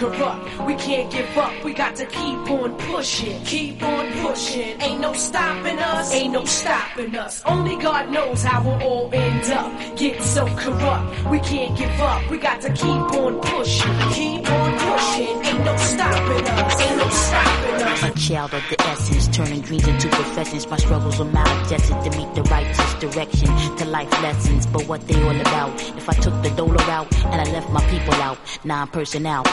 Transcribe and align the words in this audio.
Corrupt, 0.00 0.66
we 0.66 0.74
can't 0.76 1.12
give 1.12 1.36
up. 1.36 1.52
We 1.62 1.74
got 1.74 1.94
to 1.96 2.06
keep 2.06 2.50
on 2.50 2.74
pushing, 2.78 3.44
keep 3.44 3.82
on 3.82 4.10
pushing. 4.24 4.80
Ain't 4.80 5.00
no 5.00 5.12
stopping 5.12 5.78
us, 5.78 6.12
ain't 6.14 6.32
no 6.32 6.44
stopping 6.46 7.14
us. 7.16 7.42
Only 7.44 7.76
God 7.76 8.10
knows 8.10 8.42
how 8.42 8.64
we'll 8.64 8.82
all 8.82 9.10
end 9.12 9.44
up. 9.52 9.96
Get 9.98 10.22
so 10.22 10.46
corrupt, 10.56 11.30
we 11.30 11.38
can't 11.40 11.76
give 11.76 12.00
up. 12.00 12.30
We 12.30 12.38
got 12.38 12.62
to 12.62 12.72
keep 12.72 13.02
on 13.22 13.40
pushing, 13.40 13.98
keep 14.12 14.50
on 14.50 14.70
pushing. 14.78 15.36
Ain't 15.44 15.64
no 15.64 15.76
stopping 15.76 16.48
us, 16.48 16.80
ain't 16.80 16.96
no 16.96 17.08
stopping 17.10 17.82
us. 17.82 18.02
A 18.02 18.18
child 18.18 18.54
of 18.54 18.62
the 18.70 18.80
essence, 18.80 19.28
turning 19.36 19.60
dreams 19.60 19.86
into 19.86 20.08
professions. 20.08 20.66
My 20.66 20.78
struggles 20.78 21.18
were 21.18 21.26
maladjusted 21.26 22.04
to 22.04 22.18
meet 22.18 22.34
the 22.34 22.42
righteous 22.44 22.94
direction 22.94 23.48
to 23.76 23.84
life 23.84 24.10
lessons. 24.22 24.66
But 24.66 24.88
what 24.88 25.06
they 25.06 25.22
all 25.22 25.38
about? 25.38 25.74
If 25.98 26.08
I 26.08 26.14
took 26.14 26.42
the 26.42 26.50
dollar 26.50 26.84
route 26.86 27.14
and 27.26 27.40
I 27.40 27.44
left 27.52 27.68
my 27.70 27.84
people 27.90 28.14
out, 28.14 28.38
nine 28.64 28.86
personnel 28.88 29.44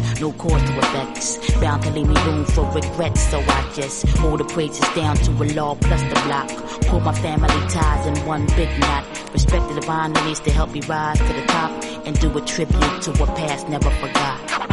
connects, 0.00 0.20
no 0.20 0.32
cause 0.32 0.62
to 0.62 0.78
effects. 0.78 1.52
Bound 1.60 1.82
to 1.82 1.90
leave 1.90 2.08
me 2.08 2.14
room 2.24 2.44
for 2.44 2.64
regrets, 2.70 3.28
so 3.30 3.40
I 3.40 3.72
just 3.74 4.06
hold 4.18 4.40
the 4.40 4.44
praises 4.44 4.86
down 4.94 5.16
to 5.16 5.30
a 5.30 5.46
law 5.54 5.74
plus 5.74 6.02
the 6.02 6.20
block. 6.26 6.48
Pull 6.86 7.00
my 7.00 7.12
family 7.12 7.48
ties 7.68 8.06
in 8.06 8.26
one 8.26 8.46
big 8.56 8.68
knot. 8.80 9.04
Respect 9.32 9.68
the 9.68 9.80
divine 9.80 10.12
that 10.12 10.26
needs 10.26 10.40
to 10.40 10.50
help 10.50 10.70
me 10.72 10.80
rise 10.82 11.18
to 11.18 11.32
the 11.32 11.46
top 11.46 11.70
and 12.06 12.18
do 12.20 12.36
a 12.36 12.40
tribute 12.42 13.02
to 13.02 13.12
what 13.12 13.34
past 13.36 13.68
never 13.68 13.90
forgot. 13.90 14.63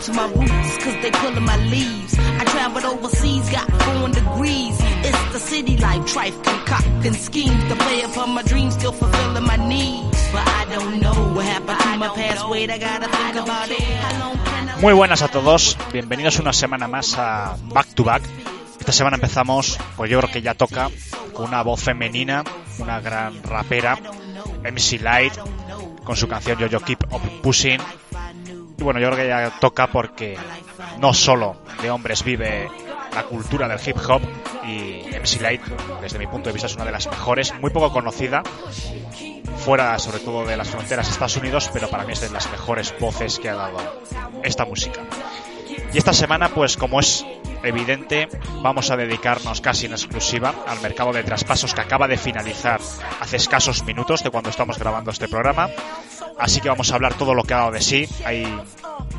To 0.00 0.12
my 0.14 0.32
roots 0.32 0.78
cause 0.82 0.96
they 1.02 1.10
pulling 1.10 1.44
my 1.44 1.58
leaves. 1.66 2.16
I 2.18 2.44
traveled 2.44 2.84
overseas, 2.86 3.50
got 3.50 3.68
foreign 3.82 4.12
degrees. 4.12 4.76
It's 5.04 5.32
the 5.34 5.38
city 5.38 5.76
life, 5.76 6.00
trife 6.08 6.42
concocting 6.42 7.12
schemes 7.12 7.62
to 7.68 7.76
play 7.76 8.00
upon 8.02 8.30
my 8.30 8.42
dreams, 8.42 8.74
still 8.74 8.92
fulfilling 8.92 9.44
my 9.44 9.56
needs. 9.56 10.16
But 10.32 10.48
I 10.48 10.64
don't 10.72 11.00
know 11.02 11.34
what 11.34 11.44
happened 11.44 11.80
to 11.80 11.98
my 11.98 12.08
past. 12.08 12.48
Wait, 12.48 12.70
I 12.70 12.78
gotta 12.78 13.08
think 13.08 13.36
about 13.44 13.68
it. 13.70 14.80
Muy 14.80 14.94
buenas 14.94 15.20
a 15.20 15.28
todos, 15.28 15.76
bienvenidos 15.92 16.38
una 16.38 16.54
semana 16.54 16.88
más 16.88 17.18
a 17.18 17.58
Back 17.64 17.88
to 17.88 18.02
Back. 18.02 18.22
Esta 18.78 18.92
semana 18.92 19.16
empezamos, 19.16 19.76
pues 19.98 20.10
yo 20.10 20.18
creo 20.20 20.32
que 20.32 20.40
ya 20.40 20.54
toca, 20.54 20.88
con 21.34 21.48
una 21.48 21.62
voz 21.62 21.82
femenina, 21.82 22.42
una 22.78 23.00
gran 23.02 23.42
rapera, 23.42 23.98
MC 24.64 24.98
Light, 25.02 25.34
con 26.04 26.16
su 26.16 26.26
canción 26.26 26.58
Yo 26.58 26.68
Yo 26.68 26.80
Keep 26.80 27.12
Up 27.12 27.20
Pushing. 27.42 27.80
Y 28.80 28.82
bueno, 28.82 28.98
yo 28.98 29.14
ya 29.14 29.58
toca 29.60 29.88
porque 29.88 30.38
no 30.98 31.12
solo 31.12 31.56
de 31.82 31.90
hombres 31.90 32.24
vive 32.24 32.66
la 33.14 33.24
cultura 33.24 33.68
del 33.68 33.78
hip 33.86 33.98
hop 34.08 34.22
y 34.64 35.02
MC 35.18 35.42
Light, 35.42 35.60
desde 36.00 36.18
mi 36.18 36.26
punto 36.26 36.48
de 36.48 36.54
vista, 36.54 36.66
es 36.66 36.76
una 36.76 36.86
de 36.86 36.92
las 36.92 37.06
mejores, 37.06 37.52
muy 37.60 37.70
poco 37.70 37.92
conocida, 37.92 38.42
fuera 39.58 39.98
sobre 39.98 40.20
todo 40.20 40.46
de 40.46 40.56
las 40.56 40.70
fronteras 40.70 41.06
de 41.06 41.12
Estados 41.12 41.36
Unidos, 41.36 41.68
pero 41.74 41.90
para 41.90 42.04
mí 42.04 42.14
es 42.14 42.22
de 42.22 42.30
las 42.30 42.50
mejores 42.50 42.94
voces 42.98 43.38
que 43.38 43.50
ha 43.50 43.54
dado 43.54 44.00
esta 44.42 44.64
música. 44.64 45.02
Y 45.92 45.98
esta 45.98 46.14
semana, 46.14 46.48
pues 46.48 46.78
como 46.78 47.00
es 47.00 47.26
evidente, 47.62 48.28
vamos 48.62 48.90
a 48.90 48.96
dedicarnos 48.96 49.60
casi 49.60 49.86
en 49.86 49.92
exclusiva 49.92 50.54
al 50.66 50.80
mercado 50.80 51.12
de 51.12 51.24
traspasos 51.24 51.74
que 51.74 51.80
acaba 51.80 52.08
de 52.08 52.16
finalizar 52.16 52.80
hace 53.20 53.36
escasos 53.36 53.84
minutos 53.84 54.22
de 54.22 54.30
cuando 54.30 54.50
estamos 54.50 54.78
grabando 54.78 55.10
este 55.10 55.28
programa. 55.28 55.68
Así 56.38 56.60
que 56.60 56.68
vamos 56.68 56.90
a 56.90 56.94
hablar 56.94 57.14
todo 57.14 57.34
lo 57.34 57.44
que 57.44 57.54
ha 57.54 57.58
dado 57.58 57.72
de 57.72 57.82
sí. 57.82 58.08
Hay 58.24 58.46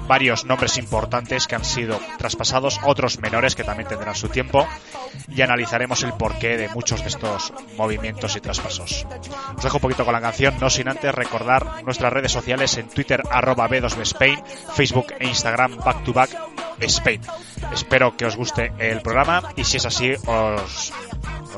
varios 0.07 0.46
nombres 0.46 0.78
importantes 0.78 1.47
que 1.47 1.56
han 1.56 1.63
sido 1.63 2.00
traspasados, 2.18 2.80
otros 2.84 3.19
menores 3.19 3.56
que 3.56 3.63
también 3.63 3.88
tendrán 3.88 4.16
su 4.16 4.30
tiempo 4.30 4.68
y 5.30 5.41
analizaremos 5.41 6.03
el 6.03 6.13
porqué 6.13 6.57
de 6.57 6.69
muchos 6.69 7.01
de 7.01 7.09
estos 7.09 7.53
movimientos 7.78 8.35
y 8.35 8.41
traspasos. 8.41 9.06
Os 9.56 9.63
dejo 9.63 9.78
un 9.78 9.81
poquito 9.81 10.03
con 10.03 10.13
la 10.13 10.22
canción, 10.22 10.56
no 10.59 10.69
sin 10.69 10.90
antes 10.90 11.13
recordar 11.13 11.84
nuestras 11.84 12.12
redes 12.12 12.31
sociales 12.31 12.78
en 12.78 12.90
Twitter 12.90 13.22
arroba 13.30 13.69
B2Spain, 13.69 14.44
Facebook 14.74 15.13
e 15.19 15.28
Instagram 15.28 15.78
back 15.78 16.03
to 16.03 16.13
back 16.13 16.30
Spain. 16.81 17.22
Espero 17.74 18.16
que 18.18 18.25
os 18.25 18.36
guste 18.36 18.72
el 18.80 19.02
programa 19.02 19.42
y 19.56 19.64
si 19.64 19.78
es 19.78 19.86
así 19.86 20.14
os 20.25 20.94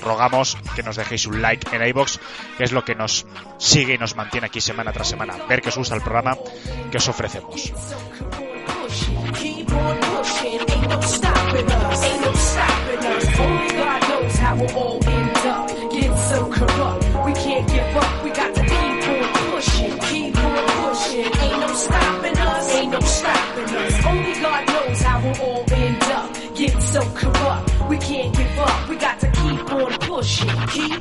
rogamos 0.01 0.57
que 0.75 0.83
nos 0.83 0.95
dejéis 0.95 1.25
un 1.25 1.41
like 1.41 1.75
en 1.75 1.85
iBox, 1.87 2.19
que 2.57 2.63
es 2.63 2.71
lo 2.71 2.83
que 2.83 2.95
nos 2.95 3.25
sigue 3.57 3.95
y 3.95 3.97
nos 3.97 4.15
mantiene 4.15 4.47
aquí 4.47 4.61
semana 4.61 4.91
tras 4.91 5.07
semana. 5.07 5.35
Ver 5.47 5.61
que 5.61 5.69
os 5.69 5.77
gusta 5.77 5.95
el 5.95 6.01
programa 6.01 6.37
que 6.91 6.97
os 6.97 7.07
ofrecemos. 7.07 7.73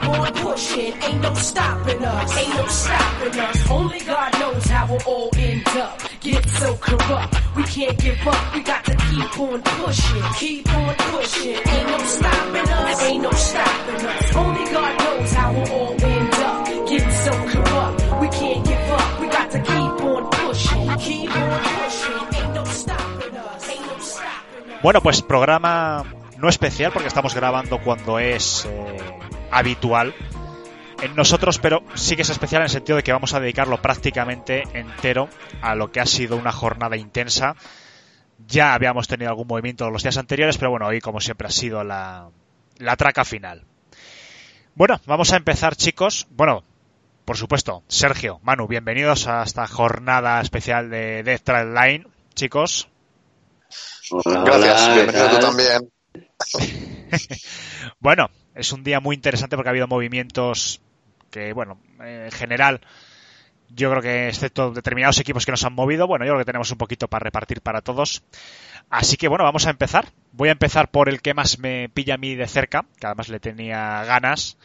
Keep 0.02 0.10
on 0.10 0.32
pushing. 0.34 0.92
Ain't 1.02 1.20
no 1.22 1.34
stopping 1.34 2.04
us, 2.04 2.38
ain't 2.38 2.54
no 2.54 2.66
stopping 2.66 3.40
us. 3.40 3.70
Only 3.70 4.00
God 4.00 4.32
knows 4.40 4.64
how 4.66 4.86
we'll 4.86 5.02
all 5.06 5.30
end 5.36 5.68
up. 5.68 6.00
Get 6.20 6.48
so 6.48 6.74
corrupt, 6.76 7.56
we 7.56 7.62
can't 7.64 7.98
give 7.98 8.26
up. 8.26 8.54
We 8.54 8.62
got 8.62 8.84
to 8.84 8.96
keep 8.96 9.38
on 9.40 9.62
pushing, 9.62 10.22
keep 10.38 10.74
on 10.74 10.94
pushing. 10.94 11.56
Ain't 11.56 11.88
no 11.88 11.98
stopping 11.98 12.68
us, 12.68 13.02
ain't 13.02 13.22
no 13.22 13.30
stopping 13.30 14.06
us. 14.06 14.36
Only 14.36 14.64
God 14.72 14.98
knows 14.98 15.32
how 15.32 15.52
we'll 15.52 15.72
all 15.72 16.04
end 16.04 16.34
up. 16.34 16.88
Get 16.88 17.12
so 17.12 17.30
corrupt, 17.30 18.20
we 18.20 18.28
can't 18.28 18.66
give 18.66 18.90
up. 18.90 19.20
We 19.20 19.26
got 19.28 19.50
to 19.50 19.58
keep 19.58 20.02
on 20.02 20.30
pushing, 20.30 20.98
keep 20.98 21.36
on 21.36 21.60
pushing. 21.62 22.42
Ain't 22.42 22.54
no 22.54 22.64
stopping 22.64 23.36
us, 23.36 23.68
ain't 23.68 23.86
no 23.86 23.98
stopping 23.98 24.68
us. 24.68 24.82
Bueno, 24.82 25.00
pues 25.00 25.22
programa 25.22 26.04
no 26.38 26.48
especial 26.48 26.92
porque 26.92 27.06
estamos 27.06 27.34
grabando 27.34 27.78
cuando 27.78 28.18
es 28.18 28.66
eh, 28.68 28.96
habitual 29.52 30.14
en 31.02 31.14
nosotros, 31.14 31.58
pero 31.58 31.82
sí 31.94 32.16
que 32.16 32.22
es 32.22 32.30
especial 32.30 32.62
en 32.62 32.64
el 32.64 32.70
sentido 32.70 32.96
de 32.96 33.02
que 33.02 33.12
vamos 33.12 33.34
a 33.34 33.40
dedicarlo 33.40 33.80
prácticamente 33.82 34.62
entero 34.72 35.28
a 35.60 35.74
lo 35.74 35.90
que 35.90 36.00
ha 36.00 36.06
sido 36.06 36.36
una 36.36 36.52
jornada 36.52 36.96
intensa. 36.96 37.56
Ya 38.46 38.74
habíamos 38.74 39.08
tenido 39.08 39.30
algún 39.30 39.46
movimiento 39.46 39.90
los 39.90 40.02
días 40.02 40.16
anteriores, 40.16 40.58
pero 40.58 40.70
bueno, 40.70 40.86
hoy 40.86 41.00
como 41.00 41.20
siempre 41.20 41.48
ha 41.48 41.50
sido 41.50 41.84
la, 41.84 42.30
la 42.78 42.96
traca 42.96 43.24
final. 43.24 43.64
Bueno, 44.74 45.00
vamos 45.06 45.32
a 45.32 45.36
empezar 45.36 45.76
chicos. 45.76 46.26
Bueno, 46.30 46.64
por 47.24 47.36
supuesto, 47.36 47.82
Sergio, 47.88 48.40
Manu, 48.42 48.66
bienvenidos 48.66 49.26
a 49.28 49.42
esta 49.42 49.66
jornada 49.66 50.40
especial 50.40 50.88
de 50.88 51.22
Death 51.22 51.42
Trail 51.42 51.74
Line, 51.74 52.06
chicos. 52.34 52.88
Gracias, 54.24 54.82
Hola, 54.82 54.94
bienvenido 54.94 55.28
¿qué 55.28 55.36
tú 55.36 55.40
también. 55.40 55.92
Bueno, 58.00 58.30
es 58.54 58.72
un 58.72 58.84
día 58.84 59.00
muy 59.00 59.16
interesante 59.16 59.56
porque 59.56 59.68
ha 59.68 59.70
habido 59.70 59.88
movimientos 59.88 60.80
que, 61.30 61.52
bueno, 61.52 61.78
en 62.00 62.30
general, 62.30 62.80
yo 63.68 63.90
creo 63.90 64.02
que 64.02 64.28
excepto 64.28 64.70
determinados 64.70 65.18
equipos 65.18 65.46
que 65.46 65.52
nos 65.52 65.64
han 65.64 65.72
movido, 65.72 66.06
bueno, 66.06 66.24
yo 66.24 66.32
creo 66.32 66.40
que 66.40 66.46
tenemos 66.46 66.70
un 66.70 66.78
poquito 66.78 67.08
para 67.08 67.24
repartir 67.24 67.62
para 67.62 67.80
todos. 67.80 68.22
Así 68.90 69.16
que 69.16 69.28
bueno, 69.28 69.44
vamos 69.44 69.66
a 69.66 69.70
empezar. 69.70 70.08
Voy 70.32 70.50
a 70.50 70.52
empezar 70.52 70.90
por 70.90 71.08
el 71.08 71.22
que 71.22 71.34
más 71.34 71.58
me 71.58 71.88
pilla 71.88 72.14
a 72.14 72.18
mí 72.18 72.34
de 72.34 72.46
cerca, 72.46 72.84
que 73.00 73.06
además 73.06 73.28
le 73.28 73.40
tenía 73.40 74.04
ganas 74.04 74.58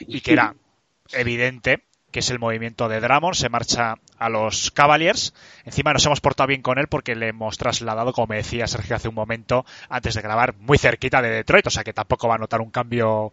y 0.00 0.20
que 0.20 0.32
era 0.32 0.54
evidente, 1.12 1.84
que 2.10 2.20
es 2.20 2.30
el 2.30 2.38
movimiento 2.38 2.88
de 2.88 3.00
Dramon. 3.00 3.34
Se 3.34 3.48
marcha 3.48 3.96
a 4.18 4.28
los 4.28 4.70
Cavaliers. 4.70 5.34
Encima 5.64 5.92
nos 5.92 6.04
hemos 6.06 6.20
portado 6.20 6.48
bien 6.48 6.62
con 6.62 6.78
él 6.78 6.86
porque 6.88 7.14
le 7.14 7.28
hemos 7.28 7.58
trasladado, 7.58 8.12
como 8.12 8.34
decía 8.34 8.66
Sergio 8.66 8.96
hace 8.96 9.08
un 9.08 9.14
momento, 9.14 9.64
antes 9.88 10.14
de 10.14 10.22
grabar, 10.22 10.54
muy 10.56 10.78
cerquita 10.78 11.22
de 11.22 11.30
Detroit. 11.30 11.66
O 11.66 11.70
sea 11.70 11.84
que 11.84 11.92
tampoco 11.92 12.28
va 12.28 12.36
a 12.36 12.38
notar 12.38 12.60
un 12.60 12.70
cambio 12.70 13.32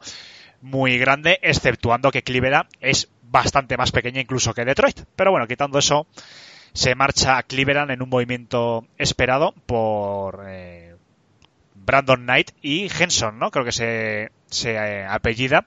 muy 0.61 0.97
grande, 0.97 1.39
exceptuando 1.41 2.11
que 2.11 2.23
Cleveland 2.23 2.69
es 2.79 3.09
bastante 3.21 3.77
más 3.77 3.91
pequeña 3.91 4.21
incluso 4.21 4.53
que 4.53 4.65
Detroit. 4.65 5.01
Pero 5.15 5.31
bueno, 5.31 5.47
quitando 5.47 5.79
eso, 5.79 6.07
se 6.73 6.95
marcha 6.95 7.37
a 7.37 7.43
Cleveland 7.43 7.91
en 7.91 8.01
un 8.01 8.09
movimiento 8.09 8.85
esperado 8.97 9.53
por 9.65 10.45
eh, 10.47 10.95
Brandon 11.73 12.21
Knight 12.21 12.51
y 12.61 12.87
Henson, 12.87 13.39
¿no? 13.39 13.51
Creo 13.51 13.65
que 13.65 13.71
se, 13.71 14.31
se 14.47 14.73
eh, 14.73 15.05
apellida. 15.05 15.65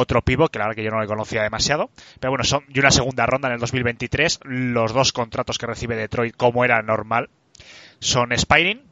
Otro 0.00 0.22
pivo, 0.22 0.48
que 0.48 0.60
la 0.60 0.66
verdad 0.66 0.76
que 0.76 0.84
yo 0.84 0.92
no 0.92 1.00
le 1.00 1.08
conocía 1.08 1.42
demasiado. 1.42 1.90
Pero 2.20 2.30
bueno, 2.30 2.44
son 2.44 2.62
y 2.68 2.78
una 2.78 2.92
segunda 2.92 3.26
ronda 3.26 3.48
en 3.48 3.54
el 3.54 3.60
2023. 3.60 4.40
Los 4.44 4.92
dos 4.92 5.12
contratos 5.12 5.58
que 5.58 5.66
recibe 5.66 5.96
Detroit, 5.96 6.36
como 6.36 6.64
era 6.64 6.82
normal, 6.82 7.30
son 7.98 8.30
expiring. 8.30 8.82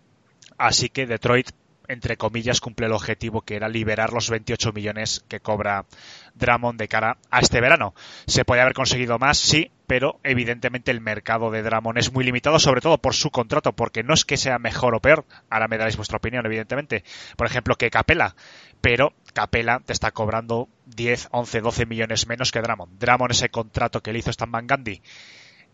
Así 0.59 0.89
que 0.89 1.07
Detroit 1.07 1.51
entre 1.89 2.17
comillas, 2.17 2.61
cumple 2.61 2.87
el 2.87 2.93
objetivo 2.93 3.43
que 3.43 3.57
era 3.57 3.69
liberar 3.69 4.13
los 4.13 4.31
28 4.31 4.73
millones 4.73 5.25
que 5.29 5.41
cobra 5.41 5.87
Dramon 6.35 6.77
de 6.77 6.89
cara 6.89 7.19
a 7.31 7.41
este 7.41 7.61
verano. 7.61 7.95
Se 8.27 8.45
puede 8.45 8.61
haber 8.61 8.75
conseguido 8.75 9.19
más, 9.19 9.39
sí, 9.39 9.71
pero 9.87 10.21
evidentemente 10.23 10.91
el 10.91 11.01
mercado 11.01 11.51
de 11.51 11.63
Dramon 11.63 11.99
es 11.99 12.13
muy 12.13 12.25
limitado, 12.25 12.59
sobre 12.59 12.81
todo 12.81 12.99
por 12.99 13.15
su 13.15 13.31
contrato, 13.31 13.73
porque 13.73 14.03
no 14.03 14.15
es 14.15 14.25
que 14.25 14.37
sea 14.37 14.59
mejor 14.59 14.95
o 14.95 15.01
peor, 15.01 15.25
ahora 15.51 15.69
me 15.69 15.79
daréis 15.79 15.97
vuestra 15.97 16.19
opinión, 16.19 16.45
evidentemente, 16.45 17.05
por 17.37 17.47
ejemplo, 17.47 17.77
que 17.77 17.91
Capela, 17.91 18.37
pero 18.81 19.13
Capela 19.33 19.81
te 19.81 19.93
está 19.93 20.11
cobrando 20.11 20.69
10, 20.87 21.29
11, 21.31 21.61
12 21.61 21.87
millones 21.87 22.27
menos 22.27 22.53
que 22.53 22.61
Dramon. 22.61 22.99
Dramon, 22.99 23.31
ese 23.31 23.49
contrato 23.49 24.03
que 24.03 24.13
le 24.13 24.19
hizo 24.19 24.31
Stan 24.31 24.51
Van 24.51 24.67
Gundy, 24.67 25.01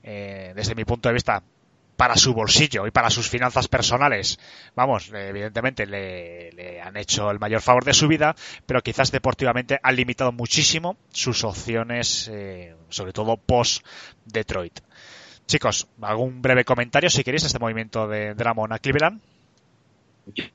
eh, 0.02 0.52
desde 0.54 0.74
mi 0.74 0.84
punto 0.84 1.08
de 1.08 1.14
vista, 1.14 1.42
para 2.02 2.16
su 2.16 2.34
bolsillo 2.34 2.84
y 2.84 2.90
para 2.90 3.10
sus 3.10 3.28
finanzas 3.28 3.68
personales, 3.68 4.36
vamos, 4.74 5.12
evidentemente 5.14 5.86
le, 5.86 6.80
han 6.80 6.96
hecho 6.96 7.30
el 7.30 7.38
mayor 7.38 7.60
favor 7.60 7.84
de 7.84 7.94
su 7.94 8.08
vida, 8.08 8.34
pero 8.66 8.80
quizás 8.80 9.12
deportivamente 9.12 9.78
han 9.80 9.94
limitado 9.94 10.32
muchísimo 10.32 10.96
sus 11.12 11.44
opciones, 11.44 12.28
eh, 12.32 12.74
sobre 12.88 13.12
todo 13.12 13.36
post 13.36 13.86
Detroit. 14.24 14.80
Chicos, 15.46 15.86
algún 16.00 16.42
breve 16.42 16.64
comentario 16.64 17.08
si 17.08 17.22
queréis 17.22 17.44
este 17.44 17.60
movimiento 17.60 18.08
de 18.08 18.34
Dramon 18.34 18.72
a 18.72 18.80
Cleveland. 18.80 19.20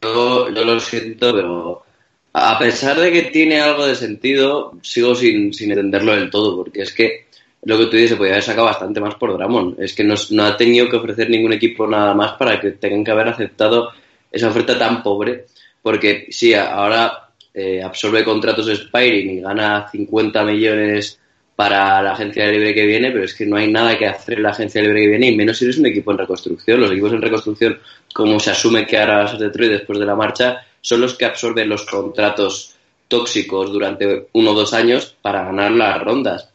Yo, 0.02 0.50
lo 0.50 0.80
siento, 0.82 1.34
pero 1.34 1.86
a 2.34 2.60
pesar 2.60 3.00
de 3.00 3.10
que 3.10 3.22
tiene 3.22 3.62
algo 3.62 3.86
de 3.86 3.96
sentido, 3.96 4.78
sigo 4.82 5.16
sin 5.16 5.54
entenderlo 5.62 6.14
del 6.14 6.30
todo, 6.30 6.58
porque 6.58 6.82
es 6.82 6.92
que 6.92 7.27
lo 7.68 7.78
que 7.78 7.88
tú 7.88 7.98
dices, 7.98 8.12
se 8.12 8.16
podría 8.16 8.36
haber 8.36 8.44
sacado 8.46 8.68
bastante 8.68 9.02
más 9.02 9.16
por 9.16 9.34
Dramon. 9.34 9.75
Es 9.78 9.94
que 9.94 10.06
no, 10.06 10.16
ha 10.16 10.56
tenido 10.56 10.88
que 10.88 10.96
ofrecer 10.96 11.30
ningún 11.30 11.52
equipo 11.52 11.86
nada 11.86 12.14
más 12.14 12.31
para 12.38 12.62
que 12.62 12.72
tengan 12.72 13.04
que 13.04 13.12
haber 13.12 13.28
aceptado 13.28 13.92
esa 14.31 14.48
oferta 14.48 14.80
tan 14.80 15.04
pobre. 15.04 15.48
Porque 15.81 16.28
sí, 16.30 16.54
ahora 16.54 17.28
eh, 17.54 17.84
absorbe 17.84 18.24
contratos 18.24 18.69
Spiring 18.69 19.30
y 19.31 19.42
gana 19.42 19.90
50 19.92 20.46
millones 20.46 21.19
para 21.58 22.02
la 22.02 22.14
agencia 22.14 22.50
libre 22.50 22.74
que 22.74 22.86
viene, 22.86 23.12
pero 23.12 23.25
es 23.25 23.34
que 23.34 23.46
no 23.46 23.58
hay 23.58 23.69
nada 23.69 23.98
que 23.98 24.06
hacer 24.06 24.36
en 24.38 24.44
la 24.44 24.52
agencia 24.52 24.81
libre 24.81 25.02
que 25.02 25.10
viene, 25.10 25.28
y 25.28 25.36
menos 25.36 25.58
si 25.58 25.66
eres 25.66 25.78
un 25.78 25.88
equipo 25.88 26.12
en 26.14 26.19
reconstrucción. 26.19 26.80
Los 26.80 26.92
equipos 26.92 27.12
en 27.12 27.22
reconstrucción, 27.22 27.80
como 28.14 28.40
se 28.40 28.52
asume 28.52 28.88
que 28.88 28.98
ahora 28.98 29.24
vas 29.24 29.34
a 29.34 29.38
Detroit 29.38 29.72
después 29.72 30.00
de 30.00 30.06
la 30.06 30.16
marcha, 30.16 30.66
son 30.80 31.02
los 31.02 31.16
que 31.16 31.25
absorben 31.25 31.68
los 31.68 31.86
contratos 31.86 32.75
tóxicos 33.10 33.74
durante 33.74 34.28
uno 34.31 34.52
o 34.52 34.54
dos 34.54 34.74
años 34.74 35.18
para 35.22 35.44
ganar 35.44 35.72
las 35.72 36.02
rondas 36.02 36.54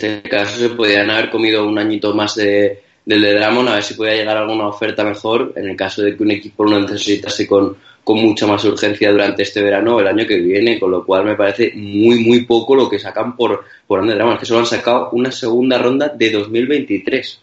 este 0.00 0.28
caso 0.28 0.58
se 0.58 0.70
podrían 0.70 1.10
haber 1.10 1.30
comido 1.30 1.66
un 1.66 1.78
añito 1.78 2.14
más 2.14 2.34
de, 2.34 2.82
del 3.04 3.22
de 3.22 3.34
Dramon, 3.34 3.68
a 3.68 3.74
ver 3.74 3.82
si 3.82 3.94
podía 3.94 4.14
llegar 4.14 4.36
alguna 4.36 4.68
oferta 4.68 5.04
mejor 5.04 5.52
en 5.56 5.68
el 5.68 5.76
caso 5.76 6.02
de 6.02 6.16
que 6.16 6.22
un 6.22 6.30
equipo 6.30 6.64
lo 6.64 6.80
necesitase 6.80 7.46
con, 7.46 7.76
con 8.02 8.18
mucha 8.18 8.46
más 8.46 8.64
urgencia 8.64 9.10
durante 9.10 9.42
este 9.42 9.62
verano 9.62 9.96
o 9.96 10.00
el 10.00 10.06
año 10.06 10.26
que 10.26 10.38
viene, 10.38 10.78
con 10.78 10.90
lo 10.90 11.04
cual 11.04 11.24
me 11.24 11.34
parece 11.36 11.72
muy, 11.74 12.24
muy 12.24 12.44
poco 12.44 12.74
lo 12.74 12.88
que 12.88 12.98
sacan 12.98 13.36
por, 13.36 13.64
por 13.86 14.00
Ander 14.00 14.16
Dramon. 14.16 14.38
Que 14.38 14.46
solo 14.46 14.60
han 14.60 14.66
sacado 14.66 15.10
una 15.12 15.30
segunda 15.30 15.78
ronda 15.78 16.08
de 16.08 16.30
2023. 16.30 17.40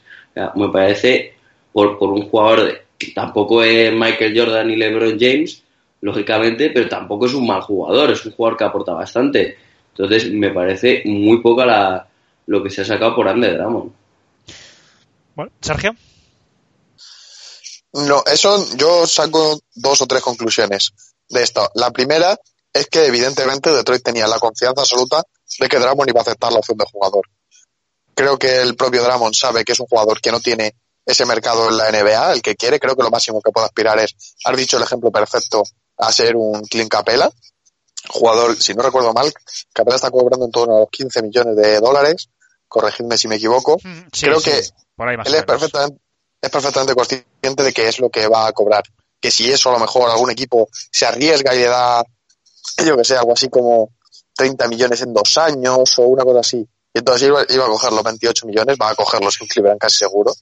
me 0.55 0.69
parece 0.69 1.33
por, 1.71 1.97
por 1.97 2.09
un 2.11 2.23
jugador 2.23 2.65
de, 2.65 2.81
que 2.97 3.11
tampoco 3.11 3.61
es 3.61 3.93
Michael 3.93 4.37
Jordan 4.37 4.67
ni 4.67 4.75
LeBron 4.75 5.17
James, 5.19 5.63
lógicamente, 6.01 6.71
pero 6.71 6.87
tampoco 6.87 7.27
es 7.27 7.33
un 7.33 7.45
mal 7.45 7.61
jugador, 7.61 8.11
es 8.11 8.25
un 8.25 8.31
jugador 8.31 8.57
que 8.57 8.63
aporta 8.63 8.93
bastante. 8.93 9.57
Entonces, 9.91 10.31
me 10.31 10.51
parece 10.51 11.03
muy 11.05 11.41
poca 11.41 11.65
la, 11.65 12.07
lo 12.47 12.63
que 12.63 12.69
se 12.69 12.81
ha 12.81 12.85
sacado 12.85 13.15
por 13.15 13.27
Ander 13.27 13.57
Drummond. 13.57 13.93
Bueno, 15.35 15.51
Sergio. 15.61 15.95
No, 17.93 18.23
eso 18.25 18.65
yo 18.75 19.05
saco 19.05 19.59
dos 19.75 20.01
o 20.01 20.07
tres 20.07 20.21
conclusiones 20.21 20.93
de 21.29 21.43
esto. 21.43 21.69
La 21.75 21.91
primera 21.91 22.37
es 22.73 22.87
que 22.87 23.05
evidentemente 23.05 23.71
Detroit 23.71 24.03
tenía 24.03 24.27
la 24.27 24.39
confianza 24.39 24.81
absoluta 24.81 25.23
de 25.59 25.69
que 25.69 25.79
Drummond 25.79 26.09
iba 26.09 26.19
a 26.19 26.23
aceptar 26.23 26.51
la 26.51 26.59
opción 26.59 26.77
de 26.77 26.85
jugador. 26.91 27.23
Creo 28.13 28.37
que 28.37 28.61
el 28.61 28.75
propio 28.75 29.03
Drummond 29.03 29.35
sabe 29.35 29.63
que 29.63 29.73
es 29.73 29.79
un 29.79 29.87
jugador 29.87 30.19
que 30.21 30.31
no 30.31 30.39
tiene 30.39 30.75
ese 31.05 31.25
mercado 31.25 31.69
en 31.69 31.77
la 31.77 31.91
NBA, 31.91 32.33
el 32.33 32.41
que 32.41 32.55
quiere. 32.55 32.79
Creo 32.79 32.95
que 32.95 33.03
lo 33.03 33.09
máximo 33.11 33.41
que 33.41 33.51
puede 33.51 33.67
aspirar 33.67 33.99
es, 33.99 34.15
has 34.43 34.57
dicho 34.57 34.77
el 34.77 34.83
ejemplo 34.83 35.11
perfecto, 35.11 35.63
a 35.97 36.11
ser 36.11 36.35
un 36.35 36.61
Clint 36.63 36.89
Capela. 36.89 37.29
Jugador, 38.09 38.55
si 38.55 38.73
no 38.73 38.83
recuerdo 38.83 39.13
mal, 39.13 39.31
Capela 39.73 39.95
está 39.95 40.11
cobrando 40.11 40.45
en 40.45 40.51
torno 40.51 40.77
a 40.77 40.79
los 40.81 40.89
15 40.89 41.21
millones 41.21 41.55
de 41.55 41.79
dólares 41.79 42.29
corregidme 42.67 43.17
si 43.17 43.27
me 43.27 43.35
equivoco. 43.35 43.77
Mm, 43.83 44.07
Creo 44.11 44.41
que 44.41 44.57
él 44.57 45.35
es 45.35 45.43
perfectamente, 45.43 46.01
es 46.41 46.49
perfectamente 46.49 46.95
consciente 46.95 47.63
de 47.63 47.73
que 47.73 47.87
es 47.87 47.99
lo 47.99 48.09
que 48.09 48.27
va 48.27 48.47
a 48.47 48.51
cobrar. 48.53 48.83
Que 49.19 49.31
si 49.31 49.51
eso 49.51 49.69
a 49.69 49.73
lo 49.73 49.79
mejor 49.79 50.09
algún 50.09 50.29
equipo 50.31 50.69
se 50.71 51.05
arriesga 51.05 51.55
y 51.55 51.59
le 51.59 51.65
da, 51.65 52.03
yo 52.85 52.97
que 52.97 53.03
sé, 53.03 53.17
algo 53.17 53.33
así 53.33 53.49
como 53.49 53.91
30 54.35 54.67
millones 54.67 55.01
en 55.01 55.13
dos 55.13 55.37
años 55.37 55.97
o 55.99 56.03
una 56.03 56.23
cosa 56.23 56.41
así. 56.41 56.67
Y 56.93 56.99
entonces 56.99 57.27
iba, 57.27 57.41
a 57.41 57.67
coger 57.67 57.91
los 57.91 58.03
28 58.03 58.45
millones, 58.45 58.77
va 58.81 58.89
a 58.89 58.95
cogerlos 58.95 59.39
en 59.41 59.47
Cleveland 59.47 59.79
casi 59.79 59.97
seguro. 59.97 60.33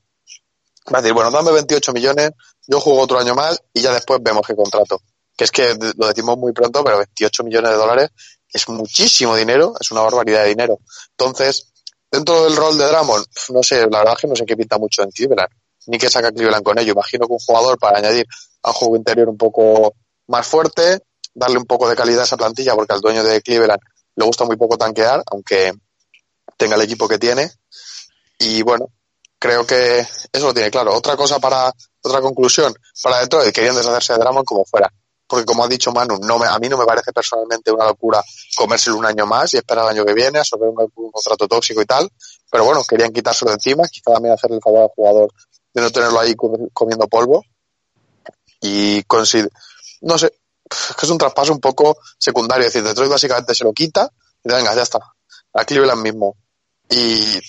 Va 0.94 1.00
a 1.00 1.02
decir, 1.02 1.14
bueno, 1.14 1.32
dame 1.32 1.52
28 1.52 1.94
millones, 1.94 2.32
yo 2.68 2.80
juego 2.80 3.02
otro 3.02 3.20
año 3.20 3.34
más 3.34 3.62
y 3.74 3.82
ya 3.82 3.94
después 3.94 4.20
vemos 4.22 4.46
qué 4.46 4.56
contrato. 4.56 5.02
Que 5.36 5.46
es 5.46 5.52
que 5.52 5.76
lo 5.98 6.08
decimos 6.08 6.38
muy 6.38 6.54
pronto, 6.54 6.84
pero 6.84 6.98
28 6.98 7.44
millones 7.44 7.72
de 7.72 7.78
dólares 7.78 8.10
es 8.54 8.70
muchísimo 8.70 9.36
dinero, 9.36 9.74
es 9.80 9.92
una 9.92 10.02
barbaridad 10.02 10.44
de 10.44 10.50
dinero. 10.50 10.80
Entonces, 11.12 11.74
Dentro 12.16 12.46
del 12.46 12.56
rol 12.56 12.78
de 12.78 12.86
Drummond, 12.88 13.26
no 13.50 13.62
sé, 13.62 13.82
la 13.92 13.98
verdad 13.98 14.14
es 14.14 14.22
que 14.22 14.28
no 14.28 14.38
sé 14.38 14.46
qué 14.46 14.56
pinta 14.56 14.78
mucho 14.78 15.04
en 15.04 15.12
Cleveland, 15.12 15.50
ni 15.88 15.98
qué 15.98 16.10
saca 16.10 16.32
Cleveland 16.32 16.64
con 16.64 16.80
ello. 16.80 16.94
Imagino 16.94 17.28
que 17.28 17.34
un 17.34 17.40
jugador 17.40 17.78
para 17.78 17.98
añadir 17.98 18.26
a 18.64 18.70
un 18.70 18.74
juego 18.74 18.96
interior 18.96 19.28
un 19.28 19.38
poco 19.38 19.94
más 20.28 20.48
fuerte, 20.48 21.02
darle 21.34 21.58
un 21.58 21.66
poco 21.66 21.90
de 21.90 21.96
calidad 21.98 22.22
a 22.22 22.24
esa 22.24 22.38
plantilla, 22.38 22.74
porque 22.74 22.94
al 22.94 23.02
dueño 23.02 23.22
de 23.22 23.42
Cleveland 23.42 23.82
le 24.16 24.26
gusta 24.26 24.46
muy 24.46 24.56
poco 24.56 24.78
tanquear, 24.78 25.24
aunque 25.30 25.74
tenga 26.56 26.76
el 26.76 26.84
equipo 26.84 27.06
que 27.10 27.18
tiene. 27.18 27.52
Y 28.40 28.62
bueno, 28.62 28.88
creo 29.38 29.66
que 29.66 30.00
eso 30.00 30.46
lo 30.48 30.54
tiene 30.54 30.72
claro. 30.72 30.96
Otra 30.96 31.18
cosa 31.18 31.40
para, 31.40 31.70
otra 32.02 32.22
conclusión, 32.22 32.74
para 33.04 33.20
Detroit, 33.20 33.54
querían 33.54 33.76
deshacerse 33.76 34.14
de 34.14 34.20
Drummond 34.20 34.46
como 34.46 34.64
fuera 34.64 34.90
porque 35.28 35.46
como 35.46 35.64
ha 35.64 35.68
dicho 35.68 35.92
Manu, 35.92 36.18
no 36.20 36.38
me, 36.38 36.48
a 36.48 36.58
mí 36.60 36.70
no 36.70 36.78
me 36.78 36.86
parece 36.86 37.12
personalmente 37.12 37.72
una 37.72 37.86
locura 37.86 38.24
comérselo 38.56 38.98
un 38.98 39.06
año 39.06 39.26
más 39.26 39.54
y 39.54 39.58
esperar 39.58 39.86
el 39.86 39.92
año 39.92 40.06
que 40.06 40.14
viene 40.14 40.40
a 40.40 40.44
sobre 40.44 40.70
un, 40.70 40.76
contrato 41.12 41.48
tóxico 41.48 41.82
y 41.82 41.86
tal, 41.86 42.10
pero 42.52 42.66
bueno, 42.66 42.84
querían 42.88 43.12
quitárselo 43.12 43.52
de 43.52 43.56
encima, 43.56 43.88
quizá 43.88 44.14
también 44.14 44.34
hacerle 44.34 44.58
el 44.58 44.62
favor 44.62 44.84
al 44.84 44.90
jugador 44.96 45.34
de 45.74 45.82
no 45.82 45.92
tenerlo 45.92 46.20
ahí 46.20 46.36
comiendo 46.74 47.08
polvo. 47.08 47.44
Y 48.62 49.04
no 50.02 50.18
sé, 50.18 50.32
es 50.70 50.96
que 50.98 51.06
es 51.06 51.10
un 51.10 51.18
traspaso 51.18 51.52
un 51.52 51.60
poco 51.60 51.98
secundario, 52.18 52.66
es 52.66 52.74
decir, 52.74 52.88
Detroit 52.88 53.12
básicamente 53.12 53.54
se 53.54 53.64
lo 53.64 53.74
quita 53.74 54.10
y 54.44 54.50
venga, 54.50 54.74
ya 54.74 54.84
está, 54.84 55.00
a 55.54 55.66
Cleveland 55.66 56.02
mismo 56.02 56.36
y 56.90 57.40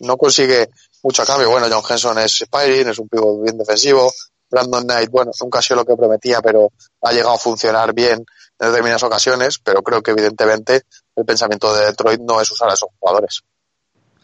no 0.00 0.16
consigue 0.16 0.70
mucho 1.02 1.22
a 1.22 1.26
cambio, 1.26 1.50
bueno, 1.50 1.66
John 1.70 1.84
Henson 1.88 2.18
es 2.18 2.42
Spiring, 2.42 2.88
es 2.88 2.98
un 2.98 3.08
pivo 3.08 3.40
bien 3.40 3.56
defensivo, 3.56 4.12
Brandon 4.50 4.84
Knight, 4.84 5.10
bueno, 5.10 5.30
nunca 5.40 5.60
ha 5.60 5.62
sido 5.62 5.80
lo 5.80 5.84
que 5.84 5.96
prometía, 5.96 6.40
pero 6.42 6.70
ha 7.02 7.12
llegado 7.12 7.34
a 7.34 7.38
funcionar 7.38 7.94
bien 7.94 8.24
en 8.58 8.68
determinadas 8.68 9.02
ocasiones, 9.02 9.58
pero 9.62 9.82
creo 9.82 10.02
que 10.02 10.10
evidentemente 10.10 10.82
el 11.16 11.24
pensamiento 11.24 11.74
de 11.74 11.86
Detroit 11.86 12.20
no 12.20 12.40
es 12.40 12.50
usar 12.50 12.70
a 12.70 12.74
esos 12.74 12.88
jugadores. 12.98 13.42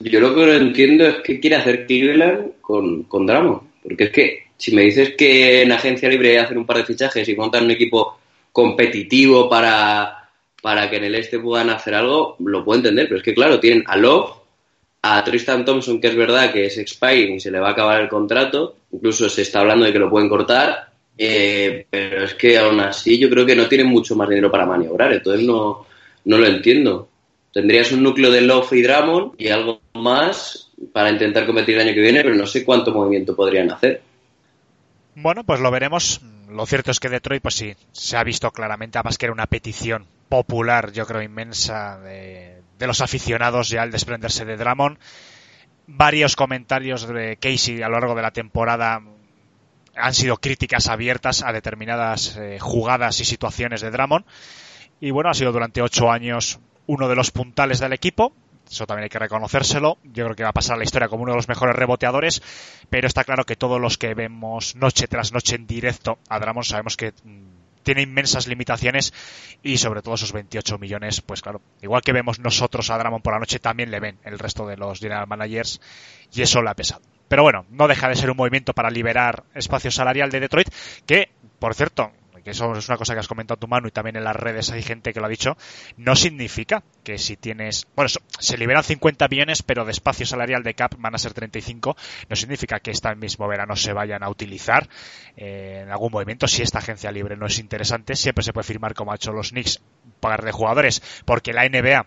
Yo 0.01 0.21
lo 0.21 0.35
que 0.35 0.47
no 0.47 0.53
entiendo 0.53 1.07
es 1.07 1.17
qué 1.25 1.41
quiere 1.41 1.57
hacer 1.57 1.87
Cleveland 1.87 2.61
con, 2.61 3.05
con 3.05 3.27
Dramo, 3.27 3.73
porque 3.83 4.05
es 4.05 4.11
que 4.11 4.47
si 4.57 4.75
me 4.75 4.83
dices 4.83 5.15
que 5.17 5.63
en 5.63 5.73
agencia 5.73 6.09
libre 6.09 6.39
hacen 6.39 6.59
un 6.59 6.67
par 6.67 6.79
de 6.79 6.85
fichajes 6.85 7.29
y 7.29 7.37
montan 7.37 7.65
un 7.65 7.71
equipo 7.71 8.19
competitivo 8.53 9.49
para, 9.49 10.31
para 10.63 10.89
que 10.91 10.97
en 10.97 11.05
el 11.05 11.15
este 11.15 11.39
puedan 11.39 11.71
hacer 11.71 11.95
algo, 11.95 12.37
lo 12.41 12.65
puedo 12.65 12.79
entender, 12.79 13.07
pero 13.07 13.19
es 13.19 13.23
que 13.23 13.35
claro, 13.35 13.61
tienen 13.61 13.85
a 13.87 13.97
Love, 13.97 14.31
a 15.15 15.25
Tristan 15.25 15.65
Thompson, 15.65 16.01
que 16.01 16.09
es 16.09 16.17
verdad 16.17 16.53
que 16.53 16.67
es 16.67 16.79
expiring 16.79 17.37
y 17.37 17.41
se 17.41 17.51
le 17.51 17.61
va 17.61 17.69
a 17.69 17.73
acabar 17.73 18.01
el 18.01 18.09
contrato, 18.09 18.77
incluso 18.93 19.29
se 19.29 19.43
está 19.43 19.61
hablando 19.61 19.85
de 19.85 19.93
que 19.93 19.99
lo 19.99 20.11
pueden 20.11 20.29
cortar, 20.29 20.91
eh, 21.19 21.87
pero 21.89 22.25
es 22.25 22.35
que 22.35 22.59
aún 22.59 22.81
así 22.81 23.19
yo 23.19 23.31
creo 23.31 23.47
que 23.47 23.57
no 23.57 23.69
tienen 23.69 23.87
mucho 23.87 24.17
más 24.17 24.29
dinero 24.29 24.51
para 24.51 24.67
maniobrar, 24.67 25.13
entonces 25.13 25.47
no, 25.47 25.87
no 26.25 26.39
lo 26.39 26.47
entiendo. 26.47 27.09
Tendrías 27.53 27.91
un 27.93 28.03
núcleo 28.03 28.31
de 28.31 28.43
Love 28.43 28.73
y 28.75 28.83
Dramon 28.83 29.33
y 29.39 29.49
algo 29.49 29.81
más 29.95 30.71
para 30.93 31.11
intentar 31.11 31.47
competir 31.47 31.77
el 31.77 31.87
año 31.87 31.95
que 31.95 32.01
viene, 32.01 32.23
pero 32.23 32.35
no 32.35 32.47
sé 32.47 32.65
cuánto 32.65 32.93
movimiento 32.93 33.35
podrían 33.35 33.71
hacer. 33.71 34.03
Bueno, 35.15 35.45
pues 35.45 35.61
lo 35.61 35.71
veremos. 35.71 36.21
Lo 36.51 36.67
cierto 36.67 36.91
es 36.91 37.01
que 37.01 37.09
Detroit, 37.09 37.43
pues 37.43 37.55
sí, 37.55 37.75
se 37.93 38.17
ha 38.17 38.25
visto 38.25 38.51
claramente, 38.51 38.99
además 38.99 39.17
que 39.17 39.27
era 39.27 39.33
una 39.33 39.47
petición 39.47 40.05
popular, 40.29 40.93
yo 40.93 41.07
creo, 41.07 41.23
inmensa 41.23 41.99
de, 42.01 42.56
de 42.79 42.87
los 42.87 43.01
aficionados 43.01 43.69
ya 43.69 43.83
al 43.83 43.91
desprenderse 43.91 44.45
de 44.45 44.57
Drummond. 44.57 44.99
Varios 45.87 46.37
comentarios 46.37 47.07
de 47.07 47.37
Casey 47.37 47.83
a 47.83 47.89
lo 47.89 48.01
largo 48.01 48.15
de 48.15 48.23
la 48.23 48.33
temporada 48.33 49.03
han 49.97 50.15
sido 50.15 50.37
críticas 50.37 50.89
abiertas 50.89 51.43
a 51.43 51.53
determinadas 51.53 52.37
eh, 52.37 52.59
jugadas 52.61 53.21
y 53.21 53.25
situaciones 53.25 53.81
de 53.81 53.91
Drummond. 53.91 54.25
Y 55.01 55.11
bueno, 55.11 55.31
ha 55.31 55.35
sido 55.35 55.53
durante 55.53 55.83
ocho 55.83 56.11
años 56.11 56.59
uno 56.87 57.09
de 57.09 57.17
los 57.17 57.31
puntales 57.31 57.81
del 57.81 57.93
equipo. 57.93 58.33
Eso 58.69 58.87
también 58.87 59.05
hay 59.05 59.09
que 59.11 59.19
reconocérselo. 59.19 59.99
Yo 60.05 60.25
creo 60.25 60.37
que 60.37 60.43
va 60.43 60.51
a 60.51 60.55
pasar 60.55 60.75
a 60.75 60.79
la 60.79 60.85
historia 60.85 61.09
como 61.09 61.23
uno 61.23 61.33
de 61.33 61.37
los 61.37 61.49
mejores 61.49 61.77
reboteadores. 61.77 62.43
Pero 62.91 63.07
está 63.07 63.25
claro 63.25 63.45
que 63.45 63.57
todos 63.57 63.81
los 63.81 63.97
que 63.97 64.15
vemos 64.15 64.75
noche 64.77 65.07
tras 65.07 65.33
noche 65.33 65.55
en 65.57 65.67
directo 65.67 66.19
a 66.29 66.41
Drummond 66.41 66.67
sabemos 66.67 66.97
que 66.97 67.13
mm, 67.23 67.56
tiene 67.87 68.03
inmensas 68.03 68.49
limitaciones 68.49 69.15
y 69.63 69.79
sobre 69.79 70.03
todo 70.03 70.17
esos 70.17 70.33
28 70.33 70.77
millones, 70.77 71.21
pues 71.21 71.41
claro, 71.41 71.63
igual 71.81 72.03
que 72.03 72.13
vemos 72.13 72.41
nosotros 72.41 72.91
a 72.91 72.99
Drummond 72.99 73.23
por 73.23 73.33
la 73.33 73.39
noche, 73.39 73.61
también 73.61 73.93
le 73.93 74.01
ven 74.01 74.19
el 74.25 74.41
resto 74.41 74.67
de 74.67 74.77
los 74.77 74.99
general 74.99 75.29
managers 75.29 75.81
y 76.35 76.43
eso 76.43 76.63
le 76.63 76.71
ha 76.71 76.75
pesado. 76.75 77.03
Pero 77.29 77.45
bueno, 77.45 77.65
no 77.71 77.87
deja 77.87 78.09
de 78.09 78.17
ser 78.17 78.29
un 78.29 78.37
movimiento 78.37 78.73
para 78.73 78.91
liberar 78.91 79.45
espacio 79.55 79.93
salarial 79.93 80.31
de 80.31 80.41
Detroit, 80.41 80.69
que, 81.07 81.31
por 81.61 81.75
cierto, 81.75 82.11
que 82.47 82.53
eso 82.53 82.73
es 82.77 82.89
una 82.89 82.97
cosa 82.97 83.13
que 83.13 83.19
has 83.19 83.27
comentado 83.27 83.59
tu 83.59 83.67
mano 83.67 83.89
y 83.89 83.91
también 83.91 84.15
en 84.15 84.23
las 84.23 84.37
redes 84.37 84.71
hay 84.71 84.81
gente 84.81 85.13
que 85.13 85.19
lo 85.19 85.27
ha 85.27 85.29
dicho, 85.29 85.57
no 85.97 86.15
significa 86.15 86.85
que 87.03 87.19
si 87.19 87.37
tienes, 87.37 87.89
bueno, 87.97 88.09
se 88.39 88.57
liberan 88.57 88.85
50 88.85 89.27
millones, 89.27 89.65
pero 89.65 89.85
de 89.85 89.91
espacio 89.91 90.25
salarial 90.25 90.63
de 90.63 90.75
cap 90.75 90.95
van 90.97 91.17
a 91.17 91.19
ser 91.19 91.35
35, 91.35 91.97
no 92.29 92.37
significa 92.37 92.79
que 92.79 92.93
este 92.93 93.13
mismo 93.17 93.49
verano 93.49 93.75
se 93.75 93.93
vayan 93.93 94.23
a 94.23 94.29
utilizar 94.29 94.89
eh, 95.37 95.81
en 95.83 95.91
algún 95.91 96.13
movimiento. 96.13 96.47
Si 96.47 96.63
esta 96.63 96.79
agencia 96.79 97.11
libre 97.11 97.37
no 97.37 97.47
es 97.47 97.59
interesante, 97.59 98.15
siempre 98.15 98.45
se 98.45 98.53
puede 98.53 98.63
firmar 98.63 98.95
como 98.95 99.11
ha 99.11 99.17
hecho 99.17 99.33
los 99.33 99.51
Knicks, 99.51 99.83
pagar 100.21 100.45
de 100.45 100.53
jugadores, 100.53 101.03
porque 101.25 101.53
la 101.53 101.69
NBA 101.69 102.07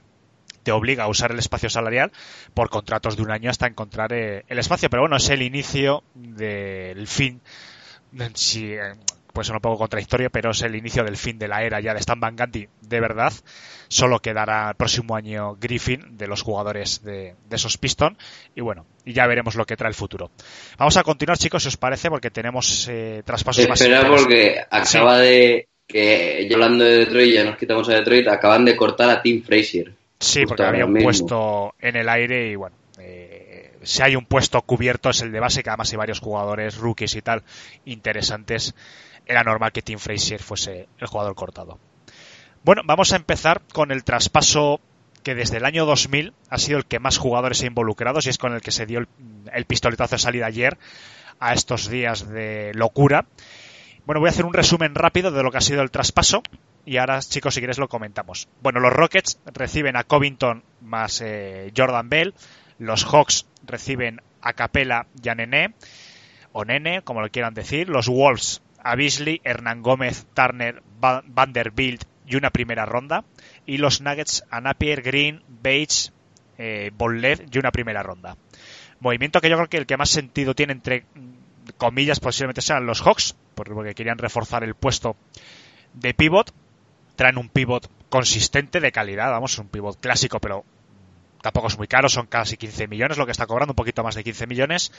te 0.64 0.72
obliga 0.72 1.04
a 1.04 1.10
usar 1.10 1.34
el 1.34 1.40
espacio 1.40 1.70
salarial 1.70 2.14
por 2.54 2.70
contratos 2.70 3.18
de 3.18 3.24
un 3.24 3.32
año 3.32 3.50
hasta 3.50 3.68
encontrar 3.68 4.14
eh, 4.14 4.46
el 4.48 4.58
espacio. 4.58 4.90
Pero 4.90 5.04
bueno, 5.04 5.18
es 5.18 5.30
el 5.30 5.42
inicio 5.42 6.02
del 6.16 7.08
fin. 7.08 7.42
Si, 8.36 8.74
eh, 9.30 9.34
pues 9.34 9.50
un 9.50 9.60
poco 9.60 9.78
contradictorio, 9.78 10.30
pero 10.30 10.52
es 10.52 10.62
el 10.62 10.76
inicio 10.76 11.04
del 11.04 11.18
fin 11.18 11.38
de 11.40 11.48
la 11.48 11.64
era 11.64 11.80
ya 11.80 11.94
de 11.94 12.00
Stan 12.00 12.20
Van 12.20 12.36
Gundy 12.36 12.68
de 12.82 13.00
verdad. 13.00 13.34
Solo 13.88 14.20
quedará 14.20 14.70
el 14.70 14.76
próximo 14.76 15.16
año 15.16 15.56
Griffin 15.56 16.18
de 16.18 16.28
los 16.28 16.42
jugadores 16.42 17.04
de, 17.04 17.36
de 17.50 17.56
esos 17.56 17.78
Pistons 17.78 18.18
y 18.56 18.62
bueno, 18.62 18.86
y 19.06 19.14
ya 19.14 19.26
veremos 19.28 19.56
lo 19.56 19.66
que 19.66 19.78
trae 19.78 19.90
el 19.90 19.96
futuro. 19.96 20.32
Vamos 20.78 20.98
a 20.98 21.04
continuar, 21.04 21.38
chicos, 21.38 21.64
si 21.64 21.70
os 21.70 21.78
parece, 21.78 22.10
porque 22.10 22.30
tenemos 22.32 22.88
eh, 22.90 23.24
traspasos 23.26 23.68
más 23.68 23.82
Espera 23.82 24.08
porque 24.08 24.60
acaba 24.70 25.18
de 25.18 25.68
que 25.88 26.48
yo 26.48 26.56
hablando 26.56 26.84
de 26.84 26.98
Detroit 27.00 27.34
ya 27.34 27.44
nos 27.44 27.58
quitamos 27.58 27.90
a 27.90 27.94
Detroit 27.94 28.28
acaban 28.28 28.64
de 28.64 28.76
cortar 28.76 29.10
a 29.10 29.22
Tim 29.22 29.44
Frazier 29.44 29.94
Sí, 30.20 30.46
porque 30.46 30.64
había 30.64 30.86
un 30.86 30.94
mismo. 30.94 31.08
puesto 31.08 31.74
en 31.80 31.96
el 31.96 32.10
aire 32.10 32.52
y 32.52 32.56
bueno, 32.56 32.76
eh, 33.00 33.72
si 33.84 34.04
hay 34.04 34.16
un 34.16 34.26
puesto 34.26 34.62
cubierto 34.62 35.10
es 35.10 35.22
el 35.22 35.32
de 35.32 35.40
base, 35.40 35.64
que 35.64 35.70
además 35.70 35.92
hay 35.92 35.98
varios 35.98 36.20
jugadores, 36.20 36.78
rookies 36.78 37.16
y 37.16 37.22
tal, 37.22 37.44
interesantes. 37.86 38.76
Era 39.30 39.44
normal 39.44 39.72
que 39.72 39.84
Tim 39.84 40.00
Frazier 40.00 40.42
fuese 40.42 40.90
el 40.98 41.06
jugador 41.06 41.36
cortado. 41.36 41.78
Bueno, 42.64 42.82
vamos 42.84 43.14
a 43.14 43.16
empezar 43.16 43.62
con 43.72 43.92
el 43.92 44.04
traspaso 44.04 44.82
que 45.22 45.36
desde 45.36 45.58
el 45.58 45.66
año 45.66 45.86
2000 45.86 46.34
ha 46.50 46.58
sido 46.58 46.80
el 46.80 46.88
que 46.88 46.98
más 46.98 47.20
jugadores 47.20 47.62
involucrados 47.62 48.26
y 48.26 48.30
es 48.30 48.40
con 48.40 48.56
el 48.56 48.62
que 48.62 48.72
se 48.72 48.88
dio 48.88 49.06
el, 49.54 49.66
pistoletazo 49.66 50.16
de 50.16 50.20
salida 50.20 50.48
ayer 50.48 50.80
a 51.40 51.54
estos 51.54 51.92
días 51.92 52.28
de 52.28 52.72
locura. 52.74 53.28
Bueno, 54.08 54.20
voy 54.20 54.30
a 54.30 54.32
hacer 54.32 54.46
un 54.46 54.54
resumen 54.54 54.96
rápido 54.96 55.30
de 55.30 55.44
lo 55.44 55.52
que 55.52 55.60
ha 55.60 55.62
sido 55.62 55.84
el 55.84 55.92
traspaso 55.92 56.42
y 56.84 56.98
ahora, 56.98 57.20
chicos, 57.20 57.54
si 57.54 57.60
quieres 57.60 57.78
lo 57.78 57.88
comentamos. 57.88 58.48
Bueno, 58.64 58.80
los 58.80 58.92
Rockets 58.92 59.40
reciben 59.46 59.96
a 59.96 60.06
Covington 60.06 60.64
más 60.82 61.22
eh, 61.22 61.72
Jordan 61.78 62.10
Bell. 62.10 62.34
Los 62.80 63.06
Hawks 63.06 63.46
reciben 63.64 64.24
a 64.42 64.54
Capela 64.54 65.06
y 65.22 65.30
a 65.30 65.36
Nene, 65.36 65.76
o 66.52 66.66
Nene, 66.66 67.04
como 67.04 67.22
lo 67.22 67.30
quieran 67.30 67.54
decir. 67.54 67.90
Los 67.90 68.08
Wolves 68.08 68.64
a 68.84 68.96
Beasley, 68.96 69.42
Hernán 69.44 69.82
Gómez, 69.82 70.26
Turner, 70.34 70.82
Va- 71.04 71.24
Vanderbilt 71.26 72.04
y 72.28 72.36
una 72.36 72.50
primera 72.50 72.86
ronda. 72.86 73.24
Y 73.66 73.78
los 73.78 74.02
Nuggets 74.02 74.44
a 74.50 74.62
Napier, 74.62 75.02
Green, 75.02 75.42
Bates, 75.48 76.14
eh, 76.58 76.92
y 77.52 77.58
una 77.58 77.72
primera 77.72 78.04
ronda. 78.04 78.36
Movimiento 79.00 79.40
que 79.42 79.50
yo 79.50 79.56
creo 79.56 79.70
que 79.70 79.78
el 79.78 79.86
que 79.86 79.98
más 79.98 80.10
sentido 80.10 80.54
tiene 80.56 80.74
entre 80.74 81.06
comillas 81.78 82.20
posiblemente 82.20 82.62
sean 82.62 82.86
los 82.86 83.02
Hawks, 83.02 83.36
por- 83.56 83.74
porque 83.74 83.96
querían 83.96 84.18
reforzar 84.18 84.64
el 84.64 84.76
puesto 84.76 85.16
de 85.94 86.14
pivot. 86.14 86.52
Traen 87.16 87.38
un 87.38 87.50
pivot 87.50 87.90
consistente 88.10 88.80
de 88.80 88.92
calidad, 88.92 89.30
vamos, 89.32 89.58
un 89.60 89.68
pivot 89.68 90.00
clásico, 90.00 90.40
pero 90.40 90.64
tampoco 91.42 91.68
es 91.68 91.78
muy 91.78 91.88
caro, 91.88 92.10
son 92.10 92.28
casi 92.28 92.58
15 92.58 92.88
millones 92.88 93.18
lo 93.18 93.26
que 93.26 93.32
está 93.32 93.48
cobrando, 93.48 93.72
un 93.74 93.76
poquito 93.76 94.04
más 94.04 94.16
de 94.16 94.24
15 94.24 94.48
millones. 94.48 94.92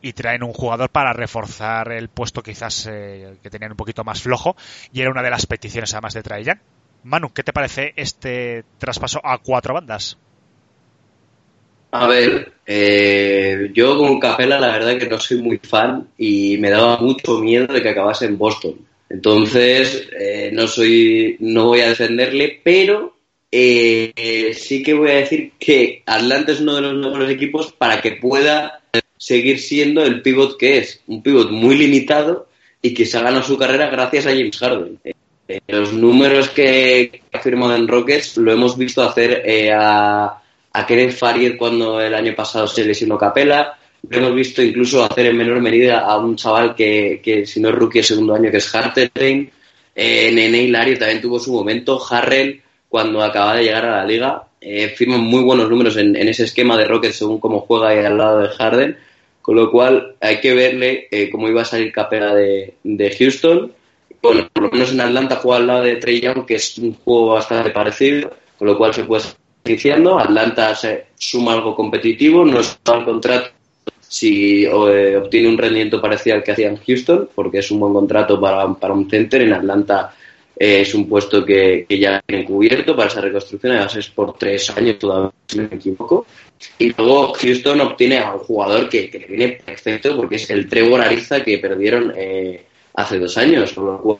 Y 0.00 0.14
traen 0.14 0.42
un 0.42 0.52
jugador 0.52 0.90
para 0.90 1.12
reforzar 1.12 1.92
el 1.92 2.08
puesto 2.08 2.42
quizás 2.42 2.88
eh, 2.90 3.36
que 3.42 3.50
tenían 3.50 3.70
un 3.70 3.76
poquito 3.76 4.02
más 4.02 4.20
flojo. 4.20 4.56
Y 4.92 5.00
era 5.00 5.10
una 5.10 5.22
de 5.22 5.30
las 5.30 5.46
peticiones 5.46 5.92
además 5.94 6.14
de 6.14 6.44
Young. 6.44 6.58
Manu, 7.04 7.32
¿qué 7.32 7.42
te 7.42 7.52
parece 7.52 7.92
este 7.96 8.64
traspaso 8.78 9.20
a 9.24 9.38
cuatro 9.38 9.74
bandas? 9.74 10.16
A 11.92 12.06
ver, 12.06 12.52
eh, 12.66 13.70
yo 13.74 13.98
con 13.98 14.18
Capela 14.18 14.58
la 14.58 14.68
verdad 14.68 14.98
que 14.98 15.08
no 15.08 15.20
soy 15.20 15.42
muy 15.42 15.58
fan 15.58 16.08
y 16.16 16.56
me 16.58 16.70
daba 16.70 16.96
mucho 16.98 17.38
miedo 17.38 17.66
de 17.66 17.82
que 17.82 17.90
acabase 17.90 18.24
en 18.24 18.38
Boston. 18.38 18.76
Entonces, 19.10 20.08
eh, 20.18 20.50
no 20.54 20.66
soy, 20.66 21.36
no 21.40 21.66
voy 21.66 21.80
a 21.80 21.88
defenderle, 21.88 22.60
pero 22.64 23.11
eh, 23.52 24.54
sí 24.54 24.82
que 24.82 24.94
voy 24.94 25.10
a 25.10 25.16
decir 25.16 25.52
que 25.58 26.02
Atlanta 26.06 26.52
es 26.52 26.60
uno 26.60 26.76
de 26.76 26.80
los 26.80 26.94
mejores 26.94 27.30
equipos 27.30 27.72
para 27.72 28.00
que 28.00 28.12
pueda 28.12 28.80
seguir 29.18 29.60
siendo 29.60 30.04
el 30.04 30.22
pivot 30.22 30.58
que 30.58 30.78
es. 30.78 31.00
Un 31.06 31.22
pivot 31.22 31.50
muy 31.50 31.76
limitado 31.76 32.48
y 32.80 32.94
que 32.94 33.06
se 33.06 33.18
ha 33.18 33.22
ganado 33.22 33.44
su 33.44 33.56
carrera 33.56 33.88
gracias 33.90 34.26
a 34.26 34.30
James 34.30 34.58
Harden. 34.58 34.98
Eh, 35.04 35.12
eh, 35.48 35.60
los 35.68 35.92
números 35.92 36.48
que 36.50 37.22
ha 37.32 37.38
firmado 37.40 37.76
en 37.76 37.86
Rockets 37.88 38.36
lo 38.38 38.52
hemos 38.52 38.78
visto 38.78 39.02
hacer 39.02 39.42
eh, 39.44 39.70
a, 39.70 40.40
a 40.72 40.86
Kenneth 40.86 41.12
Farrier 41.12 41.56
cuando 41.56 42.00
el 42.00 42.14
año 42.14 42.34
pasado 42.34 42.66
se 42.66 42.84
lesionó 42.84 43.18
Capela. 43.18 43.78
Lo 44.08 44.18
hemos 44.18 44.34
visto 44.34 44.62
incluso 44.62 45.04
hacer 45.04 45.26
en 45.26 45.36
menor 45.36 45.60
medida 45.60 46.00
a 46.00 46.16
un 46.18 46.36
chaval 46.36 46.74
que, 46.74 47.20
que 47.22 47.46
si 47.46 47.60
no 47.60 47.68
es 47.68 47.74
rookie 47.74 47.98
el 47.98 48.04
segundo 48.04 48.34
año, 48.34 48.50
que 48.50 48.56
es 48.56 48.74
Hartenstein. 48.74 49.50
Eh, 49.94 50.32
Nene 50.32 50.62
Hilario 50.62 50.98
también 50.98 51.20
tuvo 51.20 51.38
su 51.38 51.52
momento. 51.52 52.02
Harrell, 52.10 52.61
cuando 52.92 53.22
acaba 53.22 53.56
de 53.56 53.64
llegar 53.64 53.86
a 53.86 53.96
la 53.96 54.04
liga, 54.04 54.42
eh, 54.60 54.90
firman 54.90 55.22
muy 55.22 55.42
buenos 55.42 55.70
números 55.70 55.96
en, 55.96 56.14
en 56.14 56.28
ese 56.28 56.44
esquema 56.44 56.76
de 56.76 56.84
Rockets 56.84 57.16
según 57.16 57.40
cómo 57.40 57.60
juega 57.60 57.88
ahí 57.88 58.04
al 58.04 58.18
lado 58.18 58.40
de 58.40 58.48
Harden. 58.48 58.98
Con 59.40 59.56
lo 59.56 59.70
cual 59.70 60.16
hay 60.20 60.40
que 60.42 60.52
verle 60.52 61.08
eh, 61.10 61.30
cómo 61.30 61.48
iba 61.48 61.62
a 61.62 61.64
salir 61.64 61.90
Capela 61.90 62.34
de, 62.34 62.74
de 62.84 63.16
Houston. 63.16 63.72
Bueno, 64.20 64.46
por 64.52 64.64
lo 64.64 64.70
menos 64.70 64.92
en 64.92 65.00
Atlanta 65.00 65.36
juega 65.36 65.56
al 65.56 65.66
lado 65.68 65.84
de 65.84 65.96
Trey 65.96 66.20
Young, 66.20 66.44
que 66.44 66.56
es 66.56 66.76
un 66.76 66.92
juego 66.92 67.28
bastante 67.28 67.70
parecido, 67.70 68.30
con 68.58 68.68
lo 68.68 68.76
cual 68.76 68.92
se 68.92 69.04
puede 69.04 69.22
estar 69.22 69.38
beneficiando. 69.64 70.18
Atlanta 70.18 70.74
se 70.74 71.06
suma 71.16 71.54
algo 71.54 71.74
competitivo, 71.74 72.44
no 72.44 72.60
está 72.60 72.98
el 72.98 73.06
contrato 73.06 73.48
si 74.06 74.66
eh, 74.66 75.16
obtiene 75.16 75.48
un 75.48 75.56
rendimiento 75.56 75.98
parecido 75.98 76.36
al 76.36 76.42
que 76.42 76.52
hacía 76.52 76.68
en 76.68 76.76
Houston, 76.76 77.30
porque 77.34 77.60
es 77.60 77.70
un 77.70 77.80
buen 77.80 77.94
contrato 77.94 78.38
para, 78.38 78.70
para 78.74 78.92
un 78.92 79.08
center. 79.08 79.40
En 79.40 79.54
Atlanta 79.54 80.14
es 80.64 80.94
un 80.94 81.08
puesto 81.08 81.44
que, 81.44 81.84
que 81.88 81.98
ya 81.98 82.22
tiene 82.24 82.44
cubierto 82.44 82.94
para 82.94 83.08
esa 83.08 83.20
reconstrucción, 83.20 83.72
además 83.72 83.96
es 83.96 84.08
por 84.10 84.38
tres 84.38 84.70
años 84.70 84.96
todavía, 84.96 85.32
si 85.48 85.58
no 85.58 85.68
me 85.68 85.74
equivoco. 85.74 86.24
Y 86.78 86.92
luego 86.92 87.32
Houston 87.32 87.80
obtiene 87.80 88.18
a 88.18 88.34
un 88.34 88.38
jugador 88.38 88.88
que, 88.88 89.10
que 89.10 89.18
le 89.18 89.26
viene 89.26 89.48
perfecto, 89.64 90.16
porque 90.16 90.36
es 90.36 90.48
el 90.50 90.68
Trevor 90.68 91.00
Ariza 91.00 91.42
que 91.42 91.58
perdieron 91.58 92.12
eh, 92.16 92.64
hace 92.94 93.18
dos 93.18 93.36
años, 93.38 93.72
con 93.72 93.86
lo 93.86 94.00
cual 94.00 94.18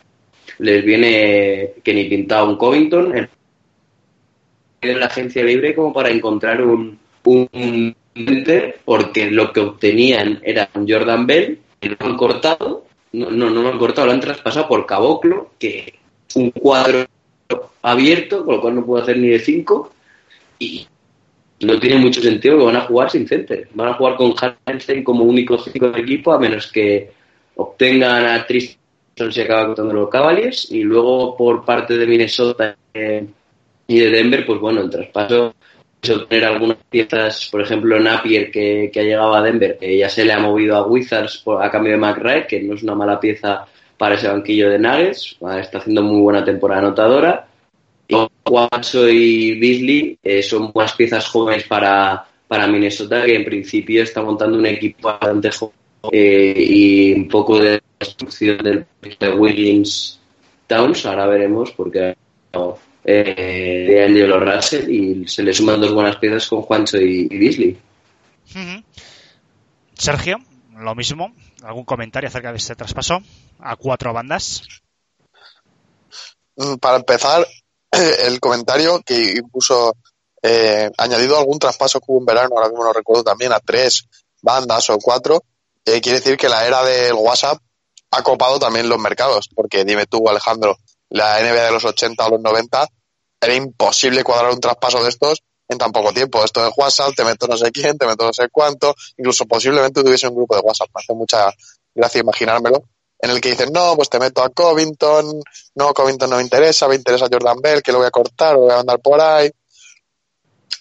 les 0.59 0.85
viene 0.85 1.75
que 1.85 1.95
ni 1.95 2.07
pintado 2.07 2.49
un 2.49 2.57
Covington 2.57 3.29
en 4.81 4.99
la 4.99 5.07
agencia 5.07 5.45
libre 5.45 5.77
como 5.77 5.93
para 5.93 6.11
encontrar 6.11 6.61
un, 6.61 6.99
un 7.23 7.95
porque 8.85 9.31
lo 9.31 9.53
que 9.53 9.61
obtenían 9.61 10.41
era 10.43 10.69
un 10.75 10.91
Jordan 10.91 11.25
Bell 11.25 11.61
y 11.81 11.89
lo 11.89 11.97
han 12.01 12.17
cortado, 12.17 12.85
no, 13.13 13.31
no, 13.31 13.49
no 13.49 13.63
lo 13.63 13.69
han 13.69 13.79
cortado, 13.79 14.09
lo 14.09 14.13
han 14.13 14.21
traspasado 14.21 14.67
por 14.67 14.87
Caboclo, 14.87 15.53
que 15.61 16.02
un 16.37 16.51
cuadro 16.51 17.07
abierto, 17.83 18.45
con 18.45 18.57
lo 18.57 18.61
cual 18.61 18.75
no 18.77 18.87
puedo 18.87 19.03
hacer 19.03 19.19
ni 19.19 19.29
de 19.29 19.39
cinco, 19.39 19.93
y 20.59 20.87
no 21.61 21.79
tiene 21.79 21.97
mucho 21.99 22.21
sentido 22.21 22.59
que 22.59 22.65
van 22.65 22.77
a 22.77 22.83
jugar 22.83 23.11
sin 23.11 23.27
center. 23.27 23.69
Van 23.75 23.89
a 23.89 23.95
jugar 23.95 24.17
con 24.17 24.35
Hansen 24.65 25.05
como 25.05 25.25
único 25.25 25.59
cinco 25.59 25.91
del 25.91 26.03
equipo, 26.03 26.33
a 26.33 26.39
menos 26.39 26.71
que 26.71 27.11
obtengan 27.57 28.27
a 28.27 28.47
Tristan 28.47 28.79
se 29.31 29.43
acaba 29.43 29.67
contando 29.67 29.93
los 29.93 30.09
Cavaliers, 30.09 30.71
y 30.73 30.83
luego 30.83 31.37
por 31.37 31.65
parte 31.65 31.97
de 31.99 32.07
Minnesota 32.07 32.77
eh, 32.95 33.27
y 33.87 33.99
de 33.99 34.11
Denver, 34.11 34.47
pues 34.47 34.59
bueno, 34.59 34.81
el 34.81 34.91
traspaso 34.91 35.55
es 36.01 36.11
obtener 36.11 36.47
algunas 36.47 36.79
piezas, 36.89 37.49
por 37.53 37.61
ejemplo 37.61 38.01
Napier 38.01 38.51
que, 38.51 38.91
que 38.93 39.01
ha 39.01 39.05
llegado 39.05 39.35
a 39.35 39.43
Denver, 39.43 39.77
que 39.79 39.99
ya 39.99 40.09
se 40.09 40.25
le 40.25 40.33
ha 40.33 40.39
movido 40.41 40.77
a 40.77 40.87
Wizards 40.87 41.39
por- 41.45 41.63
a 41.63 41.71
cambio 41.71 41.93
de 41.93 41.99
McRae, 41.99 42.47
que 42.47 42.61
no 42.63 42.75
es 42.75 42.83
una 42.83 42.95
mala 42.95 43.21
pieza 43.21 43.67
para 44.03 44.17
ese 44.17 44.27
banquillo 44.27 44.69
de 44.69 44.81
Nuggets, 44.81 45.37
está 45.61 45.79
haciendo 45.79 46.03
muy 46.03 46.21
buena 46.21 46.45
temporada 46.45 46.81
anotadora. 46.81 47.47
Y 48.09 48.17
Juancho 48.45 49.09
y 49.09 49.61
Beasley 49.61 50.19
eh, 50.25 50.43
son 50.43 50.73
buenas 50.73 50.95
piezas 50.95 51.29
jóvenes 51.29 51.69
para, 51.69 52.27
para 52.49 52.67
Minnesota, 52.67 53.25
que 53.25 53.37
en 53.37 53.45
principio 53.45 54.03
está 54.03 54.21
montando 54.21 54.59
un 54.59 54.67
equipo 54.67 55.07
bastante 55.07 55.53
joven 55.53 55.77
eh, 56.11 56.53
y 56.57 57.13
un 57.13 57.29
poco 57.29 57.61
de 57.61 57.81
destrucción 58.01 58.59
del 58.59 58.87
de 59.21 59.31
Wiggins 59.35 60.19
Towns. 60.67 61.07
Ahora 61.07 61.29
veremos, 61.29 61.71
porque 61.71 62.17
eh, 63.05 63.85
de 63.89 64.05
Angelo 64.05 64.41
Russell 64.41 64.91
y 64.91 65.29
se 65.29 65.45
le 65.45 65.55
suman 65.55 65.81
dos 65.81 65.95
buenas 65.95 66.17
piezas 66.17 66.49
con 66.49 66.63
Juancho 66.63 67.01
y, 67.01 67.29
y. 67.31 67.77
Sergio, 69.95 70.41
lo 70.85 70.95
mismo. 70.95 71.35
¿Algún 71.63 71.85
comentario 71.85 72.29
acerca 72.29 72.51
de 72.51 72.59
este 72.59 72.77
traspaso 72.77 73.19
a 73.61 73.77
cuatro 73.77 74.13
bandas? 74.13 74.63
Mm, 76.57 76.77
Para 76.77 76.97
empezar, 76.97 77.47
el 77.91 78.41
comentario 78.41 79.01
que 79.03 79.35
impuso 79.37 79.95
eh, 80.43 80.91
añadido 80.99 81.39
algún 81.39 81.59
traspaso 81.59 82.01
que 82.01 82.07
hubo 82.09 82.21
en 82.21 82.27
verano, 82.27 82.57
ahora 82.57 82.69
mismo 82.69 82.85
no 82.85 82.93
recuerdo 82.93 83.25
también, 83.25 83.53
a 83.53 83.61
tres 83.61 84.09
bandas 84.43 84.91
o 84.91 84.99
cuatro, 84.99 85.45
eh, 85.85 86.01
quiere 86.01 86.19
decir 86.19 86.37
que 86.37 86.49
la 86.49 86.67
era 86.67 86.83
del 86.85 87.15
WhatsApp 87.15 87.59
ha 88.11 88.23
copado 88.23 88.59
también 88.59 88.89
los 88.89 88.99
mercados, 88.99 89.49
porque 89.55 89.85
dime 89.85 90.07
tú, 90.07 90.29
Alejandro, 90.29 90.77
la 91.09 91.41
NBA 91.41 91.65
de 91.65 91.73
los 91.73 91.85
80 91.85 92.27
o 92.27 92.31
los 92.31 92.41
90 92.41 92.87
era 93.41 93.55
imposible 93.55 94.23
cuadrar 94.23 94.53
un 94.53 94.61
traspaso 94.61 95.03
de 95.03 95.09
estos 95.09 95.43
en 95.73 95.79
tan 95.79 95.93
poco 95.93 96.13
tiempo. 96.13 96.45
Esto 96.45 96.67
es 96.67 96.73
WhatsApp, 96.77 97.15
te 97.17 97.25
meto 97.25 97.47
no 97.47 97.57
sé 97.57 97.71
quién, 97.73 97.99
te 97.99 98.07
meto 98.07 98.27
no 98.27 98.33
sé 98.33 98.49
cuánto, 98.51 98.95
incluso 99.17 99.47
posiblemente 99.47 100.03
tuviese 100.03 100.29
un 100.29 100.37
grupo 100.37 100.55
de 100.55 100.63
WhatsApp. 100.63 100.89
Me 100.95 101.01
hace 101.01 101.15
mucha 101.15 101.53
gracia 101.95 102.21
imaginármelo, 102.21 102.85
en 103.19 103.31
el 103.31 103.41
que 103.41 103.51
dicen, 103.51 103.73
no, 103.73 103.97
pues 103.97 104.09
te 104.09 104.19
meto 104.19 104.43
a 104.43 104.51
Covington, 104.51 105.43
no, 105.75 105.95
Covington 105.95 106.31
no 106.31 106.37
me 106.37 106.43
interesa, 106.43 106.89
me 106.89 106.95
interesa 106.95 107.29
Jordan 107.31 107.61
Bell, 107.61 107.83
que 107.83 107.93
lo 107.93 107.99
voy 107.99 108.07
a 108.07 108.11
cortar, 108.11 108.55
lo 108.55 108.61
voy 108.63 108.73
a 108.73 108.77
mandar 108.77 109.01
por 109.01 109.21
ahí. 109.21 109.51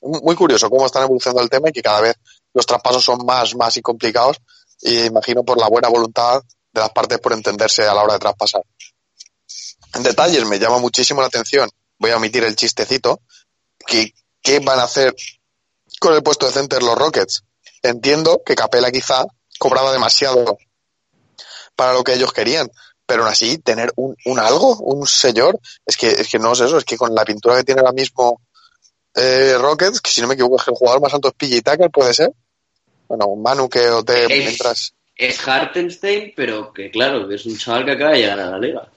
Muy 0.01 0.36
curioso 0.36 0.69
cómo 0.69 0.86
están 0.86 1.03
evolucionando 1.03 1.43
el 1.43 1.50
tema 1.50 1.69
y 1.69 1.71
que 1.71 1.81
cada 1.81 2.01
vez 2.01 2.15
los 2.53 2.65
traspasos 2.65 3.03
son 3.03 3.25
más, 3.25 3.55
más 3.55 3.77
y 3.77 3.81
complicados 3.81 4.38
y 4.81 5.05
imagino 5.05 5.43
por 5.43 5.60
la 5.60 5.67
buena 5.67 5.89
voluntad 5.89 6.41
de 6.74 6.81
las 6.81 6.89
partes 6.89 7.19
por 7.19 7.33
entenderse 7.33 7.88
a 7.88 7.93
la 7.93 8.03
hora 8.03 8.13
de 8.13 8.19
traspasar. 8.19 8.63
En 9.93 10.03
detalles 10.03 10.45
me 10.45 10.57
llama 10.57 10.79
muchísimo 10.79 11.21
la 11.21 11.27
atención, 11.27 11.69
voy 12.00 12.12
a 12.12 12.17
omitir 12.17 12.43
el 12.43 12.55
chistecito, 12.55 13.21
que 13.86 14.13
qué 14.41 14.60
van 14.60 14.79
a 14.79 14.83
hacer 14.83 15.15
con 16.00 16.13
el 16.13 16.24
puesto 16.24 16.45
de 16.48 16.53
center 16.53 16.81
los 16.83 16.95
Rockets. 16.98 17.43
Entiendo 17.83 18.41
que 18.45 18.55
Capela 18.55 18.91
quizá 18.91 19.25
cobraba 19.60 19.91
demasiado 19.91 20.57
para 21.75 21.93
lo 21.93 22.03
que 22.03 22.13
ellos 22.13 22.33
querían, 22.33 22.69
pero 23.05 23.24
aún 23.24 23.31
así 23.31 23.57
tener 23.57 23.91
un, 23.95 24.15
un 24.25 24.39
algo, 24.39 24.77
un 24.77 25.05
señor, 25.07 25.60
es 25.86 25.98
que, 25.98 26.10
es 26.10 26.29
que 26.29 26.39
no 26.39 26.53
es 26.53 26.60
eso, 26.60 26.77
es 26.77 26.86
que 26.86 26.98
con 26.98 27.13
la 27.13 27.25
pintura 27.25 27.57
que 27.57 27.63
tiene 27.63 27.81
ahora 27.81 27.93
mismo 27.93 28.41
eh, 29.15 29.55
Rockets, 29.60 30.00
que 30.01 30.10
si 30.12 30.21
no 30.21 30.27
me 30.27 30.36
equivoco 30.36 30.57
es 30.57 30.63
que 30.63 30.71
el 30.71 30.77
jugador 30.77 31.01
más 31.01 31.13
alto 31.13 31.27
es 31.29 31.33
PJ 31.36 31.62
Tucker, 31.62 31.89
puede 31.91 32.13
ser. 32.13 32.31
Bueno, 33.07 33.27
un 33.27 33.41
Manu 33.41 33.67
que 33.69 33.89
o 33.89 34.03
te 34.03 34.24
Es- 34.25 34.29
mientras 34.29 34.93
Es 35.15 35.48
Hartenstein, 35.48 36.33
pero 36.36 36.71
que 36.74 36.89
claro, 36.89 37.29
es 37.31 37.45
un 37.45 37.57
chaval 37.57 37.86
que 37.86 37.91
acaba 37.91 38.12
de 38.12 38.17
llegar 38.19 38.39
a 38.39 38.51
la 38.51 38.57
liga. 38.57 38.89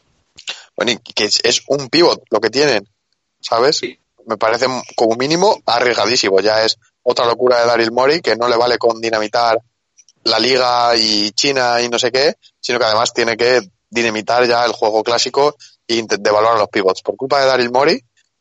Bueno, 0.76 0.92
y 0.92 0.98
que 1.12 1.24
es, 1.24 1.40
es 1.42 1.62
un 1.68 1.88
pivot 1.88 2.22
lo 2.30 2.40
que 2.40 2.50
tienen, 2.50 2.88
¿sabes? 3.40 3.78
Sí. 3.78 3.98
Me 4.26 4.36
parece 4.36 4.66
como 4.96 5.16
mínimo 5.16 5.56
arriesgadísimo. 5.66 6.40
Ya 6.40 6.64
es 6.64 6.78
otra 7.02 7.26
locura 7.26 7.60
de 7.60 7.66
Daryl 7.66 7.92
Morey 7.92 8.20
que 8.20 8.36
no 8.36 8.48
le 8.48 8.56
vale 8.56 8.78
con 8.78 9.00
dinamitar 9.00 9.58
la 10.24 10.38
liga 10.38 10.96
y 10.96 11.30
China 11.32 11.80
y 11.82 11.88
no 11.88 11.98
sé 11.98 12.10
qué, 12.10 12.34
sino 12.60 12.78
que 12.78 12.86
además 12.86 13.12
tiene 13.12 13.36
que 13.36 13.60
dinamitar 13.90 14.46
ya 14.46 14.64
el 14.64 14.72
juego 14.72 15.02
clásico 15.04 15.54
e 15.86 15.96
intent- 15.96 16.22
devaluar 16.22 16.56
a 16.56 16.60
los 16.60 16.68
pivots. 16.68 17.02
Por 17.02 17.16
culpa 17.16 17.40
de 17.40 17.46
Daryl 17.46 17.70
Morey, 17.70 18.00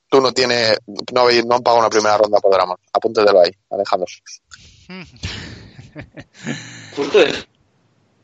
tú 0.09 0.21
no 0.21 0.31
tienes, 0.31 0.77
no, 1.11 1.29
no 1.29 1.55
han 1.55 1.63
pagado 1.63 1.79
una 1.81 1.89
primera 1.89 2.17
ronda 2.17 2.39
por 2.39 2.53
Drama. 2.53 2.75
Apúntetelo 2.93 3.41
ahí, 3.41 3.51
Alejandro. 3.69 4.07
Justo 6.95 7.21
eso. 7.21 7.43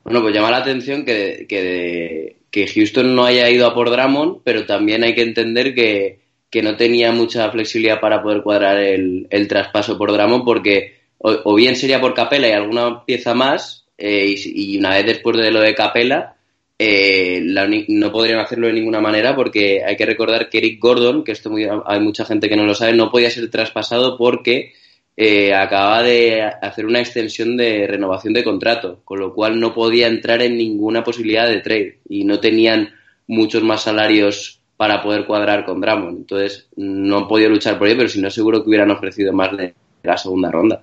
Bueno, 0.04 0.22
pues 0.22 0.34
llama 0.34 0.50
la 0.52 0.58
atención 0.58 1.06
que, 1.06 1.46
que, 1.48 2.38
que 2.50 2.68
Houston 2.68 3.14
no 3.16 3.26
haya 3.26 3.50
ido 3.50 3.68
a 3.68 3.76
por 3.76 3.92
Drummond, 3.92 4.42
pero 4.44 4.66
también 4.66 5.04
hay 5.04 5.14
que 5.14 5.22
entender 5.22 5.76
que, 5.76 6.22
que 6.50 6.62
no 6.64 6.76
tenía 6.76 7.12
mucha 7.12 7.50
flexibilidad 7.52 8.00
para 8.00 8.22
poder 8.22 8.42
cuadrar 8.42 8.78
el, 8.78 9.28
el 9.30 9.48
traspaso 9.48 9.98
por 9.98 10.12
Drummond, 10.12 10.44
porque 10.46 10.96
o, 11.20 11.36
o 11.44 11.56
bien 11.56 11.76
sería 11.76 12.02
por 12.02 12.14
Capela 12.14 12.48
y 12.48 12.52
alguna 12.52 13.06
pieza 13.06 13.34
más, 13.34 13.86
eh, 13.98 14.34
y, 14.38 14.78
una 14.78 14.92
vez 14.96 15.06
después 15.06 15.38
de 15.38 15.52
lo 15.52 15.60
de 15.62 15.76
Capela, 15.76 16.36
eh, 16.78 17.42
la 17.44 17.68
no 17.90 18.12
podrían 18.12 18.40
hacerlo 18.40 18.68
de 18.68 18.74
ninguna 18.74 19.02
manera 19.02 19.36
porque 19.36 19.84
hay 19.86 19.98
que 19.98 20.06
recordar 20.06 20.50
que 20.50 20.60
Eric 20.60 20.80
Gordon, 20.80 21.24
que 21.26 21.34
esto 21.34 21.50
muy- 21.50 21.68
hay 21.86 22.00
mucha 22.00 22.24
gente 22.24 22.48
que 22.48 22.56
no 22.56 22.64
lo 22.66 22.74
sabe, 22.74 22.94
no 22.94 23.12
podía 23.12 23.30
ser 23.30 23.50
traspasado 23.52 24.18
porque 24.18 24.72
eh, 25.18 25.54
acababa 25.54 26.02
de 26.04 26.42
hacer 26.42 26.86
una 26.86 27.00
extensión 27.02 27.58
de 27.58 27.86
renovación 27.86 28.34
de 28.34 28.46
contrato, 28.46 29.02
con 29.04 29.20
lo 29.20 29.34
cual 29.34 29.60
no 29.60 29.74
podía 29.74 30.08
entrar 30.08 30.42
en 30.42 30.58
ninguna 30.58 31.04
posibilidad 31.04 31.50
de 31.50 31.60
trade 31.60 32.00
y 32.08 32.24
no 32.24 32.40
tenían 32.40 32.92
muchos 33.28 33.62
más 33.62 33.84
salarios 33.84 34.59
para 34.80 35.02
poder 35.02 35.26
cuadrar 35.26 35.66
con 35.66 35.82
Drummond. 35.82 36.20
Entonces 36.20 36.70
no 36.78 37.18
han 37.18 37.28
podido 37.28 37.50
luchar 37.50 37.78
por 37.78 37.88
ello, 37.88 37.98
pero 37.98 38.08
si 38.10 38.22
no 38.22 38.30
seguro 38.30 38.64
que 38.64 38.70
hubieran 38.70 38.90
ofrecido 38.90 39.34
más 39.34 39.52
de 39.58 39.76
la 40.04 40.16
segunda 40.16 40.50
ronda. 40.50 40.82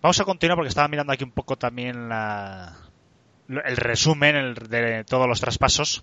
Vamos 0.00 0.18
a 0.18 0.24
continuar 0.24 0.56
porque 0.56 0.70
estaba 0.70 0.88
mirando 0.88 1.12
aquí 1.12 1.22
un 1.22 1.32
poco 1.32 1.56
también 1.56 2.08
la- 2.08 2.74
el 3.46 3.76
resumen 3.76 4.54
de 4.54 5.04
todos 5.04 5.28
los 5.28 5.38
traspasos. 5.38 6.02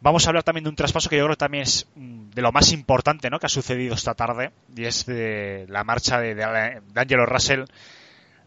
Vamos 0.00 0.24
a 0.24 0.30
hablar 0.30 0.44
también 0.44 0.64
de 0.64 0.70
un 0.70 0.76
traspaso 0.76 1.10
que 1.10 1.18
yo 1.18 1.24
creo 1.24 1.34
que 1.36 1.40
también 1.40 1.64
es 1.64 1.88
mm, 1.94 2.30
de 2.30 2.40
lo 2.40 2.50
más 2.50 2.72
importante 2.72 3.28
¿no? 3.28 3.38
que 3.38 3.44
ha 3.44 3.50
sucedido 3.50 3.94
esta 3.94 4.14
tarde 4.14 4.50
y 4.74 4.86
es 4.86 5.04
de 5.04 5.66
la 5.68 5.84
marcha 5.84 6.20
de, 6.20 6.34
de, 6.34 6.80
Angelo 6.94 7.26
Russell 7.26 7.64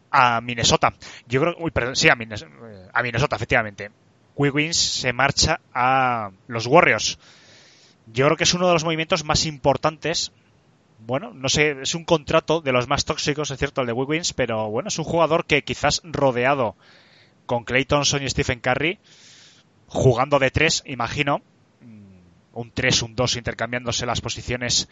a 0.10 0.41
Minnesota. 0.41 0.95
Yo 1.27 1.41
creo, 1.41 1.55
uy, 1.60 1.69
perdón, 1.69 1.95
sí, 1.95 2.10
a 2.10 2.15
Minnesota, 2.15 2.51
a 2.91 3.03
Minnesota 3.03 3.36
efectivamente. 3.36 3.91
Wiggins 4.38 4.78
se 4.78 5.13
marcha 5.13 5.60
a 5.73 6.32
los 6.47 6.67
Warriors. 6.67 7.19
Yo 8.08 8.26
creo 8.26 8.38
que 8.38 8.45
es 8.45 8.54
uno 8.54 8.67
de 8.67 8.73
los 8.73 8.84
movimientos 8.84 9.26
más 9.26 9.45
importantes 9.45 10.32
bueno, 11.00 11.32
no 11.34 11.50
sé, 11.50 11.82
es 11.82 11.95
un 11.95 12.06
contrato 12.06 12.62
de 12.62 12.71
los 12.71 12.88
más 12.88 13.06
tóxicos, 13.06 13.52
es 13.52 13.60
cierto, 13.60 13.82
el 13.82 13.88
de 13.88 13.93
Wiggins, 13.93 14.34
pero 14.34 14.69
bueno, 14.69 14.88
es 14.88 14.97
un 14.97 15.06
jugador 15.06 15.45
que 15.45 15.63
quizás 15.63 16.02
rodeado 16.04 16.76
con 17.45 17.63
Clay 17.63 17.86
Thompson 17.86 18.23
y 18.23 18.30
Stephen 18.30 18.60
Curry, 18.60 19.00
jugando 19.88 20.39
de 20.39 20.52
tres, 20.52 20.84
imagino, 20.86 21.41
mm, 21.82 22.60
un 22.60 22.71
3, 22.71 23.04
un 23.04 23.15
2, 23.15 23.36
intercambiándose 23.38 24.06
las 24.06 24.21
posiciones 24.21 24.89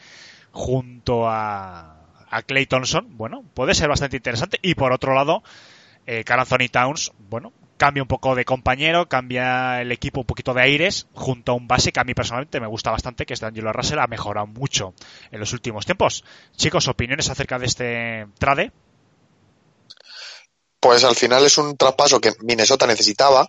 junto 0.51 1.27
a, 1.27 2.05
a 2.29 2.41
Clay 2.43 2.65
Thompson, 2.67 3.17
bueno, 3.17 3.43
puede 3.53 3.73
ser 3.73 3.89
bastante 3.89 4.17
interesante. 4.17 4.59
Y 4.61 4.75
por 4.75 4.93
otro 4.93 5.13
lado, 5.15 5.43
eh, 6.05 6.23
Towns, 6.71 7.11
bueno, 7.29 7.53
cambia 7.77 8.03
un 8.03 8.07
poco 8.07 8.35
de 8.35 8.45
compañero, 8.45 9.07
cambia 9.07 9.81
el 9.81 9.91
equipo 9.91 10.21
un 10.21 10.25
poquito 10.25 10.53
de 10.53 10.61
aires, 10.61 11.07
junto 11.13 11.51
a 11.51 11.55
un 11.55 11.67
base 11.67 11.91
que 11.91 11.99
a 11.99 12.03
mí 12.03 12.13
personalmente 12.13 12.59
me 12.59 12.67
gusta 12.67 12.91
bastante, 12.91 13.25
que 13.25 13.33
es 13.33 13.39
D'Angelo 13.39 13.73
Russell, 13.73 13.99
ha 13.99 14.07
mejorado 14.07 14.47
mucho 14.47 14.93
en 15.31 15.39
los 15.39 15.53
últimos 15.53 15.85
tiempos. 15.85 16.23
Chicos, 16.55 16.87
opiniones 16.87 17.29
acerca 17.29 17.59
de 17.59 17.65
este 17.65 18.27
trade. 18.37 18.71
Pues 20.79 21.03
al 21.03 21.15
final 21.15 21.45
es 21.45 21.57
un 21.57 21.75
traspaso 21.75 22.21
que 22.21 22.33
Minnesota 22.41 22.85
necesitaba 22.87 23.47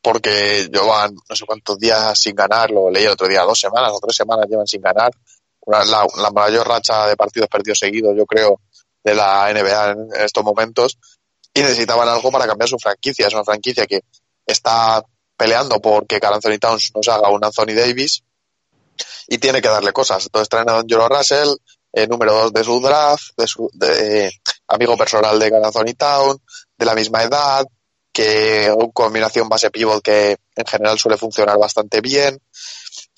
porque 0.00 0.68
llevan 0.72 1.14
no 1.28 1.34
sé 1.34 1.44
cuántos 1.44 1.78
días 1.78 2.16
sin 2.18 2.36
ganar, 2.36 2.70
lo 2.70 2.90
leí 2.90 3.04
el 3.04 3.10
otro 3.10 3.26
día, 3.26 3.42
dos 3.42 3.58
semanas 3.58 3.90
o 3.92 3.98
tres 3.98 4.16
semanas 4.16 4.46
llevan 4.48 4.66
sin 4.66 4.80
ganar. 4.80 5.10
La, 5.66 5.84
la 5.84 6.30
mayor 6.30 6.68
racha 6.68 7.08
de 7.08 7.16
partidos 7.16 7.48
perdidos 7.48 7.80
seguidos, 7.80 8.14
yo 8.16 8.24
creo, 8.24 8.60
de 9.02 9.16
la 9.16 9.52
NBA 9.52 9.90
en 9.90 10.08
estos 10.24 10.44
momentos. 10.44 10.96
Y 11.56 11.62
necesitaban 11.62 12.06
algo 12.06 12.30
para 12.30 12.46
cambiar 12.46 12.68
su 12.68 12.78
franquicia. 12.78 13.26
Es 13.26 13.32
una 13.32 13.44
franquicia 13.44 13.86
que 13.86 14.02
está 14.44 15.02
peleando 15.36 15.80
porque 15.80 16.20
Carl 16.20 16.34
Anthony 16.34 16.58
Towns 16.58 16.92
nos 16.94 17.08
haga 17.08 17.30
un 17.30 17.42
Anthony 17.42 17.74
Davis 17.74 18.22
y 19.26 19.38
tiene 19.38 19.62
que 19.62 19.68
darle 19.68 19.92
cosas. 19.92 20.26
Entonces 20.26 20.50
traen 20.50 20.68
a 20.68 20.74
D'Angelo 20.74 21.08
Russell, 21.08 21.48
eh, 21.92 22.06
número 22.06 22.34
dos 22.34 22.52
de 22.52 22.62
su 22.62 22.78
draft, 22.80 23.30
de 23.38 23.46
su 23.46 23.70
eh, 23.80 24.30
amigo 24.68 24.98
personal 24.98 25.38
de 25.38 25.50
Carl 25.50 25.64
Anthony 25.64 25.94
Towns, 25.96 26.40
de 26.76 26.84
la 26.84 26.94
misma 26.94 27.22
edad, 27.22 27.66
que 28.12 28.70
una 28.74 28.92
combinación 28.92 29.48
base 29.48 29.70
pivot 29.70 30.02
que 30.02 30.36
en 30.56 30.66
general 30.66 30.98
suele 30.98 31.16
funcionar 31.16 31.58
bastante 31.58 32.02
bien. 32.02 32.38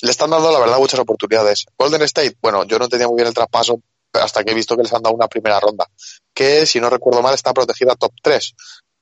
Le 0.01 0.11
están 0.13 0.31
dando, 0.31 0.53
la 0.53 0.61
verdad, 0.61 0.79
muchas 0.79 1.01
oportunidades. 1.01 1.67
Golden 1.77 2.03
State, 2.03 2.37
bueno, 2.41 2.63
yo 2.65 2.79
no 2.79 2.85
entendía 2.85 3.09
muy 3.09 3.17
bien 3.17 3.27
el 3.27 3.35
traspaso 3.35 3.81
hasta 4.13 4.43
que 4.43 4.53
he 4.53 4.55
visto 4.55 4.77
que 4.77 4.83
les 4.83 4.93
han 4.93 5.03
dado 5.03 5.15
una 5.15 5.29
primera 5.29 5.61
ronda, 5.61 5.87
que 6.39 6.67
si 6.67 6.79
no 6.79 6.89
recuerdo 6.89 7.21
mal 7.21 7.35
está 7.35 7.53
protegida 7.53 7.97
top 7.97 8.13
3. 8.23 8.55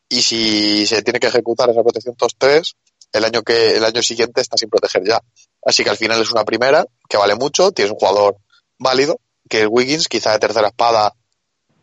Y 0.08 0.22
si 0.22 0.86
se 0.86 1.02
tiene 1.02 1.20
que 1.20 1.26
ejecutar 1.26 1.68
esa 1.68 1.82
protección 1.82 2.16
top 2.16 2.30
3, 2.38 2.76
el 3.12 3.24
año 3.26 3.42
que 3.42 3.76
el 3.76 3.84
año 3.84 4.02
siguiente 4.02 4.40
está 4.40 4.56
sin 4.56 4.70
proteger 4.70 5.02
ya. 5.06 5.20
Así 5.62 5.84
que 5.84 5.90
al 5.90 5.98
final 5.98 6.18
es 6.22 6.32
una 6.32 6.46
primera 6.46 6.86
que 7.06 7.18
vale 7.18 7.34
mucho, 7.34 7.72
tienes 7.72 7.92
un 7.92 7.98
jugador 7.98 8.38
válido, 8.78 9.20
que 9.50 9.60
es 9.60 9.68
Wiggins, 9.70 10.08
quizá 10.08 10.32
de 10.32 10.38
tercera 10.38 10.68
espada 10.68 11.12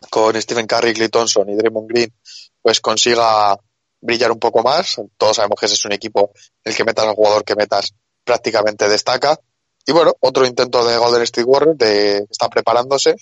con 0.09 0.41
Stephen 0.41 0.65
Curry, 0.65 0.95
Clay 0.95 1.09
Thompson 1.09 1.47
y 1.47 1.55
Draymond 1.55 1.87
Green, 1.87 2.11
pues 2.59 2.81
consiga 2.81 3.55
brillar 4.01 4.31
un 4.31 4.39
poco 4.39 4.63
más. 4.63 4.95
Todos 5.17 5.35
sabemos 5.35 5.59
que 5.59 5.67
ese 5.67 5.75
es 5.75 5.85
un 5.85 5.91
equipo 5.91 6.31
el 6.63 6.75
que 6.75 6.83
metas 6.83 7.05
al 7.05 7.13
jugador 7.13 7.43
que 7.43 7.55
metas 7.55 7.93
prácticamente 8.23 8.89
destaca. 8.89 9.37
Y 9.85 9.91
bueno, 9.91 10.13
otro 10.19 10.47
intento 10.47 10.83
de 10.83 10.97
Golden 10.97 11.21
State 11.21 11.45
Warriors 11.45 11.77
de 11.77 12.25
está 12.27 12.49
preparándose 12.49 13.15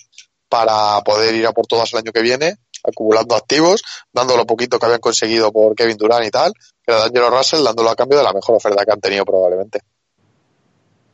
para 0.51 0.99
poder 1.05 1.33
ir 1.33 1.47
a 1.47 1.53
por 1.53 1.65
todas 1.65 1.93
el 1.93 1.99
año 1.99 2.11
que 2.11 2.21
viene, 2.21 2.55
acumulando 2.83 3.35
activos, 3.35 3.81
dando 4.11 4.35
lo 4.35 4.45
poquito 4.45 4.77
que 4.77 4.85
habían 4.85 4.99
conseguido 4.99 5.49
por 5.49 5.73
Kevin 5.75 5.95
Durant 5.95 6.25
y 6.25 6.29
tal, 6.29 6.51
pero 6.85 6.99
D'Angelo 6.99 7.29
Russell 7.29 7.63
dándolo 7.63 7.89
a 7.89 7.95
cambio 7.95 8.17
de 8.17 8.25
la 8.25 8.33
mejor 8.33 8.57
oferta 8.57 8.83
que 8.83 8.91
han 8.91 8.99
tenido 8.99 9.23
probablemente. 9.23 9.79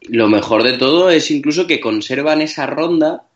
Lo 0.10 0.28
mejor 0.28 0.63
de 0.63 0.80
todo 0.80 1.12
es 1.12 1.30
incluso 1.30 1.67
que 1.67 1.80
conservan 1.80 2.41
esa 2.41 2.65
ronda 2.65 3.28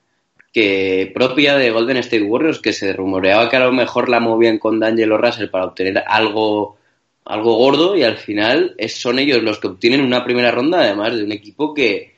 que 0.52 1.12
propia 1.14 1.56
de 1.56 1.70
Golden 1.70 1.98
State 1.98 2.24
Warriors, 2.24 2.60
que 2.60 2.74
se 2.74 2.94
rumoreaba 2.94 3.48
que 3.48 3.58
a 3.58 3.66
lo 3.66 3.72
mejor 3.72 4.10
la 4.10 4.20
movían 4.20 4.58
con 4.58 4.80
D'Angelo 4.80 5.20
Russell 5.20 5.50
para 5.50 5.66
obtener 5.66 6.04
algo, 6.08 6.78
algo 7.26 7.58
gordo 7.58 7.96
y 7.96 8.04
al 8.04 8.18
final 8.18 8.76
son 8.88 9.20
ellos 9.20 9.44
los 9.44 9.60
que 9.60 9.68
obtienen 9.68 10.02
una 10.02 10.24
primera 10.24 10.50
ronda, 10.50 10.80
además 10.80 11.16
de 11.16 11.26
un 11.26 11.32
equipo 11.32 11.76
que, 11.76 12.11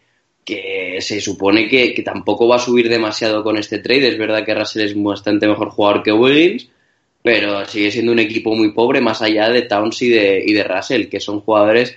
que 0.45 0.97
se 0.99 1.21
supone 1.21 1.67
que, 1.67 1.93
tampoco 2.03 2.47
va 2.47 2.57
a 2.57 2.59
subir 2.59 2.89
demasiado 2.89 3.43
con 3.43 3.57
este 3.57 3.79
trade. 3.79 4.09
Es 4.09 4.17
verdad 4.17 4.45
que 4.45 4.55
Russell 4.55 4.83
es 4.83 4.93
bastante 5.01 5.47
mejor 5.47 5.69
jugador 5.69 6.03
que 6.03 6.11
Wiggins, 6.11 6.69
pero 7.21 7.65
sigue 7.65 7.91
siendo 7.91 8.11
un 8.11 8.19
equipo 8.19 8.53
muy 8.55 8.71
pobre 8.73 9.01
más 9.01 9.21
allá 9.21 9.49
de 9.49 9.63
Towns 9.63 10.01
y 10.01 10.09
de, 10.09 10.43
y 10.45 10.53
de 10.53 10.63
Russell, 10.63 11.07
que 11.07 11.19
son 11.19 11.41
jugadores... 11.41 11.95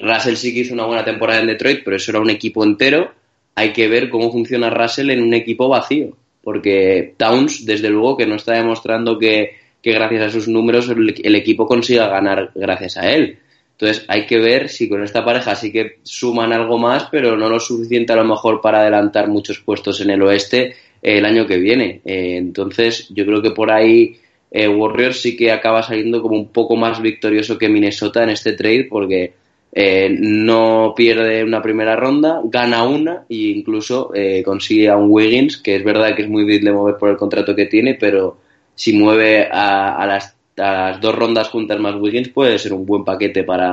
Russell 0.00 0.36
sí 0.36 0.52
que 0.52 0.60
hizo 0.60 0.74
una 0.74 0.84
buena 0.84 1.04
temporada 1.04 1.40
en 1.40 1.46
Detroit, 1.46 1.80
pero 1.84 1.96
eso 1.96 2.12
era 2.12 2.20
un 2.20 2.30
equipo 2.30 2.62
entero 2.62 3.12
hay 3.54 3.72
que 3.72 3.88
ver 3.88 4.08
cómo 4.08 4.32
funciona 4.32 4.70
Russell 4.70 5.10
en 5.10 5.22
un 5.22 5.34
equipo 5.34 5.68
vacío, 5.68 6.16
porque 6.42 7.14
Towns, 7.16 7.66
desde 7.66 7.90
luego, 7.90 8.16
que 8.16 8.26
no 8.26 8.36
está 8.36 8.54
demostrando 8.54 9.18
que, 9.18 9.56
que 9.82 9.92
gracias 9.92 10.22
a 10.22 10.30
sus 10.30 10.48
números 10.48 10.88
el, 10.88 11.34
equipo 11.34 11.66
consiga 11.66 12.08
ganar 12.08 12.52
gracias 12.54 12.96
a 12.96 13.12
él. 13.12 13.38
Entonces 13.80 14.04
hay 14.08 14.26
que 14.26 14.38
ver 14.38 14.68
si 14.68 14.88
con 14.88 15.02
esta 15.02 15.24
pareja 15.24 15.54
sí 15.56 15.72
que 15.72 16.00
suman 16.02 16.52
algo 16.52 16.78
más, 16.78 17.08
pero 17.10 17.36
no 17.36 17.48
lo 17.48 17.58
suficiente 17.58 18.12
a 18.12 18.16
lo 18.16 18.24
mejor 18.24 18.60
para 18.60 18.80
adelantar 18.80 19.28
muchos 19.28 19.60
puestos 19.60 20.00
en 20.02 20.10
el 20.10 20.22
oeste 20.22 20.74
eh, 21.02 21.18
el 21.18 21.24
año 21.24 21.46
que 21.46 21.56
viene. 21.56 22.02
Eh, 22.04 22.36
entonces 22.36 23.08
yo 23.08 23.24
creo 23.24 23.40
que 23.40 23.52
por 23.52 23.70
ahí 23.70 24.18
eh, 24.50 24.68
Warriors 24.68 25.20
sí 25.22 25.36
que 25.36 25.52
acaba 25.52 25.82
saliendo 25.82 26.20
como 26.20 26.36
un 26.36 26.48
poco 26.48 26.76
más 26.76 27.00
victorioso 27.00 27.56
que 27.56 27.68
Minnesota 27.68 28.22
en 28.22 28.30
este 28.30 28.52
trade, 28.52 28.88
porque 28.90 29.32
eh, 29.72 30.08
no 30.10 30.92
pierde 30.96 31.44
una 31.44 31.62
primera 31.62 31.94
ronda, 31.94 32.40
gana 32.44 32.82
una 32.82 33.24
e 33.28 33.36
incluso 33.36 34.10
eh, 34.14 34.42
consigue 34.44 34.88
a 34.88 34.96
un 34.96 35.10
Wiggins, 35.10 35.56
que 35.58 35.76
es 35.76 35.84
verdad 35.84 36.16
que 36.16 36.22
es 36.22 36.28
muy 36.28 36.42
difícil 36.42 36.66
de 36.66 36.72
mover 36.72 36.96
por 36.96 37.10
el 37.10 37.16
contrato 37.16 37.54
que 37.54 37.66
tiene, 37.66 37.94
pero 37.94 38.38
si 38.74 38.92
mueve 38.92 39.48
a, 39.50 39.96
a, 39.96 40.06
las, 40.06 40.36
las, 40.60 41.00
dos 41.00 41.14
rondas 41.14 41.48
juntas 41.48 41.78
más 41.78 41.94
Wiggins 41.94 42.28
puede 42.28 42.58
ser 42.58 42.72
un 42.72 42.86
buen 42.86 43.04
paquete 43.04 43.44
para, 43.44 43.70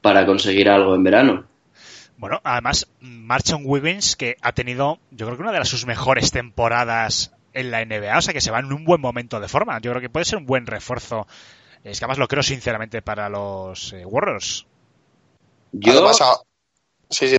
para 0.00 0.26
conseguir 0.26 0.68
algo 0.68 0.94
en 0.94 1.02
verano. 1.02 1.44
Bueno, 2.16 2.40
además, 2.44 2.86
marcha 3.00 3.56
un 3.56 3.64
Wiggins 3.66 4.16
que 4.16 4.36
ha 4.40 4.52
tenido, 4.52 4.98
yo 5.10 5.26
creo 5.26 5.36
que 5.36 5.42
una 5.42 5.52
de 5.52 5.64
sus 5.64 5.86
mejores 5.86 6.30
temporadas 6.30 7.32
en 7.52 7.70
la 7.70 7.84
NBA, 7.84 8.18
o 8.18 8.22
sea 8.22 8.34
que 8.34 8.40
se 8.40 8.50
va 8.50 8.60
en 8.60 8.72
un 8.72 8.84
buen 8.84 9.00
momento 9.00 9.40
de 9.40 9.48
forma. 9.48 9.80
Yo 9.80 9.90
creo 9.90 10.02
que 10.02 10.10
puede 10.10 10.24
ser 10.24 10.38
un 10.38 10.46
buen 10.46 10.66
refuerzo. 10.66 11.26
Es 11.82 11.98
que 11.98 12.04
además 12.04 12.18
lo 12.18 12.28
creo 12.28 12.42
sinceramente 12.42 13.02
para 13.02 13.28
los 13.28 13.92
eh, 13.92 14.04
Warriors. 14.04 14.66
Yo. 15.72 15.92
Además, 15.92 16.20
a... 16.20 16.40
sí, 17.10 17.28
sí. 17.28 17.36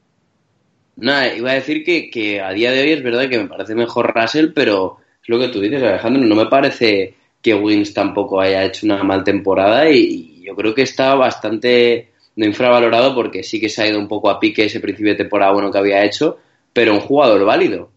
Nada, 0.98 1.34
iba 1.34 1.52
a 1.52 1.56
decir 1.56 1.84
que, 1.84 2.10
que, 2.10 2.42
a 2.42 2.52
día 2.52 2.72
de 2.72 2.82
hoy 2.82 2.92
es 2.94 3.04
verdad 3.04 3.30
que 3.30 3.38
me 3.38 3.50
parece 3.50 3.76
mejor 3.76 4.14
Russell, 4.16 4.54
pero 4.54 4.98
es 5.22 5.30
lo 5.30 5.40
que 5.40 5.50
tú 5.50 5.60
dices, 5.60 5.84
Alejandro. 5.84 6.24
No 6.24 6.36
me 6.36 6.46
parece 6.46 7.16
que 7.46 7.54
Wins 7.54 7.94
tampoco 7.94 8.42
haya 8.42 8.66
hecho 8.66 8.88
una 8.88 9.04
mal 9.04 9.24
temporada 9.24 9.88
y, 9.88 10.42
yo 10.42 10.56
creo 10.56 10.74
que 10.74 10.82
está 10.82 11.14
bastante 11.14 12.10
no 12.36 12.46
infravalorado 12.46 13.14
porque 13.14 13.44
sí 13.44 13.60
que 13.60 13.70
se 13.70 13.84
ha 13.84 13.88
ido 13.88 14.00
un 14.00 14.08
poco 14.08 14.32
a 14.32 14.40
pique 14.40 14.66
ese 14.66 14.80
principio 14.80 15.12
de 15.12 15.18
temporada 15.18 15.52
bueno 15.52 15.72
que 15.72 15.78
había 15.78 16.04
hecho, 16.04 16.40
pero 16.74 16.94
un 16.94 17.02
jugador 17.02 17.46
válido. 17.46 17.92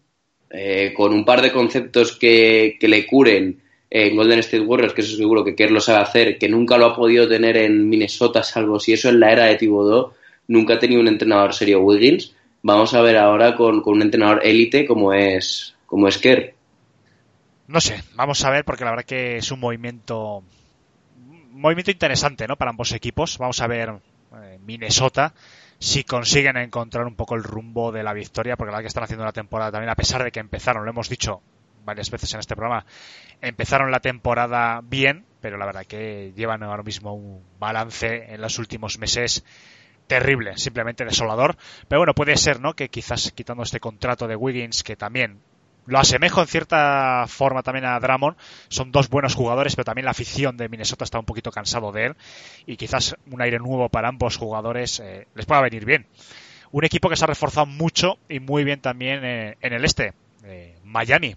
Eh, 0.51 0.93
con 0.95 1.13
un 1.13 1.25
par 1.25 1.41
de 1.41 1.51
conceptos 1.51 2.17
que, 2.17 2.77
que 2.79 2.87
le 2.87 3.07
curen 3.07 3.59
en 3.89 4.15
Golden 4.15 4.39
State 4.39 4.63
Warriors, 4.63 4.93
que 4.93 5.01
eso 5.01 5.17
seguro 5.17 5.43
que 5.43 5.55
Kerr 5.55 5.71
lo 5.71 5.81
sabe 5.81 6.01
hacer, 6.01 6.37
que 6.37 6.47
nunca 6.49 6.77
lo 6.77 6.85
ha 6.85 6.95
podido 6.95 7.27
tener 7.27 7.57
en 7.57 7.89
Minnesota, 7.89 8.43
salvo 8.43 8.79
si 8.79 8.93
eso 8.93 9.09
es 9.09 9.15
la 9.15 9.31
era 9.31 9.45
de 9.45 9.55
Thibodeau 9.55 10.13
nunca 10.47 10.75
ha 10.75 10.79
tenido 10.79 11.01
un 11.01 11.07
entrenador 11.07 11.53
serio 11.53 11.81
Wiggins. 11.81 12.35
Vamos 12.61 12.93
a 12.93 13.01
ver 13.01 13.17
ahora 13.17 13.55
con, 13.55 13.81
con 13.81 13.95
un 13.95 14.01
entrenador 14.03 14.41
élite 14.43 14.85
como 14.85 15.13
es, 15.13 15.75
como 15.85 16.07
es 16.07 16.17
Kerr. 16.17 16.53
No 17.69 17.79
sé, 17.79 18.03
vamos 18.15 18.43
a 18.43 18.49
ver 18.49 18.65
porque 18.65 18.83
la 18.83 18.89
verdad 18.89 19.05
que 19.05 19.37
es 19.37 19.51
un 19.51 19.59
movimiento 19.59 20.43
movimiento 21.51 21.91
interesante 21.91 22.47
¿no? 22.47 22.55
para 22.55 22.71
ambos 22.71 22.91
equipos. 22.93 23.37
Vamos 23.37 23.61
a 23.61 23.67
ver 23.67 23.93
eh, 24.41 24.57
Minnesota 24.65 25.35
si 25.77 26.03
consiguen 26.03 26.57
encontrar 26.57 27.05
un 27.05 27.15
poco 27.15 27.35
el 27.35 27.43
rumbo 27.43 27.91
de 27.91 28.01
la 28.01 28.13
victoria, 28.13 28.57
porque 28.57 28.71
la 28.71 28.77
verdad 28.77 28.85
que 28.85 28.87
están 28.87 29.03
haciendo 29.03 29.21
una 29.21 29.33
temporada 29.33 29.71
también, 29.71 29.91
a 29.91 29.95
pesar 29.95 30.23
de 30.23 30.31
que 30.31 30.39
empezaron, 30.39 30.83
lo 30.83 30.89
hemos 30.89 31.09
dicho 31.09 31.43
varias 31.85 32.09
veces 32.09 32.33
en 32.33 32.39
este 32.39 32.55
programa, 32.55 32.87
empezaron 33.39 33.91
la 33.91 33.99
temporada 33.99 34.81
bien, 34.83 35.27
pero 35.39 35.57
la 35.57 35.67
verdad 35.67 35.85
que 35.85 36.33
llevan 36.35 36.63
ahora 36.63 36.81
mismo 36.81 37.13
un 37.13 37.43
balance 37.59 38.33
en 38.33 38.41
los 38.41 38.57
últimos 38.57 38.97
meses 38.97 39.45
terrible, 40.07 40.57
simplemente 40.57 41.05
desolador. 41.05 41.55
Pero 41.87 41.99
bueno, 41.99 42.15
puede 42.15 42.35
ser, 42.35 42.61
¿no? 42.61 42.73
Que 42.73 42.89
quizás 42.89 43.31
quitando 43.31 43.61
este 43.61 43.79
contrato 43.79 44.27
de 44.27 44.35
Wiggins, 44.35 44.81
que 44.81 44.95
también 44.95 45.39
lo 45.85 45.99
asemejo 45.99 46.41
en 46.41 46.47
cierta 46.47 47.25
forma 47.27 47.63
también 47.63 47.85
a 47.85 47.99
Drummond, 47.99 48.37
son 48.67 48.91
dos 48.91 49.09
buenos 49.09 49.35
jugadores, 49.35 49.75
pero 49.75 49.85
también 49.85 50.05
la 50.05 50.11
afición 50.11 50.55
de 50.57 50.69
Minnesota 50.69 51.03
está 51.03 51.19
un 51.19 51.25
poquito 51.25 51.51
cansado 51.51 51.91
de 51.91 52.07
él 52.07 52.15
y 52.65 52.77
quizás 52.77 53.15
un 53.31 53.41
aire 53.41 53.59
nuevo 53.59 53.89
para 53.89 54.09
ambos 54.09 54.37
jugadores 54.37 54.99
eh, 54.99 55.27
les 55.35 55.45
pueda 55.45 55.61
venir 55.61 55.85
bien. 55.85 56.05
Un 56.71 56.85
equipo 56.85 57.09
que 57.09 57.15
se 57.15 57.23
ha 57.23 57.27
reforzado 57.27 57.65
mucho 57.65 58.19
y 58.29 58.39
muy 58.39 58.63
bien 58.63 58.81
también 58.81 59.25
eh, 59.25 59.57
en 59.61 59.73
el 59.73 59.83
este, 59.83 60.13
eh, 60.43 60.77
Miami, 60.83 61.35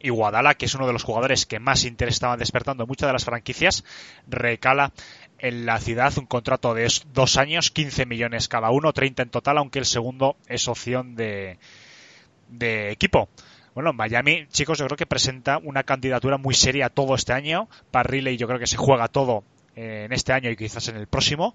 y 0.00 0.10
Guadala, 0.10 0.54
que 0.54 0.66
es 0.66 0.74
uno 0.74 0.86
de 0.86 0.92
los 0.92 1.04
jugadores 1.04 1.46
que 1.46 1.58
más 1.58 1.84
interés 1.84 2.14
estaban 2.14 2.38
despertando 2.38 2.84
en 2.84 2.88
muchas 2.88 3.08
de 3.08 3.12
las 3.12 3.24
franquicias, 3.24 3.84
recala 4.26 4.92
en 5.38 5.66
la 5.66 5.78
ciudad 5.80 6.16
un 6.18 6.26
contrato 6.26 6.74
de 6.74 6.88
dos 7.12 7.36
años, 7.36 7.70
15 7.70 8.06
millones 8.06 8.48
cada 8.48 8.70
uno, 8.70 8.92
30 8.92 9.22
en 9.22 9.30
total, 9.30 9.58
aunque 9.58 9.78
el 9.78 9.86
segundo 9.86 10.36
es 10.46 10.68
opción 10.68 11.14
de, 11.16 11.58
de 12.48 12.90
equipo. 12.90 13.28
Bueno, 13.76 13.92
Miami, 13.92 14.46
chicos, 14.48 14.78
yo 14.78 14.86
creo 14.86 14.96
que 14.96 15.04
presenta 15.04 15.58
una 15.58 15.82
candidatura 15.82 16.38
muy 16.38 16.54
seria 16.54 16.88
todo 16.88 17.14
este 17.14 17.34
año. 17.34 17.68
Para 17.90 18.08
Riley 18.08 18.38
yo 18.38 18.46
creo 18.46 18.58
que 18.58 18.66
se 18.66 18.78
juega 18.78 19.08
todo 19.08 19.44
en 19.74 20.14
este 20.14 20.32
año 20.32 20.50
y 20.50 20.56
quizás 20.56 20.88
en 20.88 20.96
el 20.96 21.06
próximo. 21.06 21.54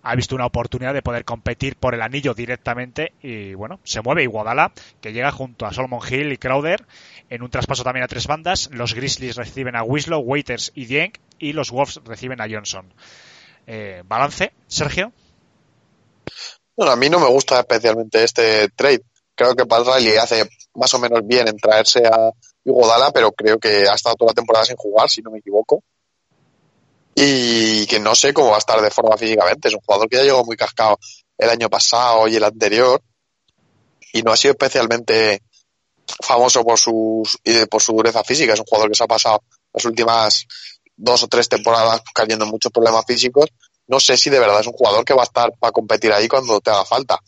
Ha 0.00 0.14
visto 0.14 0.34
una 0.34 0.46
oportunidad 0.46 0.94
de 0.94 1.02
poder 1.02 1.26
competir 1.26 1.76
por 1.76 1.94
el 1.94 2.00
anillo 2.00 2.32
directamente 2.32 3.12
y 3.20 3.52
bueno, 3.52 3.78
se 3.84 4.00
mueve 4.00 4.22
Iguodala, 4.22 4.72
que 5.02 5.12
llega 5.12 5.30
junto 5.32 5.66
a 5.66 5.74
Solomon 5.74 6.00
Hill 6.02 6.32
y 6.32 6.38
Crowder 6.38 6.86
en 7.28 7.42
un 7.42 7.50
traspaso 7.50 7.84
también 7.84 8.04
a 8.04 8.08
tres 8.08 8.26
bandas. 8.26 8.70
Los 8.72 8.94
Grizzlies 8.94 9.36
reciben 9.36 9.76
a 9.76 9.82
Winslow, 9.82 10.22
Waiters 10.22 10.72
y 10.74 10.86
Dieng 10.86 11.12
y 11.38 11.52
los 11.52 11.72
Wolves 11.72 12.00
reciben 12.06 12.40
a 12.40 12.46
Johnson. 12.50 12.90
Eh, 13.66 14.02
¿Balance, 14.06 14.54
Sergio? 14.66 15.12
Bueno, 16.74 16.92
a 16.92 16.96
mí 16.96 17.10
no 17.10 17.20
me 17.20 17.28
gusta 17.28 17.60
especialmente 17.60 18.24
este 18.24 18.70
trade. 18.70 19.02
Creo 19.34 19.54
que 19.54 19.66
Pat 19.66 19.86
Riley 19.86 20.16
hace 20.16 20.48
más 20.74 20.92
o 20.94 20.98
menos 20.98 21.20
bien 21.26 21.48
en 21.48 21.56
traerse 21.56 22.06
a 22.06 22.30
Iguodala, 22.64 23.10
pero 23.10 23.32
creo 23.32 23.58
que 23.58 23.88
ha 23.88 23.94
estado 23.94 24.16
toda 24.16 24.30
la 24.30 24.34
temporada 24.34 24.66
sin 24.66 24.76
jugar, 24.76 25.08
si 25.08 25.22
no 25.22 25.30
me 25.30 25.38
equivoco. 25.38 25.82
Y 27.14 27.86
que 27.86 27.98
no 27.98 28.14
sé 28.14 28.32
cómo 28.32 28.50
va 28.50 28.56
a 28.56 28.58
estar 28.58 28.80
de 28.80 28.90
forma 28.90 29.16
físicamente. 29.16 29.68
Es 29.68 29.74
un 29.74 29.80
jugador 29.80 30.08
que 30.08 30.16
ya 30.16 30.22
llegó 30.22 30.44
muy 30.44 30.56
cascado 30.56 30.98
el 31.36 31.50
año 31.50 31.68
pasado 31.68 32.28
y 32.28 32.36
el 32.36 32.44
anterior. 32.44 33.02
Y 34.12 34.22
no 34.22 34.32
ha 34.32 34.36
sido 34.36 34.52
especialmente 34.52 35.42
famoso 36.22 36.64
por, 36.64 36.78
sus, 36.78 37.38
por 37.70 37.82
su 37.82 37.92
dureza 37.92 38.24
física. 38.24 38.52
Es 38.52 38.60
un 38.60 38.66
jugador 38.66 38.90
que 38.90 38.96
se 38.96 39.04
ha 39.04 39.08
pasado 39.08 39.42
las 39.72 39.84
últimas 39.84 40.46
dos 40.96 41.22
o 41.22 41.28
tres 41.28 41.48
temporadas 41.48 42.02
cayendo 42.14 42.44
en 42.44 42.50
muchos 42.50 42.72
problemas 42.72 43.04
físicos. 43.06 43.48
No 43.86 43.98
sé 43.98 44.16
si 44.16 44.30
de 44.30 44.38
verdad 44.38 44.60
es 44.60 44.66
un 44.66 44.74
jugador 44.74 45.04
que 45.04 45.14
va 45.14 45.22
a 45.22 45.24
estar 45.24 45.52
para 45.58 45.72
competir 45.72 46.12
ahí 46.12 46.28
cuando 46.28 46.60
te 46.60 46.70
haga 46.70 46.84
falta. 46.84 47.18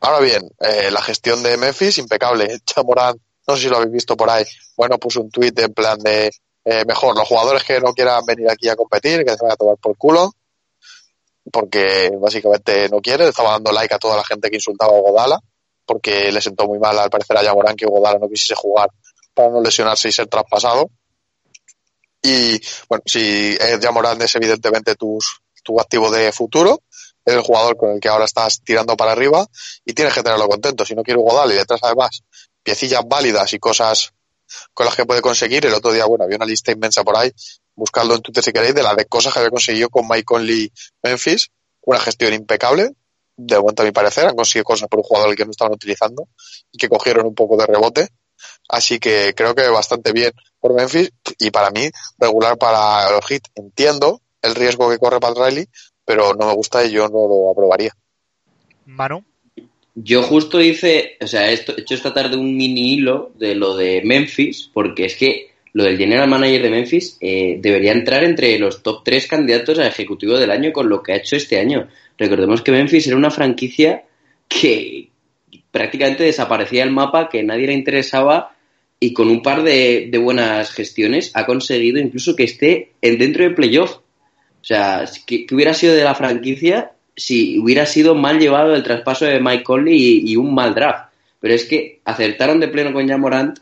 Ahora 0.00 0.20
bien, 0.20 0.50
eh, 0.60 0.90
la 0.90 1.02
gestión 1.02 1.42
de 1.42 1.56
Memphis, 1.56 1.98
impecable. 1.98 2.58
Chamorán, 2.64 3.20
no 3.46 3.56
sé 3.56 3.62
si 3.62 3.68
lo 3.68 3.76
habéis 3.76 3.92
visto 3.92 4.16
por 4.16 4.30
ahí. 4.30 4.44
Bueno, 4.76 4.98
puso 4.98 5.20
un 5.20 5.30
tuit 5.30 5.58
en 5.58 5.74
plan 5.74 5.98
de 5.98 6.30
eh, 6.64 6.84
mejor 6.86 7.16
los 7.16 7.28
jugadores 7.28 7.64
que 7.64 7.80
no 7.80 7.92
quieran 7.92 8.24
venir 8.24 8.48
aquí 8.50 8.68
a 8.68 8.76
competir, 8.76 9.24
que 9.24 9.32
se 9.32 9.38
vayan 9.42 9.52
a 9.52 9.56
tomar 9.56 9.76
por 9.76 9.96
culo, 9.98 10.32
porque 11.52 12.10
básicamente 12.18 12.88
no 12.88 13.00
quiere. 13.00 13.28
Estaba 13.28 13.52
dando 13.52 13.72
like 13.72 13.94
a 13.94 13.98
toda 13.98 14.16
la 14.16 14.24
gente 14.24 14.48
que 14.48 14.56
insultaba 14.56 14.96
a 14.96 15.00
Godala, 15.00 15.38
porque 15.84 16.32
le 16.32 16.40
sentó 16.40 16.66
muy 16.66 16.78
mal 16.78 16.98
al 16.98 17.10
parecer 17.10 17.36
a 17.36 17.42
Yamorán 17.42 17.76
que 17.76 17.86
Godala 17.86 18.18
no 18.18 18.28
quisiese 18.28 18.54
jugar 18.54 18.90
para 19.34 19.50
no 19.50 19.60
lesionarse 19.60 20.08
y 20.08 20.12
ser 20.12 20.28
traspasado. 20.28 20.90
Y 22.22 22.58
bueno, 22.88 23.02
si 23.04 23.56
Yamorán 23.80 24.20
es 24.22 24.34
evidentemente 24.34 24.94
tus, 24.94 25.40
tu 25.62 25.78
activo 25.78 26.10
de 26.10 26.32
futuro, 26.32 26.80
el 27.36 27.42
jugador 27.42 27.76
con 27.76 27.90
el 27.90 28.00
que 28.00 28.08
ahora 28.08 28.24
estás 28.24 28.62
tirando 28.62 28.96
para 28.96 29.12
arriba 29.12 29.46
y 29.84 29.92
tienes 29.92 30.14
que 30.14 30.22
tenerlo 30.22 30.48
contento. 30.48 30.84
Si 30.84 30.94
no 30.94 31.02
quiero 31.02 31.20
Godal 31.20 31.52
y 31.52 31.56
detrás 31.56 31.80
además 31.82 32.22
piecillas 32.62 33.02
válidas 33.06 33.52
y 33.52 33.58
cosas 33.58 34.12
con 34.74 34.86
las 34.86 34.96
que 34.96 35.06
puede 35.06 35.20
conseguir. 35.20 35.64
El 35.66 35.74
otro 35.74 35.92
día, 35.92 36.04
bueno, 36.06 36.24
había 36.24 36.36
una 36.36 36.46
lista 36.46 36.72
inmensa 36.72 37.04
por 37.04 37.16
ahí, 37.16 37.32
buscarlo 37.74 38.14
en 38.14 38.22
Twitter 38.22 38.42
si 38.42 38.52
queréis, 38.52 38.74
de 38.74 38.82
las 38.82 38.96
de 38.96 39.06
cosas 39.06 39.32
que 39.32 39.38
había 39.38 39.50
conseguido 39.50 39.88
con 39.88 40.06
Mike 40.08 40.24
Conley 40.24 40.72
Memphis. 41.02 41.50
Una 41.82 41.98
gestión 41.98 42.34
impecable, 42.34 42.90
de 43.36 43.58
momento 43.58 43.82
a 43.82 43.86
mi 43.86 43.92
parecer, 43.92 44.26
han 44.26 44.36
conseguido 44.36 44.64
cosas 44.64 44.88
por 44.88 45.00
un 45.00 45.04
jugador 45.04 45.34
que 45.34 45.44
no 45.44 45.50
estaban 45.50 45.72
utilizando 45.72 46.28
y 46.72 46.78
que 46.78 46.88
cogieron 46.88 47.26
un 47.26 47.34
poco 47.34 47.56
de 47.56 47.66
rebote. 47.66 48.08
Así 48.68 48.98
que 48.98 49.34
creo 49.34 49.54
que 49.54 49.68
bastante 49.68 50.12
bien 50.12 50.32
por 50.58 50.74
Memphis 50.74 51.10
y 51.38 51.50
para 51.50 51.70
mí 51.70 51.90
regular 52.18 52.58
para 52.58 53.10
los 53.10 53.24
Heat. 53.26 53.42
Entiendo 53.54 54.20
el 54.42 54.54
riesgo 54.54 54.88
que 54.90 54.98
corre 54.98 55.20
Pat 55.20 55.36
Riley, 55.36 55.68
pero 56.10 56.34
no 56.34 56.48
me 56.48 56.54
gusta 56.54 56.84
y 56.84 56.90
yo 56.90 57.08
no 57.08 57.28
lo 57.28 57.52
aprobaría. 57.52 57.92
Manu. 58.84 59.22
Yo 59.94 60.24
justo 60.24 60.60
hice, 60.60 61.16
o 61.20 61.26
sea, 61.28 61.48
he 61.48 61.54
hecho 61.54 61.94
esta 61.94 62.12
tarde 62.12 62.36
un 62.36 62.56
mini 62.56 62.94
hilo 62.94 63.30
de 63.38 63.54
lo 63.54 63.76
de 63.76 64.02
Memphis, 64.04 64.68
porque 64.74 65.04
es 65.04 65.14
que 65.14 65.50
lo 65.72 65.84
del 65.84 65.98
general 65.98 66.28
manager 66.28 66.62
de 66.62 66.70
Memphis 66.70 67.16
eh, 67.20 67.58
debería 67.60 67.92
entrar 67.92 68.24
entre 68.24 68.58
los 68.58 68.82
top 68.82 69.04
tres 69.04 69.28
candidatos 69.28 69.78
a 69.78 69.86
ejecutivo 69.86 70.36
del 70.36 70.50
año 70.50 70.72
con 70.72 70.88
lo 70.88 71.00
que 71.00 71.12
ha 71.12 71.16
hecho 71.16 71.36
este 71.36 71.60
año. 71.60 71.86
Recordemos 72.18 72.60
que 72.62 72.72
Memphis 72.72 73.06
era 73.06 73.16
una 73.16 73.30
franquicia 73.30 74.02
que 74.48 75.10
prácticamente 75.70 76.24
desaparecía 76.24 76.82
del 76.82 76.92
mapa, 76.92 77.28
que 77.28 77.44
nadie 77.44 77.68
le 77.68 77.74
interesaba 77.74 78.56
y 78.98 79.12
con 79.12 79.28
un 79.28 79.42
par 79.42 79.62
de, 79.62 80.08
de 80.10 80.18
buenas 80.18 80.72
gestiones 80.72 81.30
ha 81.34 81.46
conseguido 81.46 82.00
incluso 82.00 82.34
que 82.34 82.42
esté 82.42 82.94
en, 83.00 83.16
dentro 83.16 83.44
del 83.44 83.54
playoff. 83.54 83.98
O 84.60 84.64
sea, 84.64 85.04
que 85.26 85.46
hubiera 85.52 85.74
sido 85.74 85.94
de 85.94 86.04
la 86.04 86.14
franquicia 86.14 86.92
si 87.16 87.58
hubiera 87.58 87.86
sido 87.86 88.14
mal 88.14 88.38
llevado 88.38 88.74
el 88.74 88.82
traspaso 88.82 89.26
de 89.26 89.40
Mike 89.40 89.62
Conley 89.62 90.22
y, 90.24 90.36
un 90.36 90.54
mal 90.54 90.74
draft. 90.74 91.12
Pero 91.38 91.54
es 91.54 91.64
que 91.64 92.00
acertaron 92.04 92.60
de 92.60 92.68
pleno 92.68 92.92
con 92.92 93.06
Jan 93.06 93.20
Morant, 93.20 93.58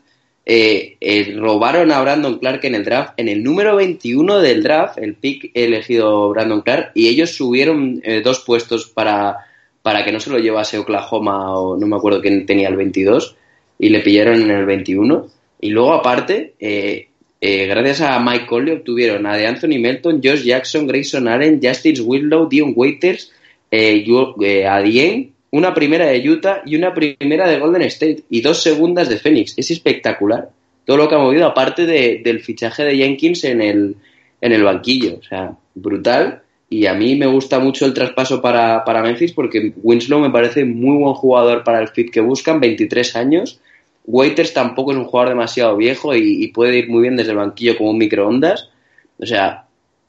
eh, 0.47 0.97
eh, 1.01 1.35
robaron 1.37 1.93
a 1.93 2.01
Brandon 2.01 2.39
Clark 2.39 2.65
en 2.65 2.77
el 2.77 2.85
draft, 2.85 3.15
en 3.17 3.29
el 3.29 3.43
número 3.43 3.77
21 3.77 4.39
del 4.41 4.63
draft, 4.63 4.99
el 4.99 5.15
pick 5.15 5.51
elegido 5.55 6.31
Brandon 6.31 6.63
Clark, 6.63 6.93
y 6.95 7.09
ellos 7.09 7.33
subieron 7.33 8.01
eh, 8.05 8.23
dos 8.25 8.41
puestos 8.41 8.87
para, 8.87 9.37
para 9.83 10.05
que 10.05 10.13
no 10.13 10.21
se 10.21 10.31
lo 10.31 10.39
llevase 10.39 10.79
Oklahoma 10.79 11.59
o 11.59 11.77
no 11.77 11.87
me 11.87 11.97
acuerdo 11.97 12.23
quién 12.23 12.47
tenía 12.47 12.69
el 12.69 12.77
22, 12.77 13.37
y 13.79 13.89
le 13.89 14.01
pillaron 14.01 14.41
en 14.41 14.51
el 14.51 14.67
21. 14.67 15.29
Y 15.61 15.71
luego, 15.71 15.95
aparte, 15.95 16.55
eh, 16.61 17.08
eh, 17.41 17.67
gracias 17.67 18.01
a 18.01 18.19
Mike 18.21 18.47
Conley 18.47 18.75
obtuvieron 18.75 19.27
a 19.27 19.37
de 19.37 19.47
Anthony 19.47 19.79
Melton, 19.81 20.21
Josh 20.23 20.43
Jackson, 20.43 20.87
Grayson 20.87 21.29
Allen, 21.29 21.61
Justice 21.63 22.03
Whitlow, 22.03 22.49
Dion 22.49 22.73
Waiters, 22.75 23.33
eh, 23.71 24.05
eh, 24.43 24.67
a 24.67 24.81
Dien, 24.83 25.33
una 25.51 25.73
primera 25.75 26.07
de 26.07 26.29
Utah 26.29 26.63
y 26.67 26.77
una 26.77 26.93
primera 26.93 27.49
de 27.49 27.59
Golden 27.59 27.83
State 27.83 28.25
y 28.29 28.41
dos 28.41 28.63
segundas 28.63 29.09
de 29.09 29.19
Phoenix. 29.19 29.55
Es 29.57 29.71
espectacular 29.71 30.51
todo 30.85 30.97
lo 30.97 31.09
que 31.09 31.15
ha 31.15 31.19
movido, 31.19 31.47
aparte 31.47 31.87
de- 31.87 32.21
del 32.25 32.41
fichaje 32.41 32.85
de 32.85 32.97
Jenkins 32.97 33.45
en 33.45 33.61
el, 33.61 33.97
en 34.41 34.53
el 34.53 34.63
banquillo. 34.65 35.19
O 35.19 35.23
sea, 35.23 35.53
brutal. 35.75 36.43
Y 36.71 36.85
a 36.87 36.93
mí 36.95 37.15
me 37.15 37.27
gusta 37.27 37.59
mucho 37.61 37.87
el 37.87 37.95
traspaso 37.95 38.43
para, 38.43 38.85
para 38.85 39.03
Memphis 39.03 39.33
porque 39.33 39.73
Winslow 39.83 40.21
me 40.21 40.31
parece 40.31 40.65
muy 40.67 40.97
buen 40.97 41.15
jugador 41.15 41.65
para 41.65 41.81
el 41.81 41.89
fit 41.89 42.11
que 42.11 42.21
buscan, 42.21 42.61
23 42.61 43.17
años. 43.17 43.61
Waiters 44.09 44.55
tampoco 44.55 44.93
es 44.93 44.97
un 44.97 45.05
jugador 45.05 45.29
demasiado 45.29 45.77
viejo 45.77 46.15
y, 46.17 46.49
puede 46.49 46.79
ir 46.79 46.89
muy 46.89 47.03
bien 47.03 47.17
desde 47.17 47.33
el 47.33 47.37
banquillo 47.37 47.77
como 47.77 47.91
un 47.91 47.99
microondas. 47.99 48.71
O 49.19 49.27
sea, 49.27 49.67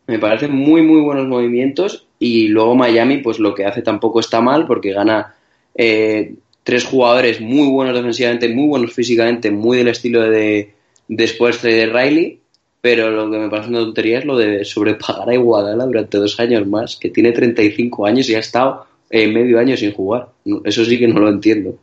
me 0.08 0.18
parecen 0.18 0.56
muy, 0.56 0.82
muy 0.82 1.02
buenos 1.02 1.28
movimientos. 1.28 2.08
Y 2.18 2.48
luego 2.48 2.76
Miami, 2.76 3.18
pues 3.18 3.40
lo 3.40 3.54
que 3.54 3.66
hace 3.66 3.82
tampoco 3.82 4.22
está 4.22 4.40
mal 4.40 4.66
porque 4.66 4.94
gana 4.94 5.36
eh, 5.76 6.34
tres 6.64 6.86
jugadores 6.86 7.42
muy 7.42 7.68
buenos 7.68 7.94
defensivamente, 7.94 8.48
muy 8.48 8.68
buenos 8.70 8.94
físicamente, 8.94 9.52
muy 9.52 9.78
del 9.78 9.90
estilo 9.90 10.22
de 10.22 10.72
después 11.10 11.62
de 11.62 11.86
Riley. 11.88 12.40
Pero 12.80 13.12
lo 13.12 13.30
que 13.30 13.38
me 13.38 13.50
parece 13.50 13.68
una 13.68 13.80
tontería 13.80 14.20
es 14.20 14.26
lo 14.26 14.38
de 14.38 14.64
sobrepagar 14.64 15.28
a 15.28 15.34
Iguadala 15.34 15.86
durante 15.86 16.18
dos 16.18 16.40
años 16.40 16.66
más, 16.66 16.96
que 16.96 17.10
tiene 17.10 17.34
35 17.34 18.06
años 18.06 18.30
y 18.30 18.36
ha 18.36 18.40
estado 18.40 18.86
eh, 19.10 19.28
medio 19.28 19.60
año 19.60 19.76
sin 19.76 19.92
jugar. 19.92 20.30
Eso 20.64 20.86
sí 20.86 20.98
que 20.98 21.10
no 21.10 21.20
lo 21.20 21.28
entiendo. 21.28 21.78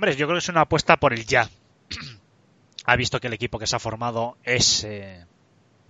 Hombre, 0.00 0.16
yo 0.16 0.26
creo 0.26 0.36
que 0.36 0.44
es 0.44 0.48
una 0.48 0.62
apuesta 0.62 0.96
por 0.96 1.12
el 1.12 1.26
ya. 1.26 1.50
ha 2.86 2.96
visto 2.96 3.20
que 3.20 3.26
el 3.26 3.34
equipo 3.34 3.58
que 3.58 3.66
se 3.66 3.76
ha 3.76 3.78
formado 3.78 4.38
es 4.44 4.82
eh, 4.84 5.26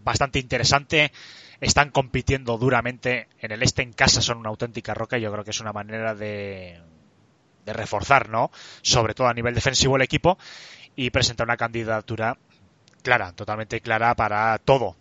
bastante 0.02 0.40
interesante. 0.40 1.12
Están 1.60 1.92
compitiendo 1.92 2.58
duramente 2.58 3.28
en 3.38 3.52
el 3.52 3.62
este 3.62 3.82
en 3.82 3.92
casa, 3.92 4.20
son 4.20 4.38
una 4.38 4.48
auténtica 4.48 4.94
roca. 4.94 5.16
Yo 5.16 5.30
creo 5.30 5.44
que 5.44 5.52
es 5.52 5.60
una 5.60 5.72
manera 5.72 6.16
de, 6.16 6.80
de 7.64 7.72
reforzar, 7.72 8.30
¿no? 8.30 8.50
Sobre 8.82 9.14
todo 9.14 9.28
a 9.28 9.32
nivel 9.32 9.54
defensivo 9.54 9.94
el 9.94 10.02
equipo 10.02 10.38
y 10.96 11.10
presentar 11.10 11.46
una 11.46 11.56
candidatura 11.56 12.36
clara, 13.04 13.30
totalmente 13.30 13.80
clara 13.80 14.16
para 14.16 14.58
todo. 14.58 14.96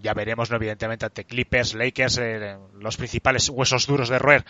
Ya 0.00 0.14
veremos, 0.14 0.50
¿no? 0.50 0.56
evidentemente, 0.56 1.06
ante 1.06 1.24
Clippers, 1.24 1.74
Lakers, 1.74 2.18
eh, 2.18 2.56
los 2.78 2.96
principales 2.96 3.48
huesos 3.48 3.86
duros 3.86 4.08
de 4.08 4.18
roer 4.18 4.44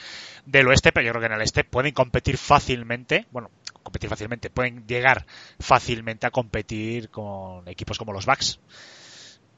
del 0.44 0.68
oeste, 0.68 0.92
pero 0.92 1.06
yo 1.06 1.12
creo 1.12 1.20
que 1.22 1.26
en 1.26 1.32
el 1.32 1.42
este 1.42 1.64
pueden 1.64 1.92
competir 1.94 2.37
fácilmente, 2.37 3.26
bueno, 3.30 3.50
competir 3.82 4.11
fácilmente, 4.11 4.50
pueden 4.50 4.87
llegar 4.87 5.24
fácilmente 5.58 6.26
a 6.26 6.30
competir 6.30 7.08
con 7.08 7.66
equipos 7.66 7.96
como 7.96 8.12
los 8.12 8.26
Bucks. 8.26 8.61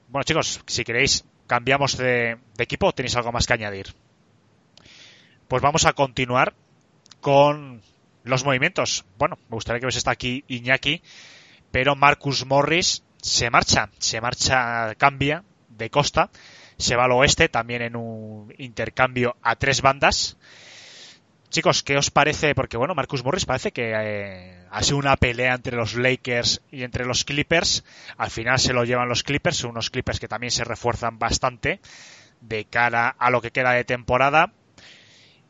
Bueno, 0.09 0.22
chicos, 0.22 0.61
si 0.66 0.85
queréis, 0.85 1.24
cambiamos 1.48 1.96
de, 1.96 2.38
equipo 2.59 2.87
o 2.87 2.92
tenéis 2.92 3.16
algo 3.16 3.33
más 3.33 3.46
que 3.48 3.55
añadir. 3.55 3.92
Pues 5.48 5.62
vamos 5.62 5.85
a 5.87 5.92
continuar 5.94 6.55
con 7.20 7.83
los 8.22 8.44
movimientos. 8.44 9.05
Bueno, 9.18 9.37
me 9.48 9.57
gustaría 9.57 9.81
que 9.81 9.87
hubiese 9.87 9.98
está 9.98 10.12
aquí 10.12 10.44
Iñaki, 10.46 11.03
pero 11.72 11.96
Marcus 11.96 12.46
Morris 12.46 13.03
se 13.20 13.50
marcha, 13.50 13.90
se 13.98 14.20
marcha, 14.20 14.94
cambia 14.94 15.42
de 15.81 15.90
costa, 15.90 16.31
se 16.79 16.95
va 16.95 17.05
al 17.05 17.12
oeste 17.12 17.49
también 17.49 17.83
en 17.83 17.97
un 17.97 18.55
intercambio 18.59 19.37
a 19.43 19.57
tres 19.57 19.83
bandas. 19.83 20.37
Chicos, 21.51 21.83
¿qué 21.83 21.97
os 21.97 22.12
parece? 22.12 22.55
Porque 22.55 22.77
bueno, 22.77 22.95
Marcus 22.95 23.25
Morris 23.25 23.45
parece 23.45 23.73
que 23.73 23.93
eh, 23.93 24.64
ha 24.71 24.83
sido 24.85 24.99
una 24.99 25.16
pelea 25.16 25.55
entre 25.55 25.77
los 25.77 25.95
Lakers 25.95 26.62
y 26.71 26.85
entre 26.85 27.05
los 27.05 27.25
Clippers. 27.25 27.85
Al 28.16 28.31
final 28.31 28.61
se 28.61 28.73
lo 28.73 28.85
llevan 28.85 29.09
los 29.09 29.25
Clippers, 29.25 29.57
son 29.57 29.71
unos 29.73 29.90
Clippers 29.90 30.21
que 30.21 30.29
también 30.29 30.53
se 30.53 30.62
refuerzan 30.62 31.19
bastante 31.19 31.81
de 32.40 32.66
cara 32.66 33.09
a 33.19 33.31
lo 33.31 33.40
que 33.40 33.51
queda 33.51 33.73
de 33.73 33.83
temporada. 33.83 34.53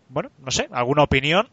Bueno, 0.08 0.30
no 0.38 0.50
sé, 0.50 0.68
¿alguna 0.72 1.02
opinión? 1.02 1.50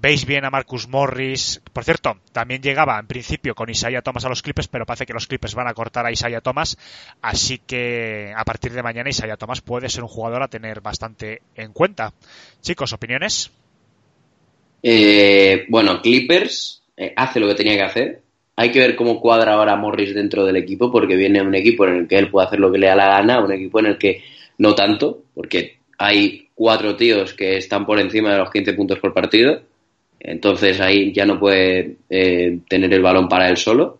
Veis 0.00 0.24
bien 0.24 0.44
a 0.44 0.50
Marcus 0.50 0.88
Morris. 0.88 1.60
Por 1.72 1.84
cierto, 1.84 2.16
también 2.32 2.62
llegaba 2.62 2.98
en 2.98 3.06
principio 3.06 3.54
con 3.54 3.68
Isaiah 3.68 4.02
Thomas 4.02 4.24
a 4.24 4.28
los 4.28 4.42
Clippers, 4.42 4.68
pero 4.68 4.86
parece 4.86 5.06
que 5.06 5.12
los 5.12 5.26
Clippers 5.26 5.54
van 5.54 5.68
a 5.68 5.74
cortar 5.74 6.06
a 6.06 6.12
Isaiah 6.12 6.40
Thomas. 6.40 6.78
Así 7.20 7.58
que 7.58 8.32
a 8.34 8.44
partir 8.44 8.72
de 8.72 8.82
mañana 8.82 9.10
Isaiah 9.10 9.36
Thomas 9.36 9.60
puede 9.60 9.88
ser 9.88 10.02
un 10.02 10.08
jugador 10.08 10.42
a 10.42 10.48
tener 10.48 10.80
bastante 10.80 11.42
en 11.54 11.72
cuenta. 11.72 12.12
Chicos, 12.62 12.92
¿opiniones? 12.92 13.50
Eh, 14.82 15.66
bueno, 15.68 16.00
Clippers 16.00 16.82
eh, 16.96 17.12
hace 17.14 17.40
lo 17.40 17.48
que 17.48 17.54
tenía 17.54 17.76
que 17.76 17.84
hacer. 17.84 18.22
Hay 18.56 18.70
que 18.70 18.80
ver 18.80 18.96
cómo 18.96 19.20
cuadra 19.20 19.54
ahora 19.54 19.76
Morris 19.76 20.14
dentro 20.14 20.44
del 20.44 20.56
equipo, 20.56 20.90
porque 20.90 21.16
viene 21.16 21.40
un 21.42 21.54
equipo 21.54 21.86
en 21.86 21.96
el 21.96 22.08
que 22.08 22.18
él 22.18 22.30
puede 22.30 22.46
hacer 22.46 22.60
lo 22.60 22.72
que 22.72 22.78
le 22.78 22.86
da 22.86 22.96
la 22.96 23.08
gana, 23.08 23.40
un 23.40 23.52
equipo 23.52 23.80
en 23.80 23.86
el 23.86 23.98
que 23.98 24.22
no 24.58 24.74
tanto, 24.74 25.22
porque 25.34 25.78
hay 25.98 26.48
cuatro 26.54 26.96
tíos 26.96 27.32
que 27.34 27.56
están 27.56 27.86
por 27.86 27.98
encima 27.98 28.32
de 28.32 28.38
los 28.38 28.50
15 28.50 28.74
puntos 28.74 28.98
por 28.98 29.14
partido. 29.14 29.62
Entonces 30.24 30.80
ahí 30.80 31.12
ya 31.12 31.26
no 31.26 31.38
puede 31.38 31.96
eh, 32.08 32.58
tener 32.68 32.94
el 32.94 33.02
balón 33.02 33.28
para 33.28 33.48
él 33.48 33.56
solo. 33.56 33.98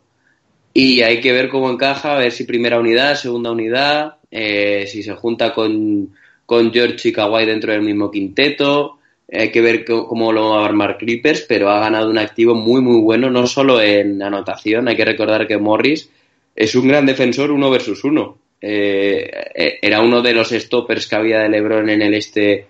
Y 0.73 1.03
hay 1.03 1.21
que 1.21 1.33
ver 1.33 1.49
cómo 1.49 1.71
encaja, 1.71 2.15
a 2.15 2.19
ver 2.19 2.31
si 2.31 2.45
primera 2.45 2.79
unidad, 2.79 3.17
segunda 3.17 3.51
unidad, 3.51 4.17
eh, 4.31 4.87
si 4.87 5.03
se 5.03 5.15
junta 5.15 5.53
con, 5.53 6.15
con 6.47 6.73
George 6.73 7.09
y 7.09 7.13
Kawhi 7.13 7.45
dentro 7.45 7.73
del 7.73 7.83
mismo 7.83 8.11
quinteto. 8.11 8.99
Hay 9.31 9.51
que 9.51 9.61
ver 9.61 9.85
cómo 9.85 10.33
lo 10.33 10.51
va 10.51 10.63
a 10.63 10.67
armar 10.67 10.97
Clippers, 10.97 11.45
pero 11.49 11.71
ha 11.71 11.81
ganado 11.81 12.09
un 12.09 12.19
activo 12.19 12.55
muy, 12.55 12.81
muy 12.81 13.01
bueno, 13.01 13.29
no 13.29 13.47
solo 13.47 13.81
en 13.81 14.23
anotación. 14.23 14.89
Hay 14.89 14.97
que 14.97 15.05
recordar 15.05 15.47
que 15.47 15.59
Morris 15.59 16.09
es 16.55 16.75
un 16.75 16.87
gran 16.87 17.05
defensor 17.05 17.51
uno 17.51 17.71
versus 17.71 18.05
uno. 18.05 18.39
Eh, 18.61 19.79
era 19.83 20.01
uno 20.01 20.23
de 20.23 20.35
los 20.35 20.51
stoppers 20.51 21.09
que 21.09 21.17
había 21.17 21.41
de 21.41 21.49
LeBron 21.49 21.91
en 21.91 22.03
el 22.03 22.15
este 22.15 22.67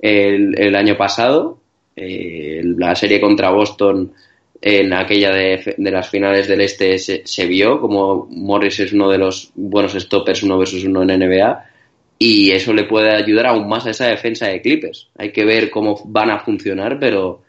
el 0.00 0.76
año 0.76 0.96
pasado. 0.96 1.61
Eh, 1.94 2.62
la 2.76 2.94
serie 2.94 3.20
contra 3.20 3.50
Boston 3.50 4.12
en 4.60 4.92
aquella 4.92 5.30
de, 5.32 5.74
las 5.76 6.08
finales 6.08 6.46
del 6.46 6.60
este 6.60 6.98
se, 6.98 7.46
vio 7.46 7.80
como 7.80 8.26
Morris 8.30 8.80
es 8.80 8.92
uno 8.92 9.10
de 9.10 9.18
los 9.18 9.50
buenos 9.56 9.92
stoppers 9.92 10.44
uno 10.44 10.56
versus 10.56 10.84
uno 10.84 11.02
en 11.02 11.18
NBA 11.18 11.64
y 12.18 12.52
eso 12.52 12.72
le 12.72 12.84
puede 12.84 13.10
ayudar 13.10 13.46
aún 13.46 13.68
más 13.68 13.84
a 13.86 13.90
esa 13.90 14.06
defensa 14.06 14.46
de 14.46 14.62
Clippers. 14.62 15.08
Hay 15.18 15.32
que 15.32 15.44
ver 15.44 15.70
cómo 15.70 16.00
van 16.04 16.30
a 16.30 16.38
funcionar, 16.38 16.98
pero 17.00 17.42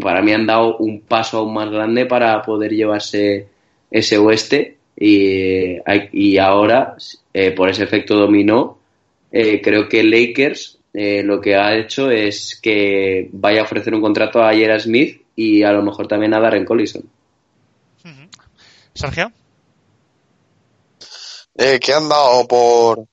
para 0.00 0.20
mí 0.20 0.32
han 0.32 0.46
dado 0.46 0.76
un 0.78 1.02
paso 1.02 1.38
aún 1.38 1.54
más 1.54 1.70
grande 1.70 2.06
para 2.06 2.42
poder 2.42 2.72
llevarse 2.72 3.46
ese 3.88 4.18
oeste 4.18 4.78
y, 4.98 5.76
y 6.12 6.38
ahora, 6.38 6.96
eh, 7.32 7.52
por 7.52 7.70
ese 7.70 7.84
efecto 7.84 8.16
dominó, 8.16 8.78
eh, 9.30 9.60
creo 9.60 9.88
que 9.88 10.02
Lakers 10.02 10.80
eh, 10.96 11.22
lo 11.22 11.40
que 11.40 11.54
ha 11.54 11.76
hecho 11.76 12.10
es 12.10 12.58
que 12.60 13.28
vaya 13.32 13.60
a 13.60 13.64
ofrecer 13.64 13.94
un 13.94 14.00
contrato 14.00 14.42
a 14.42 14.54
Jera 14.54 14.78
Smith 14.80 15.22
y 15.36 15.62
a 15.62 15.72
lo 15.72 15.82
mejor 15.82 16.08
también 16.08 16.34
a 16.34 16.40
Darren 16.40 16.64
Collison. 16.64 17.02
Uh 18.04 18.08
-huh. 18.08 18.28
Sergio. 18.94 19.32
que 21.54 21.92
han 21.92 22.08
dado 22.08 22.46
por 22.48 23.06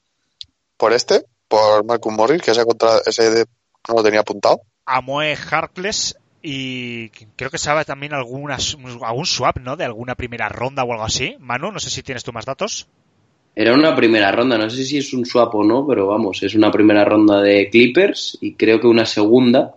por 0.78 0.94
este, 0.94 1.24
por 1.48 1.86
Marcus 1.86 2.14
Morris, 2.14 2.42
que 2.42 2.52
ese, 2.52 2.66
contra, 2.66 2.98
ese 3.06 3.46
no 3.88 3.96
lo 3.96 4.04
tenía 4.04 4.20
apuntado. 4.20 4.62
Amue 4.86 5.36
Harkless 5.36 6.18
y 6.42 7.08
creo 7.38 7.50
que 7.50 7.58
sabe 7.58 7.86
también 7.86 8.14
algunas, 8.14 8.76
algún 9.02 9.26
swap, 9.26 9.60
¿no? 9.60 9.78
De 9.78 9.86
alguna 9.86 10.16
primera 10.16 10.50
ronda 10.50 10.84
o 10.84 10.92
algo 10.92 11.06
así. 11.06 11.38
Manu, 11.40 11.72
no 11.72 11.80
sé 11.80 11.90
si 11.90 12.04
tienes 12.04 12.26
tú 12.26 12.34
más 12.34 12.44
datos. 12.46 12.90
Era 13.56 13.74
una 13.76 13.96
primera 13.96 14.32
ronda, 14.32 14.58
no 14.58 14.70
sé 14.70 14.84
si 14.84 14.98
es 14.98 15.14
un 15.14 15.26
swap 15.26 15.54
o 15.56 15.64
no, 15.64 15.86
pero 15.88 16.08
vamos, 16.08 16.42
es 16.42 16.56
una 16.56 16.72
primera 16.72 17.06
ronda 17.06 17.40
de 17.42 17.70
Clippers 17.70 18.38
y 18.42 18.54
creo 18.56 18.80
que 18.80 18.88
una 18.88 19.06
segunda. 19.06 19.76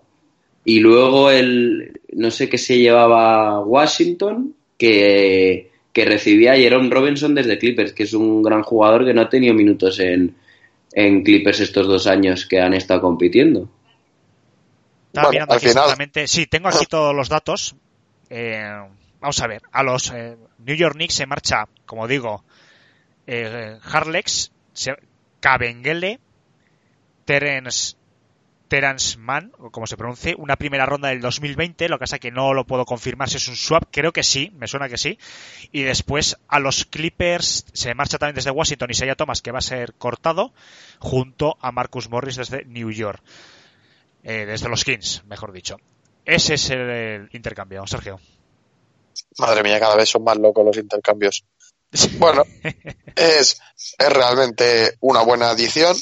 Y 0.65 0.81
luego 0.81 1.31
el, 1.31 2.01
no 2.13 2.31
sé 2.31 2.49
qué 2.49 2.57
se 2.59 2.79
llevaba 2.79 3.61
Washington, 3.61 4.55
que, 4.79 5.71
que 5.93 6.05
recibía 6.07 6.53
a 6.53 6.57
Jerome 6.57 6.89
Robinson 6.91 7.35
desde 7.35 7.59
Clippers, 7.59 7.93
que 7.93 8.05
es 8.05 8.15
un 8.15 8.43
gran 8.43 8.63
jugador 8.63 9.05
que 9.05 9.13
no 9.15 9.21
ha 9.23 9.29
tenido 9.29 9.53
minutos 9.55 10.01
en, 10.01 10.35
en 10.93 11.23
Clippers 11.23 11.61
estos 11.61 11.87
dos 11.87 12.07
años 12.07 12.47
que 12.47 12.59
han 12.61 12.73
estado 12.75 13.03
compitiendo. 13.03 13.69
Estaba 15.09 15.29
Bueno, 15.29 15.31
mirando 15.33 15.53
al 15.53 15.57
aquí 15.59 15.69
final- 15.69 15.85
exactamente. 15.85 16.27
Sí, 16.27 16.47
tengo 16.47 16.69
aquí 16.69 16.87
todos 16.87 17.15
los 17.15 17.29
datos. 17.29 17.77
Eh, 18.31 18.69
vamos 19.21 19.41
a 19.41 19.47
ver. 19.47 19.63
A 19.71 19.83
los 19.83 20.11
eh, 20.13 20.37
New 20.65 20.77
York 20.77 20.95
Knicks 20.95 21.15
se 21.15 21.27
marcha, 21.27 21.67
como 21.85 22.09
digo, 22.09 22.43
eh, 23.27 23.79
Harlex, 23.83 24.53
Kabengele, 25.41 26.21
Terence, 27.25 27.97
Terence 28.69 29.19
Mann, 29.19 29.53
o 29.59 29.71
como 29.71 29.87
se 29.87 29.97
pronuncie, 29.97 30.35
una 30.39 30.57
primera 30.57 30.87
ronda 30.87 31.09
del 31.09 31.21
2020, 31.21 31.89
lo 31.89 31.99
que 31.99 32.03
pasa 32.03 32.19
que 32.19 32.31
no 32.31 32.55
lo 32.55 32.67
puedo 32.67 32.85
confirmar 32.85 33.29
si 33.29 33.37
es 33.37 33.49
un 33.49 33.57
swap, 33.57 33.85
creo 33.91 34.13
que 34.13 34.23
sí, 34.23 34.53
me 34.57 34.67
suena 34.67 34.89
que 34.89 34.99
sí. 34.99 35.19
Y 35.73 35.83
después 35.83 36.37
a 36.49 36.59
los 36.61 36.85
Clippers 36.85 37.67
se 37.73 37.95
marcha 37.95 38.19
también 38.19 38.37
desde 38.37 38.51
Washington 38.51 38.91
Isaiah 38.91 39.15
Thomas, 39.15 39.43
que 39.43 39.53
va 39.53 39.59
a 39.59 39.63
ser 39.63 39.95
cortado, 39.95 40.53
junto 40.99 41.57
a 41.61 41.73
Marcus 41.73 42.11
Morris 42.11 42.37
desde 42.37 42.65
New 42.65 42.91
York. 42.91 43.23
Eh, 44.23 44.45
desde 44.47 44.69
los 44.69 44.85
Kings, 44.85 45.23
mejor 45.27 45.53
dicho. 45.53 45.77
Ese 46.25 46.55
es 46.55 46.71
el, 46.71 46.81
el 46.81 47.29
intercambio, 47.33 47.87
Sergio. 47.87 48.19
Madre 49.39 49.63
mía, 49.63 49.79
cada 49.79 49.97
vez 49.97 50.09
son 50.09 50.25
más 50.25 50.37
locos 50.37 50.65
los 50.65 50.77
intercambios. 50.77 51.45
Bueno, 52.19 52.45
es, 53.15 53.61
es 53.99 54.13
realmente 54.13 54.97
una 55.01 55.23
buena 55.23 55.51
adición. 55.51 55.97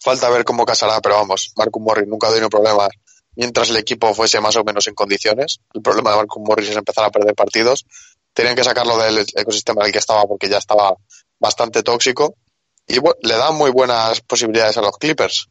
Falta 0.00 0.30
ver 0.30 0.44
cómo 0.44 0.64
casará, 0.64 1.00
pero 1.00 1.16
vamos, 1.16 1.52
Marcus 1.56 1.82
Morris 1.82 2.08
nunca 2.08 2.28
ha 2.28 2.30
tenido 2.30 2.48
problemas 2.48 2.90
mientras 3.34 3.70
el 3.70 3.76
equipo 3.76 4.14
fuese 4.14 4.40
más 4.40 4.56
o 4.56 4.64
menos 4.64 4.86
en 4.86 4.94
condiciones. 4.94 5.60
El 5.72 5.82
problema 5.82 6.10
de 6.10 6.16
Marcus 6.16 6.42
Morris 6.44 6.70
es 6.70 6.76
empezar 6.76 7.04
a 7.04 7.10
perder 7.10 7.34
partidos. 7.34 7.86
Tenían 8.32 8.56
que 8.56 8.64
sacarlo 8.64 8.98
del 8.98 9.26
ecosistema 9.34 9.82
en 9.82 9.86
el 9.86 9.92
que 9.92 9.98
estaba 9.98 10.26
porque 10.26 10.48
ya 10.48 10.58
estaba 10.58 10.94
bastante 11.38 11.82
tóxico. 11.82 12.34
Y 12.86 12.98
bueno, 12.98 13.16
le 13.22 13.34
dan 13.34 13.54
muy 13.54 13.70
buenas 13.70 14.20
posibilidades 14.22 14.76
a 14.76 14.82
los 14.82 14.96
Clippers. 14.98 15.48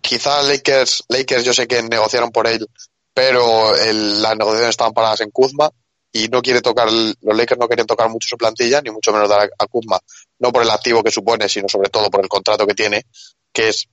Quizá 0.00 0.42
Lakers, 0.42 1.04
Lakers 1.08 1.44
yo 1.44 1.52
sé 1.52 1.66
que 1.66 1.82
negociaron 1.82 2.30
por 2.30 2.46
él, 2.46 2.66
pero 3.14 3.72
las 3.74 4.36
negociaciones 4.36 4.70
estaban 4.70 4.92
paradas 4.92 5.20
en 5.20 5.30
Kuzma 5.30 5.70
y 6.12 6.28
no 6.28 6.40
quiere 6.40 6.62
tocar, 6.62 6.90
los 6.90 7.36
Lakers 7.36 7.60
no 7.60 7.68
quieren 7.68 7.86
tocar 7.86 8.08
mucho 8.08 8.28
su 8.28 8.36
plantilla, 8.36 8.80
ni 8.80 8.90
mucho 8.90 9.12
menos 9.12 9.28
dar 9.28 9.50
a, 9.58 9.66
Kuzma, 9.66 9.98
no 10.38 10.52
por 10.52 10.62
el 10.62 10.70
activo 10.70 11.02
que 11.02 11.10
supone, 11.10 11.48
sino 11.48 11.68
sobre 11.68 11.90
todo 11.90 12.10
por 12.10 12.22
el 12.22 12.28
contrato 12.28 12.66
que 12.66 12.74
tiene, 12.74 13.04
que 13.52 13.68
es 13.68 13.88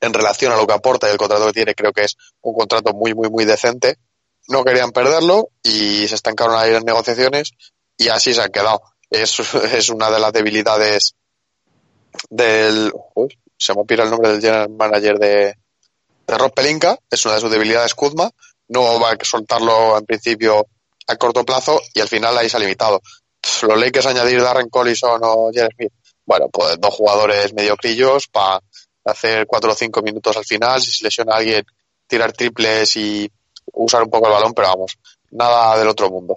en 0.00 0.12
relación 0.12 0.52
a 0.52 0.56
lo 0.56 0.66
que 0.66 0.74
aporta 0.74 1.08
y 1.08 1.12
el 1.12 1.18
contrato 1.18 1.46
que 1.46 1.52
tiene, 1.52 1.74
creo 1.74 1.92
que 1.92 2.04
es 2.04 2.16
un 2.42 2.54
contrato 2.54 2.92
muy, 2.92 3.14
muy, 3.14 3.30
muy 3.30 3.44
decente. 3.44 3.96
No 4.48 4.64
querían 4.64 4.92
perderlo 4.92 5.50
y 5.62 6.06
se 6.08 6.14
estancaron 6.14 6.56
ahí 6.56 6.72
las 6.72 6.84
negociaciones 6.84 7.52
y 7.96 8.08
así 8.08 8.34
se 8.34 8.42
han 8.42 8.50
quedado. 8.50 8.82
Es, 9.10 9.38
es 9.72 9.88
una 9.88 10.10
de 10.10 10.20
las 10.20 10.32
debilidades 10.32 11.14
del. 12.30 12.92
uy, 13.14 13.38
se 13.56 13.74
me 13.74 13.84
pira 13.84 14.04
el 14.04 14.10
nombre 14.10 14.32
del 14.32 14.40
general 14.40 14.70
manager 14.70 15.18
de, 15.18 15.54
de 16.26 16.38
Rob 16.38 16.52
Pelinka, 16.52 16.98
es 17.10 17.24
una 17.24 17.34
de 17.34 17.40
sus 17.40 17.50
debilidades 17.50 17.94
Kuzma. 17.94 18.30
No 18.68 19.00
va 19.00 19.12
a 19.12 19.24
soltarlo 19.24 19.96
en 19.96 20.04
principio 20.04 20.66
a 21.06 21.16
corto 21.16 21.44
plazo 21.44 21.80
y 21.94 22.00
al 22.00 22.08
final 22.08 22.36
ahí 22.36 22.48
se 22.48 22.56
ha 22.56 22.60
limitado. 22.60 23.00
Los 23.62 23.78
Lakers 23.78 24.06
añadir 24.06 24.42
Darren 24.42 24.68
Collison 24.68 25.20
o 25.22 25.50
Jerry 25.52 25.68
Smith. 25.76 25.92
Bueno, 26.24 26.48
pues 26.48 26.80
dos 26.80 26.92
jugadores 26.94 27.54
mediocrillos 27.54 28.26
para 28.26 28.60
hacer 29.04 29.46
cuatro 29.46 29.70
o 29.72 29.74
cinco 29.74 30.02
minutos 30.02 30.36
al 30.36 30.44
final. 30.44 30.80
Si 30.80 30.90
se 30.90 31.04
lesiona 31.04 31.34
a 31.34 31.38
alguien, 31.38 31.64
tirar 32.08 32.32
triples 32.32 32.96
y 32.96 33.30
usar 33.72 34.02
un 34.02 34.10
poco 34.10 34.26
el 34.26 34.32
balón, 34.32 34.52
pero 34.54 34.68
vamos, 34.68 34.98
nada 35.30 35.78
del 35.78 35.88
otro 35.88 36.10
mundo. 36.10 36.34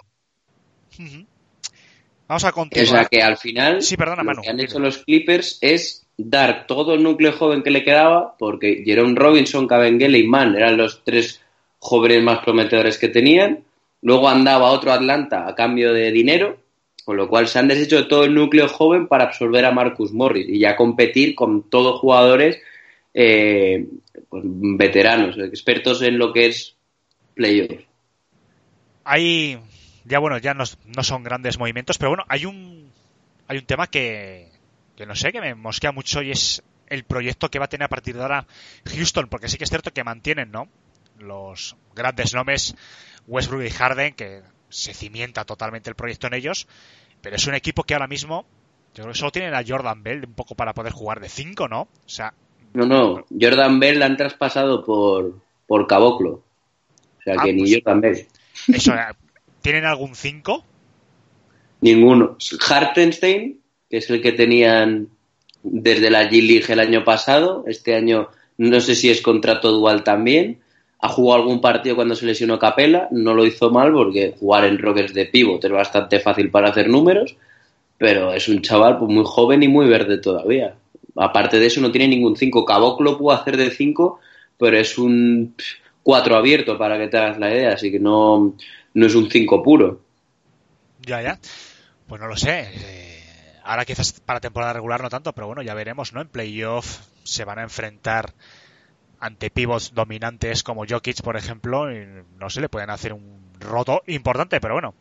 Vamos 2.28 2.44
a 2.44 2.50
O 2.50 2.54
continuar. 2.54 2.88
sea 2.88 3.06
que 3.06 3.22
al 3.22 3.38
final 3.38 3.82
Sí, 3.82 3.98
perdona, 3.98 4.22
lo 4.24 4.42
que 4.42 4.50
han 4.50 4.60
hecho 4.60 4.80
los 4.80 5.00
Clippers 5.00 5.58
es 5.62 6.06
dar 6.18 6.68
todo 6.68 6.94
el 6.94 7.02
núcleo 7.02 7.32
joven 7.34 7.64
que 7.64 7.72
le 7.72 7.84
quedaba, 7.84 8.36
porque 8.38 8.84
Jerome 8.86 9.16
Robinson, 9.16 9.68
Kabengele 9.68 10.20
y 10.20 10.28
Mann 10.28 10.56
eran 10.56 10.78
los 10.78 11.04
tres 11.04 11.42
jóvenes 11.80 12.22
más 12.22 12.44
prometedores 12.44 12.98
que 12.98 13.08
tenían. 13.08 13.64
Luego 14.02 14.30
andaba 14.30 14.72
otro 14.72 14.92
Atlanta 14.92 15.48
a 15.48 15.56
cambio 15.56 15.94
de 15.94 16.12
dinero, 16.12 16.58
con 17.04 17.18
lo 17.18 17.28
cual 17.28 17.48
se 17.48 17.60
han 17.60 17.68
deshecho 17.68 17.98
de 17.98 18.04
todo 18.04 18.24
el 18.24 18.34
núcleo 18.34 18.68
joven 18.68 19.08
para 19.08 19.26
absorber 19.26 19.66
a 19.66 19.72
Marcus 19.72 20.14
Morris 20.14 20.48
y 20.48 20.60
ya 20.60 20.76
competir 20.76 21.36
con 21.36 21.70
todos 21.70 22.00
jugadores 22.00 22.62
eh, 23.14 23.88
pues, 24.30 24.44
veteranos, 24.46 25.38
expertos 25.38 26.02
en 26.02 26.18
lo 26.18 26.32
que 26.32 26.48
es 26.48 26.76
playoff. 27.34 27.82
Hay, 29.04 29.58
ya 30.06 30.20
bueno, 30.20 30.38
ya 30.38 30.54
no, 30.54 30.64
no 30.86 31.04
son 31.04 31.24
grandes 31.24 31.58
movimientos, 31.58 31.98
pero 31.98 32.12
bueno, 32.12 32.26
hay 32.28 32.46
un, 32.46 32.92
hay 33.48 33.58
un 33.58 33.66
tema 33.66 33.88
que, 33.88 34.50
que 34.96 35.06
no 35.06 35.16
sé, 35.16 35.32
que 35.32 35.42
me 35.42 35.56
mosquea 35.56 35.92
mucho 35.92 36.22
y 36.22 36.32
es 36.32 36.62
el 36.88 37.04
proyecto 37.04 37.50
que 37.50 37.60
va 37.60 37.66
a 37.66 37.70
tener 37.70 37.86
a 37.86 37.90
partir 37.90 38.16
de 38.16 38.22
ahora 38.22 38.46
Houston, 38.86 39.28
porque 39.30 39.48
sí 39.48 39.58
que 39.58 39.64
es 39.64 39.70
cierto 39.70 39.92
que 39.92 40.04
mantienen, 40.04 40.52
¿no? 40.52 40.68
Los 41.18 41.76
grandes 41.96 42.34
nombres 42.34 42.76
Westbrook 43.30 43.64
y 43.64 43.70
Harden, 43.70 44.14
que 44.14 44.42
se 44.70 44.94
cimienta 44.94 45.46
totalmente 45.46 45.90
el 45.90 45.96
proyecto 45.96 46.28
en 46.28 46.34
ellos, 46.34 46.68
pero 47.22 47.36
es 47.36 47.48
un 47.48 47.54
equipo 47.56 47.84
que 47.84 47.94
ahora 47.94 48.08
mismo, 48.08 48.46
yo 48.96 49.04
creo 49.04 49.14
que 49.14 49.20
solo 49.20 49.32
tienen 49.32 49.54
a 49.54 49.64
Jordan 49.66 50.04
Bell 50.04 50.26
un 50.26 50.34
poco 50.34 50.56
para 50.56 50.74
poder 50.74 50.92
jugar 50.94 51.20
de 51.20 51.30
5, 51.30 51.68
¿no? 51.68 51.82
O 51.82 51.88
sea, 52.10 52.34
No, 52.74 52.86
no, 52.86 53.26
Jordan 53.40 53.80
Bell 53.80 54.00
la 54.00 54.06
han 54.08 54.18
traspasado 54.18 54.84
por, 54.86 55.40
por 55.68 55.88
Caboclo. 55.88 56.32
O 57.20 57.22
sea 57.24 57.36
Ah, 57.38 57.44
que 57.44 57.54
ni 57.54 57.62
pues- 57.62 57.76
Jordan 57.76 58.02
Bell. 58.02 58.28
eso, 58.68 58.94
eh, 58.94 59.00
¿tienen 59.62 59.86
algún 59.86 60.16
5? 60.16 60.64
Ninguno. 61.82 62.38
Hartenstein, 62.70 63.62
que 63.90 63.98
es 63.98 64.10
el 64.10 64.22
que 64.22 64.34
tenían 64.34 65.10
desde 65.64 66.10
la 66.10 66.30
G-League 66.30 66.72
el 66.72 66.80
año 66.80 67.04
pasado. 67.04 67.64
Este 67.68 67.96
año 67.96 68.30
no 68.58 68.82
sé 68.82 68.96
si 68.96 69.10
es 69.10 69.22
contrato 69.22 69.72
dual 69.72 70.04
también. 70.04 70.60
Ha 71.02 71.10
jugado 71.10 71.42
algún 71.42 71.62
partido 71.62 71.96
cuando 71.96 72.16
se 72.16 72.26
lesionó 72.26 72.60
Capela. 72.60 73.08
No 73.12 73.34
lo 73.34 73.46
hizo 73.46 73.72
mal 73.72 73.92
porque 73.94 74.36
jugar 74.40 74.66
en 74.66 74.78
Rockets 74.78 75.14
de 75.14 75.26
pivot 75.26 75.64
es 75.64 75.72
bastante 75.72 76.20
fácil 76.20 76.52
para 76.52 76.70
hacer 76.70 76.90
números. 76.90 77.36
Pero 77.98 78.34
es 78.34 78.48
un 78.48 78.62
chaval 78.62 78.98
pues, 78.98 79.12
muy 79.12 79.24
joven 79.26 79.64
y 79.64 79.68
muy 79.68 79.88
verde 79.88 80.18
todavía. 80.18 80.76
Aparte 81.16 81.60
de 81.60 81.66
eso, 81.66 81.82
no 81.82 81.92
tiene 81.92 82.08
ningún 82.08 82.36
5. 82.36 82.66
Caboclo 82.66 83.18
pudo 83.18 83.32
hacer 83.34 83.58
de 83.58 83.72
5, 83.72 84.20
pero 84.58 84.78
es 84.78 84.98
un 84.98 85.56
4 86.04 86.36
abierto 86.36 86.78
para 86.78 86.98
que 86.98 87.08
te 87.08 87.18
hagas 87.18 87.40
la 87.40 87.54
idea. 87.54 87.74
Así 87.74 87.92
que 87.92 88.00
no, 88.00 88.56
no 88.94 89.06
es 89.06 89.16
un 89.16 89.30
5 89.30 89.64
puro. 89.64 90.02
Ya, 91.02 91.22
ya. 91.22 91.40
Pues 92.08 92.22
no 92.22 92.28
lo 92.28 92.36
sé. 92.36 92.70
Eh, 92.74 93.24
ahora 93.64 93.86
quizás 93.86 94.20
para 94.20 94.40
temporada 94.40 94.74
regular 94.74 95.02
no 95.02 95.10
tanto, 95.10 95.34
pero 95.34 95.48
bueno, 95.48 95.62
ya 95.62 95.74
veremos, 95.74 96.14
¿no? 96.14 96.22
En 96.22 96.28
playoff 96.28 97.00
se 97.24 97.46
van 97.46 97.60
a 97.60 97.64
enfrentar 97.64 98.34
ante 99.20 99.50
pivots 99.50 99.94
dominantes 99.94 100.64
como 100.64 100.86
Jokic, 100.88 101.22
por 101.22 101.36
ejemplo, 101.38 101.92
y 101.92 102.06
no 102.38 102.50
sé, 102.50 102.62
le 102.62 102.70
pueden 102.70 102.90
hacer 102.90 103.14
un 103.14 103.52
roto 103.60 104.02
importante, 104.08 104.60
pero 104.62 104.76
bueno. 104.76 104.94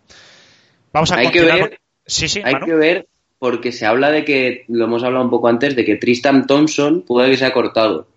Vamos 0.93 1.13
a 1.13 1.17
Hay 1.17 1.31
que 1.31 1.41
continuar. 1.41 1.71
ver- 1.71 1.81
Sí, 2.07 2.27
sí, 2.29 2.41
Hay 2.43 2.55
Manu. 2.55 2.67
que 2.67 2.75
ver, 2.75 3.09
porque 3.39 3.71
se 3.71 3.85
habla 3.85 4.11
de 4.11 4.25
que, 4.25 4.65
lo 4.69 4.87
hemos 4.87 5.05
hablado 5.05 5.23
un 5.25 5.31
poco 5.31 5.49
antes, 5.49 5.77
de 5.77 5.85
que 5.85 5.97
Tristan 5.97 6.47
Thompson 6.47 7.03
puede 7.03 7.31
que 7.31 7.37
se 7.37 7.45
ha 7.45 7.53
cortado. 7.53 8.09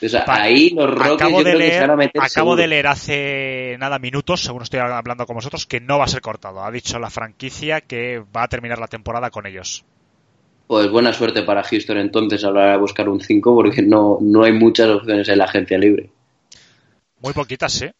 O 0.00 0.08
sea, 0.08 0.24
ahí 0.28 0.70
los 0.70 0.88
Rockets 0.90 1.14
Acabo 1.22 1.38
yo 1.38 1.44
de 1.44 1.50
creo 1.54 1.58
que 1.58 1.72
se 1.72 1.80
van 1.80 1.90
a 1.90 1.96
leer, 1.96 1.98
meter 2.08 2.20
acabo 2.22 2.28
seguro. 2.28 2.56
de 2.56 2.66
leer 2.68 2.86
hace 2.86 3.76
nada 3.80 3.98
minutos, 3.98 4.42
según 4.42 4.62
estoy 4.62 4.78
hablando 4.80 5.26
con 5.26 5.34
vosotros, 5.34 5.66
que 5.66 5.80
no 5.80 5.98
va 5.98 6.04
a 6.04 6.08
ser 6.08 6.20
cortado. 6.20 6.62
Ha 6.62 6.70
dicho 6.70 6.98
la 7.00 7.10
franquicia 7.10 7.80
que 7.80 8.22
va 8.36 8.44
a 8.44 8.48
terminar 8.48 8.78
la 8.78 8.86
temporada 8.86 9.30
con 9.30 9.46
ellos. 9.46 9.84
Pues 10.68 10.90
buena 10.90 11.14
suerte 11.14 11.42
para 11.42 11.64
Houston 11.64 11.96
entonces 11.96 12.44
a 12.44 12.50
la 12.50 12.60
hora 12.60 12.72
de 12.72 12.78
buscar 12.78 13.08
un 13.08 13.20
5, 13.20 13.54
porque 13.54 13.82
no, 13.82 14.18
no 14.20 14.44
hay 14.44 14.52
muchas 14.52 14.88
opciones 14.90 15.28
en 15.28 15.38
la 15.38 15.44
agencia 15.44 15.78
libre. 15.78 16.10
Muy 17.20 17.32
poquitas, 17.32 17.72
sí. 17.72 17.90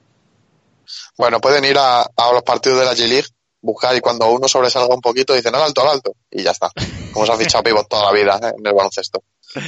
Bueno, 1.16 1.40
pueden 1.40 1.64
ir 1.64 1.78
a, 1.78 2.02
a 2.02 2.32
los 2.32 2.42
partidos 2.42 2.78
de 2.78 2.84
la 2.84 2.92
G-League, 2.92 3.28
buscar 3.62 3.96
y 3.96 4.00
cuando 4.00 4.30
uno 4.30 4.46
sobresalga 4.46 4.94
un 4.94 5.00
poquito 5.00 5.34
dicen 5.34 5.54
al 5.54 5.62
alto, 5.62 5.82
al 5.82 5.94
alto, 5.94 6.12
y 6.30 6.42
ya 6.42 6.50
está. 6.50 6.70
Como 7.12 7.24
se 7.24 7.32
ha 7.32 7.36
fichado 7.36 7.64
pivot 7.64 7.88
toda 7.88 8.04
la 8.04 8.12
vida 8.12 8.38
¿eh? 8.42 8.52
en 8.58 8.66
el 8.66 8.74
baloncesto. 8.74 9.22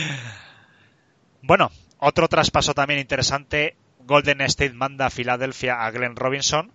Bueno, 1.42 1.70
otro 1.98 2.28
traspaso 2.28 2.74
también 2.74 3.00
interesante. 3.00 3.74
Golden 4.00 4.42
State 4.42 4.74
manda 4.74 5.06
a 5.06 5.10
Filadelfia 5.10 5.84
a 5.84 5.90
Glenn 5.90 6.14
Robinson. 6.14 6.70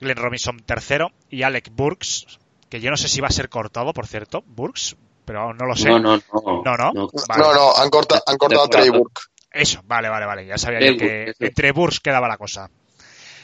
Glenn 0.00 0.16
Robinson 0.16 0.60
tercero. 0.60 1.10
Y 1.28 1.42
Alec 1.42 1.70
Burks, 1.72 2.38
que 2.68 2.80
yo 2.80 2.90
no 2.90 2.96
sé 2.96 3.08
si 3.08 3.20
va 3.20 3.26
a 3.26 3.32
ser 3.32 3.48
cortado, 3.48 3.92
por 3.92 4.06
cierto. 4.06 4.44
Burks, 4.46 4.96
pero 5.30 5.54
no 5.54 5.64
lo 5.66 5.76
sé. 5.76 5.88
No, 5.88 6.00
no, 6.00 6.16
no. 6.16 6.62
No, 6.64 6.76
no. 6.92 7.08
Vale. 7.28 7.42
No, 7.42 7.54
no, 7.54 7.76
han, 7.76 7.88
corta- 7.88 8.20
han 8.26 8.36
cortado 8.36 8.64
a 8.64 8.68
Trey 8.68 8.88
Burke. 8.90 9.22
Eso, 9.52 9.80
vale, 9.84 10.08
vale, 10.08 10.26
vale. 10.26 10.44
Ya 10.46 10.58
sabía 10.58 10.80
yo 10.80 10.96
que 10.98 11.32
entre 11.38 11.70
Burs 11.70 12.00
quedaba 12.00 12.26
la 12.26 12.36
cosa. 12.36 12.68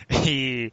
Y 0.25 0.73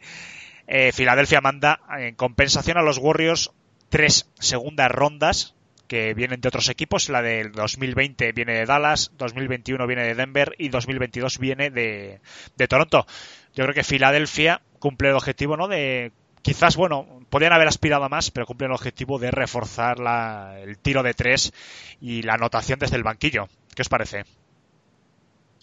eh, 0.68 0.92
Filadelfia 0.92 1.40
manda 1.42 1.80
en 2.00 2.16
compensación 2.16 2.78
a 2.78 2.82
los 2.82 2.98
Warriors 2.98 3.52
tres 3.90 4.28
segundas 4.40 4.90
rondas 4.92 5.54
que 5.88 6.14
vienen 6.16 6.42
de 6.42 6.48
otros 6.48 6.70
equipos. 6.70 7.10
La 7.10 7.22
del 7.22 7.52
2020 7.52 8.32
viene 8.32 8.54
de 8.56 8.66
Dallas, 8.66 9.12
2021 9.18 9.86
viene 9.86 10.04
de 10.04 10.16
Denver 10.16 10.56
y 10.58 10.70
2022 10.70 11.38
viene 11.38 11.70
de, 11.70 12.22
de 12.56 12.68
Toronto. 12.68 13.06
Yo 13.54 13.64
creo 13.66 13.76
que 13.76 13.84
Filadelfia 13.84 14.62
cumple 14.80 15.10
el 15.10 15.16
objetivo, 15.16 15.58
¿no? 15.58 15.68
De 15.68 16.12
quizás, 16.44 16.76
bueno, 16.76 17.22
podrían 17.30 17.54
haber 17.54 17.68
aspirado 17.68 18.04
a 18.04 18.10
más, 18.10 18.30
pero 18.30 18.46
cumplen 18.46 18.70
el 18.70 18.76
objetivo 18.76 19.18
de 19.18 19.32
reforzar 19.32 19.98
la- 19.98 20.60
el 20.62 20.78
tiro 20.78 21.02
de 21.02 21.16
tres 21.16 21.52
y 22.00 22.22
la 22.22 22.36
anotación 22.36 22.78
desde 22.78 22.98
el 22.98 23.04
banquillo. 23.04 23.48
¿Qué 23.74 23.82
os 23.82 23.90
parece? 23.90 24.26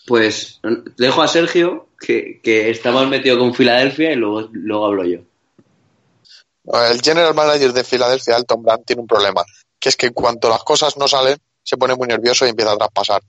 Pues 0.06 0.60
dejo 0.96 1.22
a 1.22 1.28
Sergio, 1.28 1.86
que, 2.00 2.40
que 2.42 2.70
está 2.70 2.90
más 2.90 3.06
metido 3.06 3.38
con 3.38 3.54
Filadelfia, 3.54 4.12
y 4.12 4.16
luego, 4.16 4.48
luego 4.52 4.86
hablo 4.86 5.04
yo. 5.04 5.20
El 6.64 7.00
general 7.00 7.34
manager 7.34 7.72
de 7.72 7.84
Filadelfia, 7.84 8.36
Alton 8.36 8.62
Brand, 8.62 8.84
tiene 8.84 9.02
un 9.02 9.08
problema, 9.08 9.44
que 9.78 9.90
es 9.90 9.96
que 9.96 10.06
en 10.06 10.12
cuanto 10.12 10.48
las 10.48 10.64
cosas 10.64 10.96
no 10.96 11.06
salen, 11.06 11.36
se 11.62 11.76
pone 11.76 11.94
muy 11.94 12.08
nervioso 12.08 12.46
y 12.46 12.48
empieza 12.48 12.72
a 12.72 12.78
traspasar. 12.78 13.22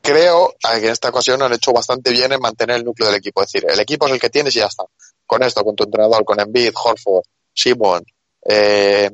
Creo 0.00 0.54
que 0.60 0.86
en 0.86 0.92
esta 0.92 1.10
ocasión 1.10 1.42
han 1.42 1.52
hecho 1.52 1.72
bastante 1.72 2.10
bien 2.10 2.32
en 2.32 2.40
mantener 2.40 2.76
el 2.76 2.84
núcleo 2.84 3.08
del 3.08 3.18
equipo. 3.18 3.42
Es 3.42 3.52
decir, 3.52 3.68
el 3.70 3.78
equipo 3.78 4.06
es 4.06 4.12
el 4.12 4.20
que 4.20 4.30
tienes 4.30 4.54
y 4.56 4.60
ya 4.60 4.66
está. 4.66 4.84
Con 5.32 5.42
esto, 5.42 5.64
con 5.64 5.74
tu 5.74 5.84
entrenador, 5.84 6.24
con 6.24 6.38
Embiid, 6.38 6.72
Horford, 6.74 7.24
Simon 7.54 8.04
eh, 8.44 9.10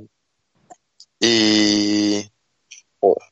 y... 1.21 2.29
joder. 2.99 3.29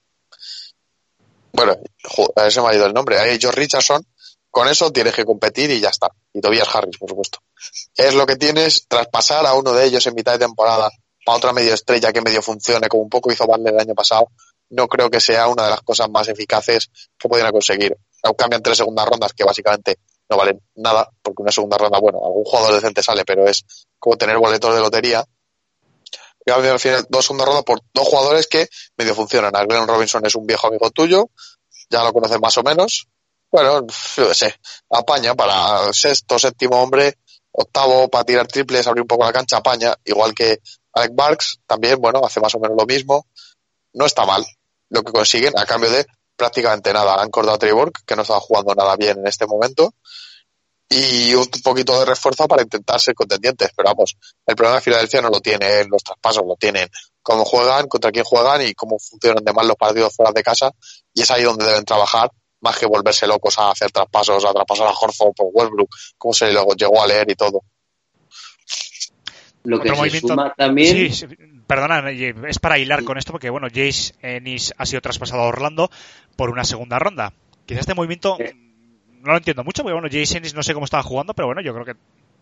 Bueno, 1.52 1.76
joder, 2.04 2.52
se 2.52 2.60
me 2.60 2.68
ha 2.68 2.74
ido 2.74 2.86
el 2.86 2.94
nombre. 2.94 3.16
Eh, 3.16 3.38
George 3.40 3.58
Richardson. 3.58 4.06
Con 4.50 4.68
eso 4.68 4.92
tienes 4.92 5.14
que 5.14 5.24
competir 5.24 5.70
y 5.70 5.80
ya 5.80 5.88
está. 5.88 6.08
Y 6.32 6.40
Tobias 6.40 6.72
Harris, 6.74 6.96
por 6.96 7.10
supuesto 7.10 7.40
es 7.96 8.14
lo 8.14 8.26
que 8.26 8.36
tienes 8.36 8.86
traspasar 8.88 9.46
a 9.46 9.54
uno 9.54 9.72
de 9.72 9.86
ellos 9.86 10.06
en 10.06 10.14
mitad 10.14 10.32
de 10.32 10.40
temporada 10.40 10.90
para 11.24 11.38
otra 11.38 11.52
medio 11.52 11.74
estrella 11.74 12.12
que 12.12 12.20
medio 12.20 12.42
funcione, 12.42 12.88
como 12.88 13.02
un 13.02 13.08
poco 13.08 13.32
hizo 13.32 13.46
Butler 13.46 13.74
el 13.74 13.80
año 13.80 13.94
pasado, 13.94 14.28
no 14.70 14.86
creo 14.86 15.10
que 15.10 15.20
sea 15.20 15.48
una 15.48 15.64
de 15.64 15.70
las 15.70 15.82
cosas 15.82 16.08
más 16.10 16.28
eficaces 16.28 16.90
que 17.18 17.28
podrían 17.28 17.50
conseguir. 17.50 17.96
Cambian 18.36 18.62
tres 18.62 18.78
segundas 18.78 19.06
rondas 19.06 19.32
que 19.32 19.44
básicamente 19.44 19.98
no 20.28 20.36
valen 20.36 20.60
nada, 20.74 21.08
porque 21.22 21.42
una 21.42 21.52
segunda 21.52 21.78
ronda, 21.78 21.98
bueno, 21.98 22.18
algún 22.24 22.44
jugador 22.44 22.74
decente 22.74 23.02
sale, 23.02 23.24
pero 23.24 23.46
es 23.46 23.64
como 23.98 24.16
tener 24.16 24.38
boletos 24.38 24.74
de 24.74 24.80
lotería. 24.80 25.24
Y 26.44 26.50
al 26.50 26.78
final, 26.78 27.06
dos 27.08 27.24
segundas 27.24 27.46
rondas 27.46 27.64
por 27.64 27.80
dos 27.92 28.06
jugadores 28.06 28.46
que 28.46 28.68
medio 28.96 29.14
funcionan. 29.14 29.54
A 29.56 29.64
Glenn 29.64 29.88
Robinson 29.88 30.24
es 30.26 30.34
un 30.36 30.46
viejo 30.46 30.68
amigo 30.68 30.90
tuyo, 30.90 31.30
ya 31.90 32.04
lo 32.04 32.12
conoces 32.12 32.40
más 32.40 32.56
o 32.58 32.62
menos. 32.62 33.08
Bueno, 33.50 33.86
yo 34.16 34.34
sé, 34.34 34.54
apaña 34.90 35.34
para 35.34 35.92
sexto, 35.92 36.38
séptimo 36.38 36.82
hombre, 36.82 37.18
octavo 37.52 38.08
para 38.08 38.24
tirar 38.24 38.46
triples, 38.46 38.86
abrir 38.86 39.02
un 39.02 39.08
poco 39.08 39.24
la 39.24 39.32
cancha, 39.32 39.56
apaña, 39.56 39.94
igual 40.04 40.34
que 40.34 40.60
Alec 40.92 41.12
Barks, 41.14 41.60
también, 41.66 42.00
bueno, 42.00 42.20
hace 42.24 42.40
más 42.40 42.54
o 42.54 42.60
menos 42.60 42.76
lo 42.76 42.86
mismo. 42.86 43.26
No 43.92 44.06
está 44.06 44.24
mal 44.24 44.44
lo 44.88 45.02
que 45.02 45.12
consiguen 45.12 45.58
a 45.58 45.66
cambio 45.66 45.90
de 45.90 46.06
prácticamente 46.36 46.92
nada. 46.92 47.20
Han 47.20 47.30
cortado 47.30 47.56
a 47.56 47.58
Trevor, 47.58 47.92
que 48.04 48.16
no 48.16 48.22
estaba 48.22 48.40
jugando 48.40 48.74
nada 48.74 48.96
bien 48.96 49.18
en 49.18 49.26
este 49.26 49.46
momento, 49.46 49.94
y 50.88 51.34
un 51.34 51.46
poquito 51.64 51.98
de 51.98 52.04
refuerzo 52.04 52.46
para 52.46 52.62
intentar 52.62 53.00
ser 53.00 53.14
contendientes. 53.14 53.70
Pero 53.74 53.88
vamos, 53.88 54.16
el 54.46 54.54
problema 54.54 54.76
de 54.76 54.82
Filadelfia 54.82 55.20
no 55.20 55.30
lo 55.30 55.40
tiene 55.40 55.80
en 55.80 55.90
los 55.90 56.02
traspasos, 56.02 56.44
lo 56.46 56.56
tienen 56.56 56.88
cómo 57.22 57.44
juegan, 57.44 57.88
contra 57.88 58.12
quién 58.12 58.24
juegan 58.24 58.62
y 58.62 58.72
cómo 58.74 58.98
funcionan 59.00 59.44
de 59.44 59.52
mal 59.52 59.66
los 59.66 59.76
partidos 59.76 60.14
fuera 60.14 60.30
de 60.32 60.44
casa, 60.44 60.70
y 61.12 61.22
es 61.22 61.30
ahí 61.32 61.42
donde 61.42 61.64
deben 61.64 61.84
trabajar 61.84 62.30
más 62.60 62.78
que 62.78 62.86
volverse 62.86 63.26
locos 63.26 63.58
a 63.58 63.70
hacer 63.70 63.90
traspasos, 63.90 64.44
a 64.44 64.52
traspasar 64.52 64.86
a 64.86 64.90
Horford 64.90 65.34
por 65.34 65.48
Westbrook, 65.52 65.90
como 66.16 66.34
se 66.34 66.52
luego 66.52 66.74
llegó 66.74 67.02
a 67.02 67.06
leer 67.06 67.30
y 67.30 67.34
todo. 67.34 67.62
Lo 69.66 69.78
que 69.80 69.88
Otro 69.90 69.94
se 69.96 70.00
movimiento- 70.00 70.28
suma 70.28 70.54
también... 70.56 71.12
Sí, 71.12 71.26
perdona, 71.66 72.10
eh, 72.10 72.34
es 72.48 72.58
para 72.58 72.78
hilar 72.78 73.04
con 73.04 73.18
esto 73.18 73.32
porque, 73.32 73.50
bueno, 73.50 73.66
Jace 73.68 74.14
Ennis 74.22 74.72
ha 74.78 74.86
sido 74.86 75.00
traspasado 75.00 75.42
a 75.42 75.46
Orlando 75.48 75.90
por 76.36 76.50
una 76.50 76.64
segunda 76.64 76.98
ronda. 76.98 77.32
Quizás 77.66 77.80
este 77.80 77.94
movimiento 77.94 78.36
Sí. 78.38 78.44
no 79.22 79.32
lo 79.32 79.36
entiendo 79.38 79.64
mucho 79.64 79.82
porque, 79.82 79.94
bueno, 79.98 80.08
Jace 80.10 80.38
Ennis 80.38 80.54
no 80.54 80.62
sé 80.62 80.72
cómo 80.74 80.84
estaba 80.84 81.02
jugando, 81.02 81.34
pero 81.34 81.46
bueno, 81.46 81.60
yo 81.60 81.72
creo 81.74 81.84
que 81.84 81.94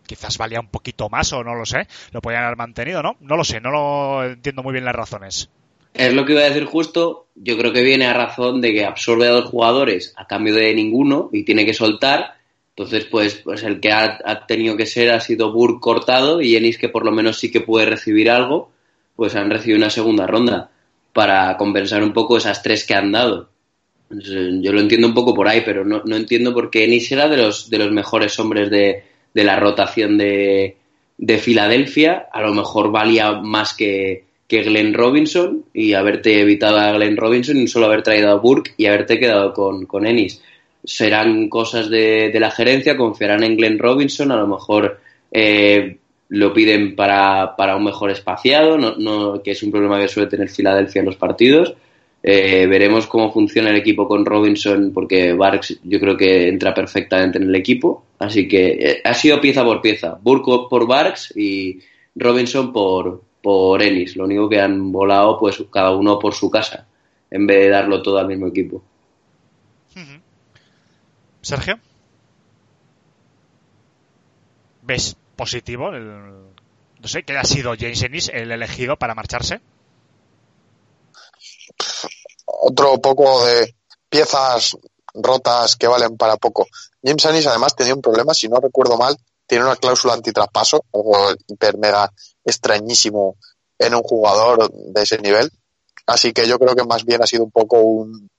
quizás 0.05 0.37
valía 0.37 0.59
un 0.59 0.67
poquito 0.67 1.09
más 1.09 1.33
o 1.33 1.43
no 1.43 1.55
lo 1.55 1.65
sé. 1.65 1.87
Lo 2.11 2.21
podían 2.21 2.43
haber 2.43 2.57
mantenido, 2.57 3.01
¿no? 3.01 3.15
No 3.21 3.35
lo 3.35 3.43
sé, 3.43 3.59
no 3.59 3.71
lo 3.71 4.23
entiendo 4.23 4.61
muy 4.61 4.71
bien 4.73 4.85
las 4.85 4.95
razones. 4.95 5.49
Es 5.95 6.13
lo 6.13 6.25
que 6.25 6.33
iba 6.33 6.41
a 6.41 6.49
decir 6.49 6.65
justo. 6.65 7.27
Yo 7.35 7.57
creo 7.57 7.71
que 7.73 7.81
viene 7.81 8.05
a 8.05 8.13
razón 8.13 8.61
de 8.61 8.73
que 8.73 8.85
absorbe 8.85 9.27
a 9.27 9.31
dos 9.31 9.45
jugadores 9.49 10.13
a 10.17 10.27
cambio 10.27 10.53
de 10.53 10.75
ninguno 10.75 11.29
y 11.33 11.43
tiene 11.43 11.65
que 11.65 11.73
soltar. 11.73 12.35
Entonces, 12.77 13.05
pues, 13.05 13.35
pues 13.35 13.63
el 13.63 13.79
que 13.79 13.91
ha, 13.93 14.45
tenido 14.47 14.75
que 14.75 14.85
ser 14.85 15.11
ha 15.11 15.21
sido 15.21 15.53
Burke 15.53 15.79
cortado 15.79 16.41
y 16.41 16.57
Ennis, 16.57 16.77
que 16.77 16.89
por 16.89 17.05
lo 17.05 17.11
menos 17.11 17.37
sí 17.37 17.49
que 17.49 17.61
puede 17.61 17.85
recibir 17.85 18.29
algo, 18.29 18.69
pues 19.15 19.33
han 19.35 19.49
recibido 19.49 19.77
una 19.77 19.89
segunda 19.89 20.27
ronda 20.27 20.71
para 21.13 21.55
compensar 21.55 22.03
un 22.03 22.11
poco 22.11 22.35
esas 22.35 22.61
tres 22.61 22.85
que 22.85 22.93
han 22.93 23.13
dado. 23.13 23.49
Entonces, 24.09 24.55
Yo 24.61 24.73
lo 24.73 24.81
entiendo 24.81 25.07
un 25.07 25.13
poco 25.13 25.33
por 25.33 25.47
ahí, 25.47 25.61
pero 25.65 25.85
no, 25.85 26.01
no 26.05 26.17
entiendo 26.17 26.53
por 26.53 26.69
qué 26.69 26.83
Ennis 26.83 27.09
era 27.13 27.29
de 27.29 27.37
los, 27.37 27.69
de 27.69 27.77
los 27.77 27.91
mejores 27.91 28.37
hombres 28.39 28.69
de, 28.69 29.03
de 29.33 29.43
la 29.45 29.57
rotación 29.57 30.17
de, 30.17 30.75
de 31.17 31.37
Filadelfia. 31.37 32.27
A 32.29 32.41
lo 32.41 32.53
mejor 32.53 32.91
valía 32.91 33.31
más 33.33 33.73
que, 33.73 34.25
que 34.49 34.63
Glenn 34.63 34.93
Robinson 34.93 35.63
y 35.73 35.93
haberte 35.93 36.41
evitado 36.41 36.77
a 36.77 36.91
Glenn 36.91 37.15
Robinson 37.15 37.57
y 37.57 37.67
solo 37.67 37.85
haber 37.85 38.03
traído 38.03 38.31
a 38.31 38.35
Burke 38.35 38.73
y 38.75 38.85
haberte 38.85 39.17
quedado 39.17 39.53
con, 39.53 39.85
con 39.85 40.05
Ennis. 40.05 40.41
Serán 40.85 41.49
cosas 41.49 41.89
de, 41.89 42.29
de 42.31 42.39
la 42.39 42.51
gerencia, 42.51 42.95
confiarán 42.95 43.43
en 43.43 43.57
Glenn 43.57 43.79
Robinson, 43.79 44.31
a 44.31 44.37
lo 44.37 44.47
mejor 44.47 44.99
eh, 45.31 45.97
lo 46.29 46.53
piden 46.53 46.95
para, 46.95 47.55
para 47.55 47.75
un 47.75 47.83
mejor 47.83 48.11
espaciado, 48.11 48.77
no, 48.77 48.95
no, 48.97 49.41
que 49.43 49.51
es 49.51 49.63
un 49.63 49.71
problema 49.71 49.99
que 49.99 50.07
suele 50.07 50.29
tener 50.29 50.49
Filadelfia 50.49 50.99
en 50.99 51.05
los 51.05 51.15
partidos. 51.15 51.75
Eh, 52.27 52.65
veremos 52.65 53.05
cómo 53.05 53.31
funciona 53.31 53.69
el 53.69 53.75
equipo 53.75 54.07
con 54.07 54.25
Robinson, 54.25 54.91
porque 54.91 55.33
Barks 55.33 55.79
yo 55.83 55.99
creo 55.99 56.17
que 56.17 56.47
entra 56.47 56.73
perfectamente 56.73 57.37
en 57.37 57.43
el 57.43 57.55
equipo. 57.55 58.05
Así 58.17 58.47
que 58.47 58.67
eh, 58.67 59.01
ha 59.03 59.13
sido 59.13 59.39
pieza 59.39 59.63
por 59.63 59.79
pieza. 59.79 60.17
Burke 60.19 60.67
por 60.67 60.87
Barks 60.87 61.33
y 61.37 61.79
Robinson 62.15 62.73
por, 62.73 63.21
por 63.43 63.83
Ennis. 63.83 64.15
Lo 64.15 64.25
único 64.25 64.49
que 64.49 64.59
han 64.59 64.91
volado, 64.91 65.37
pues 65.37 65.63
cada 65.71 65.91
uno 65.95 66.17
por 66.17 66.33
su 66.33 66.49
casa, 66.49 66.87
en 67.29 67.45
vez 67.45 67.59
de 67.59 67.69
darlo 67.69 68.01
todo 68.01 68.17
al 68.17 68.27
mismo 68.27 68.47
equipo. 68.47 68.81
Sergio. 71.45 71.79
¿Ves 74.81 75.15
positivo 75.35 75.89
el, 75.89 76.53
no 76.99 77.07
sé, 77.07 77.21
que 77.21 77.37
ha 77.37 77.43
sido 77.43 77.75
James 77.77 78.01
Ennis 78.01 78.31
el 78.33 78.51
elegido 78.51 78.97
para 78.97 79.13
marcharse? 79.13 79.61
Otro 82.45 82.99
poco 82.99 83.45
de 83.45 83.75
piezas 84.09 84.75
rotas 85.13 85.75
que 85.75 85.87
valen 85.87 86.17
para 86.17 86.37
poco. 86.37 86.65
James 87.03 87.23
Ennis 87.25 87.45
además 87.45 87.75
tenía 87.75 87.93
un 87.93 88.01
problema, 88.01 88.33
si 88.33 88.49
no 88.49 88.59
recuerdo 88.59 88.97
mal, 88.97 89.15
tiene 89.45 89.65
una 89.65 89.75
cláusula 89.75 90.15
antitraspaso, 90.15 90.83
algo 90.91 91.29
hiper 91.45 91.77
mega 91.77 92.11
extrañísimo 92.43 93.35
en 93.77 93.93
un 93.93 94.01
jugador 94.01 94.71
de 94.71 95.03
ese 95.03 95.19
nivel. 95.19 95.51
Así 96.07 96.33
que 96.33 96.47
yo 96.47 96.57
creo 96.57 96.75
que 96.75 96.85
más 96.85 97.05
bien 97.05 97.21
ha 97.21 97.27
sido 97.27 97.43
un 97.43 97.51
poco 97.51 97.81
un, 97.81 98.29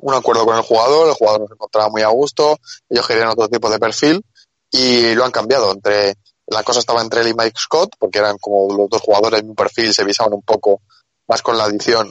un 0.00 0.14
acuerdo 0.14 0.44
con 0.44 0.56
el 0.56 0.62
jugador, 0.62 1.08
el 1.08 1.14
jugador 1.14 1.42
no 1.42 1.46
se 1.46 1.54
encontraba 1.54 1.88
muy 1.88 2.02
a 2.02 2.08
gusto, 2.08 2.58
ellos 2.88 3.06
querían 3.06 3.28
otro 3.28 3.48
tipo 3.48 3.70
de 3.70 3.78
perfil 3.78 4.24
y 4.70 5.14
lo 5.14 5.24
han 5.24 5.30
cambiado. 5.30 5.72
Entre 5.72 6.14
La 6.46 6.62
cosa 6.62 6.80
estaba 6.80 7.00
entre 7.00 7.20
él 7.20 7.28
y 7.28 7.34
Mike 7.34 7.58
Scott, 7.58 7.94
porque 7.98 8.18
eran 8.18 8.36
como 8.38 8.74
los 8.74 8.90
dos 8.90 9.00
jugadores 9.00 9.42
de 9.42 9.48
un 9.48 9.54
perfil, 9.54 9.94
se 9.94 10.04
visaban 10.04 10.34
un 10.34 10.42
poco 10.42 10.82
más 11.26 11.40
con 11.42 11.56
la 11.56 11.64
adición 11.64 12.10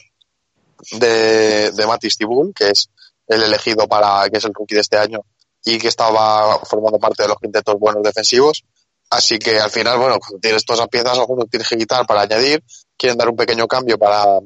de, 0.92 1.72
de 1.72 1.88
Mattis 1.88 2.18
Tibul, 2.18 2.54
que 2.54 2.70
es 2.70 2.90
el 3.28 3.44
elegido 3.44 3.88
para, 3.88 4.30
que 4.30 4.38
es 4.38 4.46
el 4.46 4.54
rookie 4.54 4.76
de 4.76 4.82
este 4.82 4.98
año 4.98 5.22
y 5.66 5.78
que 5.78 5.88
estaba 5.88 6.60
formando 6.66 7.00
parte 7.00 7.24
de 7.24 7.30
los 7.30 7.38
quintetos 7.38 7.80
buenos 7.80 8.04
defensivos. 8.04 8.64
Así 9.10 9.40
que 9.40 9.60
al 9.60 9.70
final, 9.70 9.98
bueno, 9.98 10.18
cuando 10.20 10.40
tienes 10.40 10.66
todas 10.66 10.80
esas 10.80 10.90
piezas, 10.90 11.18
algunos 11.18 11.50
tienes 11.50 11.70
que 11.70 11.78
quitar 11.78 12.06
para 12.06 12.22
añadir, 12.22 12.64
quieren 12.98 13.18
dar 13.18 13.30
un 13.30 13.36
pequeño 13.36 13.68
cambio 13.68 13.98
para 13.98 14.40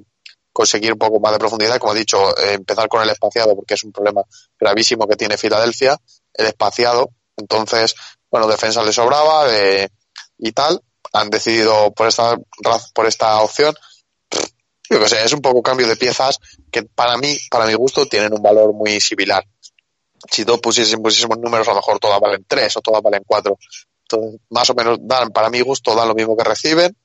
conseguir 0.58 0.92
un 0.92 0.98
poco 0.98 1.20
más 1.20 1.34
de 1.34 1.38
profundidad. 1.38 1.78
Como 1.78 1.94
he 1.94 2.00
dicho, 2.00 2.36
eh, 2.36 2.54
empezar 2.54 2.88
con 2.88 3.04
el 3.04 3.10
espaciado, 3.12 3.56
porque 3.56 3.76
es 3.76 3.84
un 3.84 3.92
problema 3.92 4.24
gravísimo 4.60 5.08
que 5.08 5.16
tiene 5.16 5.38
Filadelfia, 5.38 5.96
el 6.34 6.48
espaciado. 6.48 7.12
Entonces, 7.36 7.94
bueno, 8.32 8.48
defensa 8.48 8.82
le 8.82 8.92
sobraba 8.92 9.46
eh, 9.56 9.88
y 10.40 10.52
tal. 10.54 10.82
Han 11.14 11.30
decidido 11.30 11.92
por 11.92 12.08
esta, 12.08 12.36
por 12.96 13.06
esta 13.06 13.40
opción. 13.44 13.76
Yo 14.90 15.00
que 15.00 15.08
sé, 15.08 15.24
es 15.24 15.32
un 15.32 15.42
poco 15.42 15.62
cambio 15.62 15.88
de 15.88 15.96
piezas 15.96 16.40
que 16.72 16.82
para 16.82 17.18
mí, 17.18 17.38
para 17.52 17.68
mi 17.68 17.76
gusto, 17.76 18.08
tienen 18.08 18.34
un 18.34 18.42
valor 18.42 18.74
muy 18.74 19.00
similar. 19.00 19.46
Si 20.32 20.44
todos 20.44 20.60
pusiesen, 20.60 21.04
pusiésemos 21.04 21.38
números, 21.38 21.68
a 21.68 21.72
lo 21.72 21.78
mejor 21.78 22.00
todas 22.00 22.20
valen 22.20 22.46
tres 22.48 22.76
o 22.78 22.82
todas 22.82 23.04
valen 23.04 23.22
cuatro. 23.28 23.60
Entonces, 24.10 24.42
más 24.50 24.68
o 24.72 24.74
menos 24.74 24.98
dan, 25.02 25.30
para 25.30 25.52
mi 25.52 25.62
gusto, 25.62 25.94
dan 25.94 26.08
lo 26.08 26.16
mismo 26.16 26.36
que 26.36 26.44
reciben, 26.44 26.98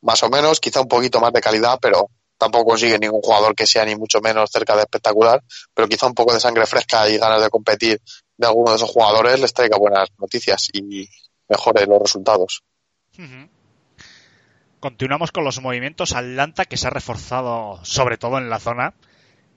más 0.00 0.22
o 0.22 0.30
menos, 0.30 0.58
quizá 0.58 0.80
un 0.80 0.88
poquito 0.88 1.20
más 1.20 1.34
de 1.34 1.42
calidad, 1.42 1.78
pero 1.82 2.08
tampoco 2.44 2.70
consigue 2.70 2.98
ningún 2.98 3.22
jugador 3.22 3.54
que 3.54 3.66
sea 3.66 3.84
ni 3.84 3.96
mucho 3.96 4.20
menos 4.20 4.50
cerca 4.50 4.76
de 4.76 4.82
espectacular, 4.82 5.42
pero 5.72 5.88
quizá 5.88 6.06
un 6.06 6.14
poco 6.14 6.32
de 6.32 6.40
sangre 6.40 6.66
fresca 6.66 7.08
y 7.08 7.18
ganas 7.18 7.42
de 7.42 7.50
competir 7.50 8.00
de 8.36 8.46
alguno 8.46 8.70
de 8.70 8.76
esos 8.76 8.90
jugadores 8.90 9.40
les 9.40 9.52
traiga 9.52 9.78
buenas 9.78 10.08
noticias 10.18 10.68
y 10.72 11.08
mejore 11.48 11.86
los 11.86 12.00
resultados. 12.00 12.62
Continuamos 14.80 15.32
con 15.32 15.44
los 15.44 15.60
movimientos. 15.62 16.12
Atlanta, 16.12 16.66
que 16.66 16.76
se 16.76 16.86
ha 16.86 16.90
reforzado 16.90 17.80
sobre 17.84 18.18
todo 18.18 18.38
en 18.38 18.50
la 18.50 18.58
zona. 18.58 18.94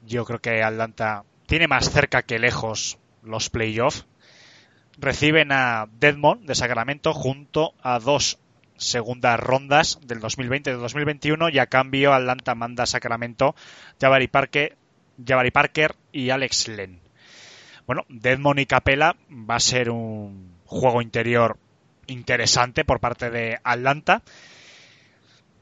Yo 0.05 0.23
creo 0.23 0.39
que 0.39 0.63
Atlanta 0.63 1.25
tiene 1.47 1.67
más 1.67 1.89
cerca 1.89 2.21
que 2.21 2.39
lejos 2.39 2.97
los 3.21 3.49
playoffs. 3.49 4.05
Reciben 4.97 5.51
a 5.51 5.87
Deadmond 5.99 6.47
de 6.47 6.55
Sacramento 6.55 7.13
junto 7.13 7.73
a 7.81 7.99
dos 7.99 8.39
segundas 8.77 9.39
rondas 9.39 9.99
del 10.03 10.19
2020 10.19 10.69
y 10.69 10.73
del 10.73 10.81
2021 10.81 11.49
y 11.49 11.59
a 11.59 11.67
cambio 11.67 12.13
Atlanta 12.13 12.55
manda 12.55 12.83
a 12.83 12.87
Sacramento 12.87 13.55
Jabari 13.99 14.27
Parker, 14.27 15.95
y 16.11 16.29
Alex 16.29 16.67
Len. 16.67 16.99
Bueno, 17.85 18.05
Deadmond 18.09 18.59
y 18.59 18.65
Capela 18.65 19.15
va 19.29 19.55
a 19.55 19.59
ser 19.59 19.89
un 19.89 20.51
juego 20.65 21.01
interior 21.01 21.57
interesante 22.07 22.85
por 22.85 22.99
parte 22.99 23.29
de 23.29 23.57
Atlanta. 23.63 24.21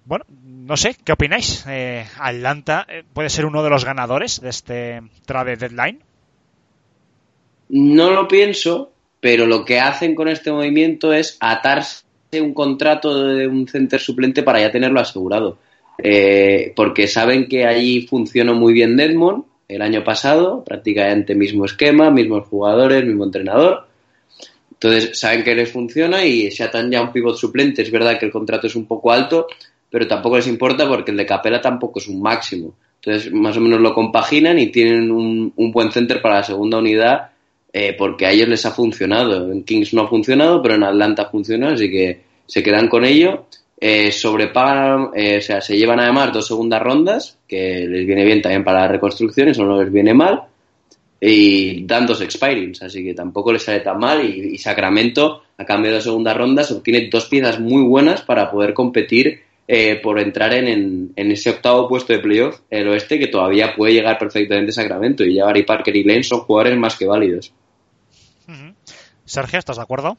Bueno, 0.05 0.25
no 0.43 0.77
sé, 0.77 0.95
¿qué 1.03 1.13
opináis? 1.13 1.65
Eh, 1.67 2.05
¿Atlanta 2.19 2.85
eh, 2.89 3.03
puede 3.13 3.29
ser 3.29 3.45
uno 3.45 3.63
de 3.63 3.69
los 3.69 3.85
ganadores 3.85 4.41
de 4.41 4.49
este 4.49 5.01
trade 5.25 5.57
deadline? 5.57 6.03
No 7.69 8.11
lo 8.11 8.27
pienso, 8.27 8.91
pero 9.19 9.47
lo 9.47 9.65
que 9.65 9.79
hacen 9.79 10.13
con 10.13 10.27
este 10.27 10.51
movimiento 10.51 11.13
es 11.13 11.37
atarse 11.39 12.04
un 12.41 12.53
contrato 12.53 13.23
de 13.23 13.47
un 13.47 13.67
center 13.67 13.99
suplente 13.99 14.43
para 14.43 14.59
ya 14.61 14.71
tenerlo 14.71 14.99
asegurado. 14.99 15.57
Eh, 15.97 16.73
porque 16.75 17.07
saben 17.07 17.47
que 17.47 17.65
allí 17.65 18.05
funcionó 18.07 18.53
muy 18.53 18.73
bien 18.73 18.97
Deadmond 18.97 19.43
el 19.67 19.81
año 19.81 20.03
pasado, 20.03 20.63
prácticamente 20.63 21.35
mismo 21.35 21.65
esquema, 21.65 22.11
mismos 22.11 22.47
jugadores, 22.47 23.05
mismo 23.05 23.23
entrenador. 23.23 23.87
Entonces 24.71 25.17
saben 25.17 25.43
que 25.43 25.55
les 25.55 25.71
funciona 25.71 26.23
y 26.25 26.51
se 26.51 26.63
atan 26.63 26.91
ya 26.91 27.01
un 27.01 27.11
pivot 27.11 27.35
suplente. 27.35 27.81
Es 27.81 27.91
verdad 27.91 28.19
que 28.19 28.25
el 28.25 28.31
contrato 28.31 28.67
es 28.67 28.75
un 28.75 28.85
poco 28.85 29.11
alto, 29.11 29.47
pero 29.89 30.07
tampoco 30.07 30.35
les 30.35 30.47
importa 30.47 30.87
porque 30.87 31.11
el 31.11 31.17
de 31.17 31.25
Capela 31.25 31.61
tampoco 31.61 31.99
es 31.99 32.07
un 32.07 32.21
máximo. 32.21 32.75
Entonces 33.01 33.31
más 33.31 33.55
o 33.57 33.61
menos 33.61 33.79
lo 33.79 33.93
compaginan 33.93 34.59
y 34.59 34.67
tienen 34.67 35.11
un, 35.11 35.53
buen 35.71 35.91
center 35.91 36.21
para 36.21 36.35
la 36.35 36.43
segunda 36.43 36.79
unidad 36.79 37.29
eh, 37.71 37.95
porque 37.97 38.25
a 38.25 38.31
ellos 38.31 38.49
les 38.49 38.65
ha 38.65 38.71
funcionado. 38.71 39.51
En 39.51 39.63
Kings 39.63 39.93
no 39.93 40.03
ha 40.03 40.07
funcionado, 40.07 40.61
pero 40.61 40.75
en 40.75 40.83
Atlanta 40.83 41.25
funcionó, 41.25 41.69
así 41.69 41.89
que 41.89 42.24
se 42.45 42.63
quedan 42.63 42.87
con 42.87 43.05
ello. 43.05 43.45
Eh, 43.77 44.11
sobrepagan, 44.11 45.09
eh, 45.15 45.37
o 45.37 45.41
sea, 45.41 45.59
se 45.59 45.77
llevan 45.77 45.99
además 45.99 46.31
dos 46.31 46.47
segundas 46.47 46.81
rondas, 46.81 47.37
que 47.47 47.85
les 47.87 48.05
viene 48.07 48.23
bien 48.23 48.41
también 48.41 48.63
para 48.63 48.81
la 48.81 48.87
reconstrucción, 48.87 49.49
eso 49.49 49.65
no 49.65 49.81
les 49.81 49.91
viene 49.91 50.13
mal, 50.13 50.43
y 51.19 51.85
dan 51.85 52.05
dos 52.05 52.21
expirings, 52.21 52.81
así 52.81 53.03
que 53.03 53.13
tampoco 53.13 53.51
les 53.51 53.63
sale 53.63 53.81
tan 53.81 53.99
mal. 53.99 54.23
Y, 54.23 54.57
Sacramento, 54.57 55.43
a 55.57 55.65
cambio 55.65 55.89
de 55.89 55.95
dos 55.95 56.05
segundas 56.05 56.37
rondas, 56.37 56.71
obtiene 56.71 57.09
dos 57.11 57.25
piezas 57.25 57.59
muy 57.59 57.83
buenas 57.83 58.21
para 58.21 58.49
poder 58.49 58.73
competir 58.73 59.41
eh, 59.67 59.99
por 60.01 60.19
entrar 60.19 60.53
en, 60.53 61.11
en, 61.15 61.31
ese 61.31 61.49
octavo 61.49 61.87
puesto 61.87 62.13
de 62.13 62.19
playoff, 62.19 62.61
el 62.69 62.87
oeste, 62.87 63.19
que 63.19 63.27
todavía 63.27 63.75
puede 63.75 63.93
llegar 63.93 64.17
perfectamente 64.17 64.71
Sacramento. 64.71 65.23
Y 65.23 65.35
ya 65.35 65.45
Barry 65.45 65.63
Parker 65.63 65.95
y 65.95 66.03
Lane 66.03 66.23
son 66.23 66.41
jugadores 66.41 66.77
más 66.77 66.95
que 66.95 67.07
válidos. 67.07 67.51
Sergio, 69.25 69.59
¿estás 69.59 69.77
de 69.77 69.83
acuerdo? 69.83 70.17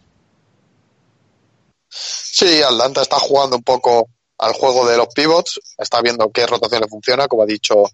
Sí, 2.38 2.60
Atlanta 2.60 3.00
está 3.00 3.18
jugando 3.18 3.56
un 3.56 3.62
poco 3.62 4.10
al 4.36 4.52
juego 4.52 4.86
de 4.86 4.98
los 4.98 5.06
pivots, 5.06 5.58
está 5.78 6.02
viendo 6.02 6.30
qué 6.30 6.46
rotación 6.46 6.82
le 6.82 6.86
funciona, 6.86 7.28
como 7.28 7.44
ha 7.44 7.46
dicho 7.46 7.84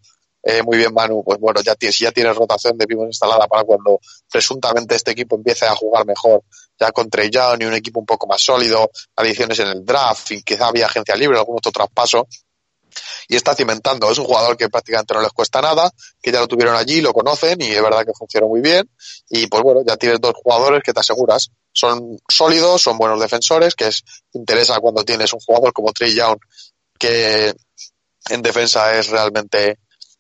eh, 0.43 0.65
muy 0.65 0.79
bien 0.79 0.93
Manu, 0.93 1.23
pues 1.23 1.39
bueno, 1.39 1.61
ya 1.61 1.77
tienes, 1.77 1.97
ya 2.01 2.11
tienes 2.11 2.35
rotación 2.35 2.77
de 2.77 2.89
pivots 2.89 3.07
instalada 3.07 3.47
para 3.47 3.63
cuando 3.63 4.01
presuntamente 4.29 4.97
este 4.97 5.13
equipo 5.13 5.37
empiece 5.37 5.65
a 5.67 5.77
jugar 5.77 6.05
mejor, 6.07 6.43
ya 6.77 6.91
con 6.91 7.09
Trey 7.09 7.31
Young 7.31 7.63
y 7.63 7.67
un 7.67 7.75
equipo 7.75 8.01
un 8.01 8.07
poco 8.07 8.27
más 8.27 8.43
sólido, 8.43 8.91
adiciones 9.15 9.61
en 9.61 9.69
el 9.69 9.85
draft, 9.85 10.33
y 10.33 10.43
quizá 10.43 10.67
había 10.67 10.87
agencia 10.87 11.15
libre, 11.15 11.39
algún 11.39 11.59
otro 11.59 11.71
traspaso, 11.71 12.27
y 13.29 13.37
está 13.37 13.55
cimentando. 13.55 14.11
Es 14.11 14.19
un 14.19 14.25
jugador 14.25 14.57
que 14.57 14.69
prácticamente 14.69 15.15
no 15.15 15.23
les 15.23 15.31
cuesta 15.31 15.61
nada, 15.61 15.89
que 16.21 16.33
ya 16.33 16.41
lo 16.41 16.49
tuvieron 16.49 16.75
allí, 16.75 17.01
lo 17.01 17.13
conocen 17.13 17.63
y 17.63 17.71
es 17.71 17.81
verdad 17.81 18.05
que 18.05 18.13
funcionó 18.13 18.49
muy 18.49 18.61
bien. 18.61 18.91
Y 19.29 19.47
pues 19.47 19.63
bueno, 19.63 19.83
ya 19.87 19.97
tienes 19.97 20.21
dos 20.21 20.35
jugadores 20.35 20.83
que 20.85 20.93
te 20.93 20.99
aseguras. 20.99 21.49
Son 21.73 22.19
sólidos, 22.29 22.83
son 22.83 22.99
buenos 22.99 23.21
defensores, 23.21 23.75
que 23.75 23.89
es 23.89 24.05
interesa 24.33 24.79
cuando 24.81 25.05
tienes 25.05 25.33
un 25.33 25.41
jugador 25.41 25.73
como 25.73 25.93
Trey 25.93 26.15
Young 26.15 26.39
que 26.99 27.53
en 28.31 28.43
defensa 28.43 28.97
es 28.97 29.09
realmente 29.09 29.79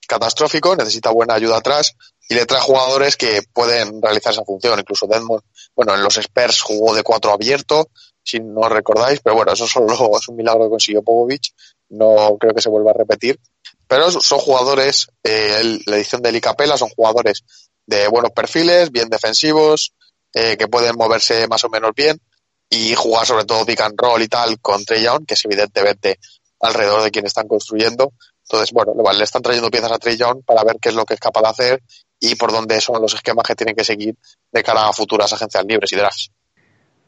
catastrófico, 0.08 0.74
necesita 0.74 1.10
buena 1.10 1.34
ayuda 1.34 1.58
atrás 1.58 1.94
y 2.28 2.34
le 2.34 2.46
trae 2.46 2.60
jugadores 2.60 3.16
que 3.16 3.42
pueden 3.52 4.02
realizar 4.02 4.32
esa 4.32 4.44
función. 4.44 4.78
Incluso 4.78 5.06
Desmond, 5.06 5.42
bueno, 5.76 5.94
en 5.94 6.02
los 6.02 6.16
Spurs 6.16 6.60
jugó 6.60 6.94
de 6.94 7.02
cuatro 7.02 7.32
abierto, 7.32 7.88
si 8.24 8.40
no 8.40 8.68
recordáis, 8.68 9.20
pero 9.22 9.36
bueno, 9.36 9.52
eso 9.52 9.66
solo 9.68 10.18
es 10.18 10.28
un 10.28 10.36
milagro 10.36 10.64
que 10.64 10.70
consiguió 10.70 11.02
Popovich, 11.02 11.54
no 11.90 12.36
creo 12.38 12.54
que 12.54 12.62
se 12.62 12.68
vuelva 12.68 12.90
a 12.90 12.94
repetir. 12.94 13.38
Pero 13.86 14.10
son 14.10 14.38
jugadores, 14.38 15.08
eh, 15.22 15.78
la 15.86 15.96
edición 15.96 16.22
de 16.22 16.30
Eli 16.30 16.40
Capela 16.40 16.78
son 16.78 16.88
jugadores 16.88 17.44
de 17.86 18.08
buenos 18.08 18.30
perfiles, 18.32 18.90
bien 18.90 19.08
defensivos, 19.08 19.92
eh, 20.34 20.56
que 20.56 20.68
pueden 20.68 20.96
moverse 20.96 21.46
más 21.48 21.64
o 21.64 21.68
menos 21.68 21.92
bien 21.94 22.20
y 22.68 22.94
jugar 22.94 23.26
sobre 23.26 23.44
todo 23.44 23.66
pick 23.66 23.80
and 23.80 23.94
roll 24.00 24.22
y 24.22 24.28
tal 24.28 24.58
con 24.60 24.84
Trey 24.84 25.02
Young, 25.02 25.26
que 25.26 25.34
es 25.34 25.44
evidentemente 25.44 26.18
alrededor 26.60 27.02
de 27.02 27.10
quien 27.10 27.26
están 27.26 27.46
construyendo. 27.48 28.12
Entonces, 28.44 28.72
bueno, 28.72 28.92
le- 28.96 29.18
le 29.18 29.24
están 29.24 29.42
trayendo 29.42 29.70
piezas 29.70 29.92
a 29.92 29.98
Trey 29.98 30.16
Young 30.16 30.42
para 30.44 30.64
ver 30.64 30.76
qué 30.80 30.88
es 30.88 30.94
lo 30.94 31.04
que 31.04 31.14
es 31.14 31.20
capaz 31.20 31.42
de 31.42 31.48
hacer 31.48 31.82
y 32.20 32.34
por 32.36 32.50
dónde 32.52 32.80
son 32.80 33.00
los 33.02 33.14
esquemas 33.14 33.44
que 33.46 33.54
tienen 33.54 33.74
que 33.74 33.84
seguir 33.84 34.16
de 34.52 34.62
cara 34.62 34.88
a 34.88 34.92
futuras 34.92 35.32
agencias 35.32 35.64
libres 35.66 35.92
y 35.92 35.96
drafts. 35.96 36.30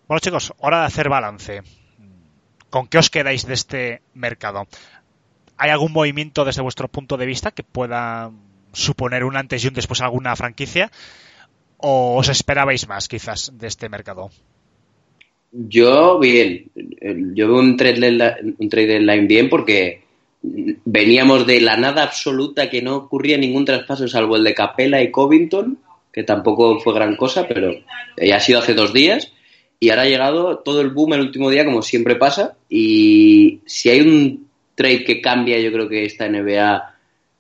Bueno, 0.07 0.21
chicos, 0.21 0.53
hora 0.59 0.81
de 0.81 0.87
hacer 0.87 1.09
balance. 1.09 1.63
¿Con 2.71 2.89
qué 2.89 2.99
os 2.99 3.09
quedáis 3.11 3.47
de 3.47 3.55
este 3.55 4.03
mercado? 4.15 4.67
¿Hay 5.57 5.71
algún 5.71 5.93
movimiento 5.93 6.45
desde 6.45 6.63
vuestro 6.63 6.89
punto 6.89 7.17
de 7.17 7.27
vista 7.27 7.53
que 7.53 7.63
pueda 7.63 8.33
suponer 8.73 9.23
un 9.25 9.37
antes 9.37 9.63
y 9.65 9.69
un 9.69 9.75
después 9.75 10.01
alguna 10.01 10.35
franquicia? 10.35 10.91
¿O 11.87 12.17
os 12.17 12.29
esperabais 12.33 12.89
más, 12.89 13.09
quizás, 13.13 13.53
de 13.61 13.67
este 13.69 13.91
mercado? 13.91 14.31
Yo, 15.53 16.19
bien. 16.19 16.71
Eh, 16.75 17.15
Yo 17.37 17.49
veo 17.49 17.59
un 17.59 17.77
trade, 17.77 18.01
un 18.59 18.69
trade 18.71 18.87
deadline 18.87 19.29
bien 19.29 19.51
porque 19.51 20.01
veníamos 20.41 21.47
de 21.47 21.61
la 21.61 21.77
nada 21.77 22.03
absoluta 22.03 22.71
que 22.71 22.81
no 22.81 22.97
ocurría 22.97 23.37
ningún 23.37 23.67
traspaso 23.67 24.09
salvo 24.09 24.37
el 24.37 24.45
de 24.45 24.55
Capella 24.55 25.03
y 25.03 25.11
Covington, 25.11 25.77
que 26.11 26.23
tampoco 26.23 26.81
fue 26.81 26.95
gran 26.95 27.17
cosa, 27.17 27.47
pero 27.47 27.75
ya 28.17 28.37
ha 28.37 28.41
sido 28.41 28.61
hace 28.61 28.73
dos 28.73 28.95
días. 28.95 29.31
Y 29.79 29.91
ahora 29.91 30.03
ha 30.03 30.09
llegado 30.09 30.59
todo 30.61 30.81
el 30.81 30.89
boom 30.89 31.13
el 31.13 31.21
último 31.21 31.51
día, 31.51 31.67
como 31.67 31.83
siempre 31.83 32.17
pasa. 32.17 32.57
Y 32.71 33.61
si 33.67 33.91
hay 33.91 34.01
un 34.01 34.49
trade 34.75 35.05
que 35.05 35.21
cambia, 35.21 35.61
yo 35.61 35.71
creo 35.71 35.87
que 35.91 36.07
esta 36.07 36.31
NBA 36.31 36.94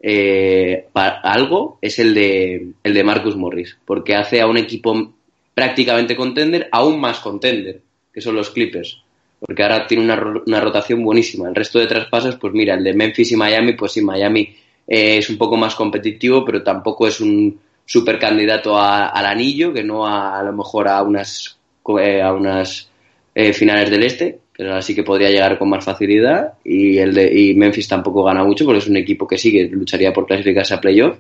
eh, 0.07 0.89
para 0.93 1.21
algo, 1.21 1.79
es 1.81 1.99
el 1.99 2.13
de, 2.13 2.73
el 2.83 2.93
de 2.93 3.05
Marcus 3.05 3.37
Morris. 3.37 3.79
Porque 3.87 4.15
hace 4.15 4.43
a 4.43 4.47
un 4.47 4.59
equipo 4.59 5.15
prácticamente 5.55 6.15
contender, 6.15 6.69
aún 6.71 7.01
más 7.01 7.21
contender, 7.21 7.81
que 8.13 8.21
son 8.21 8.37
los 8.37 8.51
Clippers. 8.51 9.01
Porque 9.41 9.63
ahora 9.63 9.87
tiene 9.87 10.05
una, 10.05 10.43
una 10.47 10.61
rotación 10.61 11.03
buenísima. 11.03 11.49
El 11.49 11.55
resto 11.55 11.79
de 11.79 11.87
traspasos, 11.87 12.37
pues 12.37 12.53
mira, 12.53 12.75
el 12.75 12.85
de 12.85 12.93
Memphis 12.93 13.33
y 13.33 13.37
Miami, 13.37 13.73
pues 13.73 13.93
sí, 13.93 14.03
Miami 14.03 14.55
eh, 14.87 15.19
es 15.19 15.31
un 15.31 15.39
poco 15.39 15.57
más 15.57 15.75
competitivo, 15.75 16.45
pero 16.45 16.63
tampoco 16.63 17.07
es 17.07 17.21
un 17.21 17.59
super 17.87 18.19
candidato 18.19 18.79
al 18.79 19.25
anillo, 19.25 19.73
que 19.73 19.83
no 19.83 20.07
a, 20.07 20.43
lo 20.43 20.53
mejor 20.53 20.89
a 20.89 21.03
unas, 21.03 21.59
eh, 21.99 22.21
a 22.21 22.35
unas 22.35 22.91
eh, 23.35 23.55
finales 23.55 23.91
del 23.91 24.03
este, 24.03 24.39
pero 24.57 24.75
así 24.75 24.95
que 24.95 25.03
podría 25.03 25.31
llegar 25.31 25.59
con 25.59 25.69
más 25.69 25.85
facilidad. 25.85 26.55
Y, 26.65 26.99
el 26.99 27.13
de, 27.13 27.33
y 27.33 27.55
Memphis 27.55 27.89
tampoco 27.89 28.23
gana 28.23 28.45
mucho, 28.45 28.65
porque 28.65 28.79
es 28.79 28.89
un 28.89 28.97
equipo 28.97 29.27
que 29.27 29.39
sí 29.39 29.53
que 29.53 29.65
lucharía 29.65 30.13
por 30.13 30.27
clasificarse 30.27 30.75
a 30.75 30.81
playoff. 30.81 31.19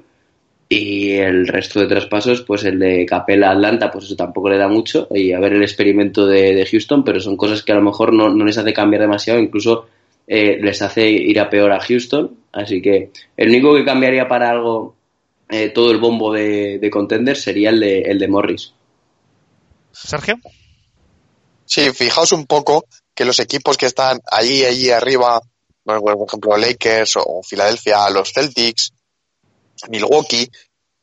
Y 0.69 1.13
el 1.13 1.47
resto 1.47 1.81
de 1.81 1.87
traspasos, 1.87 2.43
pues 2.43 2.65
el 2.65 2.79
de 2.79 3.05
Capela 3.05 3.51
Atlanta, 3.51 3.91
pues 3.91 4.05
eso 4.05 4.17
tampoco 4.17 4.49
le 4.49 4.57
da 4.57 4.69
mucho. 4.69 5.09
Y 5.11 5.33
a 5.33 5.41
ver 5.41 5.53
el 5.55 5.63
experimento 5.63 6.27
de, 6.27 6.55
de 6.55 6.67
Houston, 6.67 7.05
pero 7.05 7.21
son 7.21 7.37
cosas 7.37 7.63
que 7.63 7.73
a 7.73 7.77
lo 7.77 7.83
mejor 7.83 8.13
no, 8.13 8.29
no 8.29 8.45
les 8.45 8.57
hace 8.57 8.73
cambiar 8.73 9.03
demasiado, 9.03 9.41
incluso 9.41 9.89
eh, 10.27 10.59
les 10.61 10.81
hace 10.81 11.11
ir 11.11 11.39
a 11.41 11.51
peor 11.51 11.73
a 11.73 11.81
Houston. 11.81 12.37
Así 12.53 12.81
que 12.81 13.11
el 13.37 13.49
único 13.49 13.75
que 13.75 13.85
cambiaría 13.85 14.29
para 14.29 14.51
algo 14.51 14.95
eh, 15.51 15.71
todo 15.71 15.91
el 15.91 15.99
bombo 15.99 16.33
de, 16.33 16.79
de 16.79 16.91
contender 16.91 17.37
sería 17.37 17.71
el 17.71 17.81
de, 17.81 17.99
el 18.03 18.19
de 18.19 18.29
Morris. 18.29 18.73
Sergio. 19.91 20.37
Sí, 21.67 21.91
fijaos 21.93 22.33
un 22.33 22.47
poco 22.47 22.85
que 23.15 23.25
los 23.25 23.39
equipos 23.39 23.77
que 23.77 23.87
están 23.87 24.21
allí, 24.31 24.65
allí 24.65 24.91
arriba, 24.91 25.41
por 25.85 26.27
ejemplo, 26.29 26.57
Lakers 26.57 27.17
o 27.17 27.43
Filadelfia, 27.43 28.11
los 28.11 28.33
Celtics, 28.33 28.93
Milwaukee, 29.89 30.51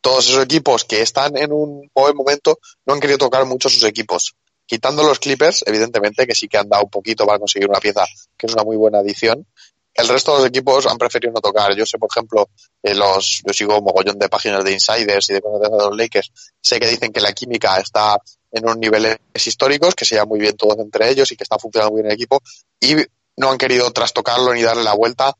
todos 0.01 0.27
esos 0.27 0.43
equipos 0.43 0.83
que 0.83 1.01
están 1.01 1.37
en 1.37 1.53
un 1.53 1.89
buen 1.93 2.15
momento 2.15 2.59
no 2.85 2.93
han 2.93 2.99
querido 2.99 3.19
tocar 3.19 3.45
mucho 3.45 3.69
sus 3.69 3.83
equipos. 3.83 4.35
Quitando 4.65 5.03
los 5.03 5.19
Clippers, 5.19 5.63
evidentemente, 5.67 6.25
que 6.25 6.33
sí 6.33 6.47
que 6.47 6.57
han 6.57 6.69
dado 6.69 6.85
un 6.85 6.89
poquito 6.89 7.25
para 7.25 7.39
conseguir 7.39 7.69
una 7.69 7.79
pieza 7.79 8.05
que 8.37 8.47
es 8.47 8.53
una 8.53 8.63
muy 8.63 8.77
buena 8.77 8.99
adición. 8.99 9.45
el 9.93 10.07
resto 10.07 10.31
de 10.31 10.37
los 10.39 10.47
equipos 10.47 10.87
han 10.87 10.97
preferido 10.97 11.33
no 11.33 11.41
tocar. 11.41 11.75
Yo 11.75 11.85
sé, 11.85 11.97
por 11.97 12.09
ejemplo, 12.09 12.49
eh, 12.81 12.95
los, 12.95 13.41
yo 13.45 13.53
sigo 13.53 13.81
mogollón 13.81 14.17
de 14.17 14.29
páginas 14.29 14.63
de 14.63 14.71
insiders 14.71 15.29
y 15.29 15.33
de 15.33 15.41
cosas 15.41 15.69
de 15.69 15.77
los 15.77 15.97
Lakers. 15.97 16.31
Sé 16.61 16.79
que 16.79 16.87
dicen 16.87 17.11
que 17.11 17.19
la 17.19 17.33
química 17.33 17.77
está 17.77 18.17
en 18.51 18.63
unos 18.63 18.77
niveles 18.77 19.17
históricos, 19.33 19.95
que 19.95 20.05
se 20.05 20.15
llevan 20.15 20.29
muy 20.29 20.39
bien 20.39 20.55
todos 20.57 20.77
entre 20.79 21.09
ellos 21.09 21.31
y 21.31 21.35
que 21.35 21.43
está 21.43 21.57
funcionando 21.57 21.91
muy 21.91 22.01
bien 22.01 22.11
el 22.11 22.15
equipo. 22.15 22.41
Y 22.79 22.95
no 23.37 23.51
han 23.51 23.57
querido 23.57 23.91
trastocarlo 23.91 24.53
ni 24.53 24.61
darle 24.61 24.83
la 24.83 24.93
vuelta 24.93 25.33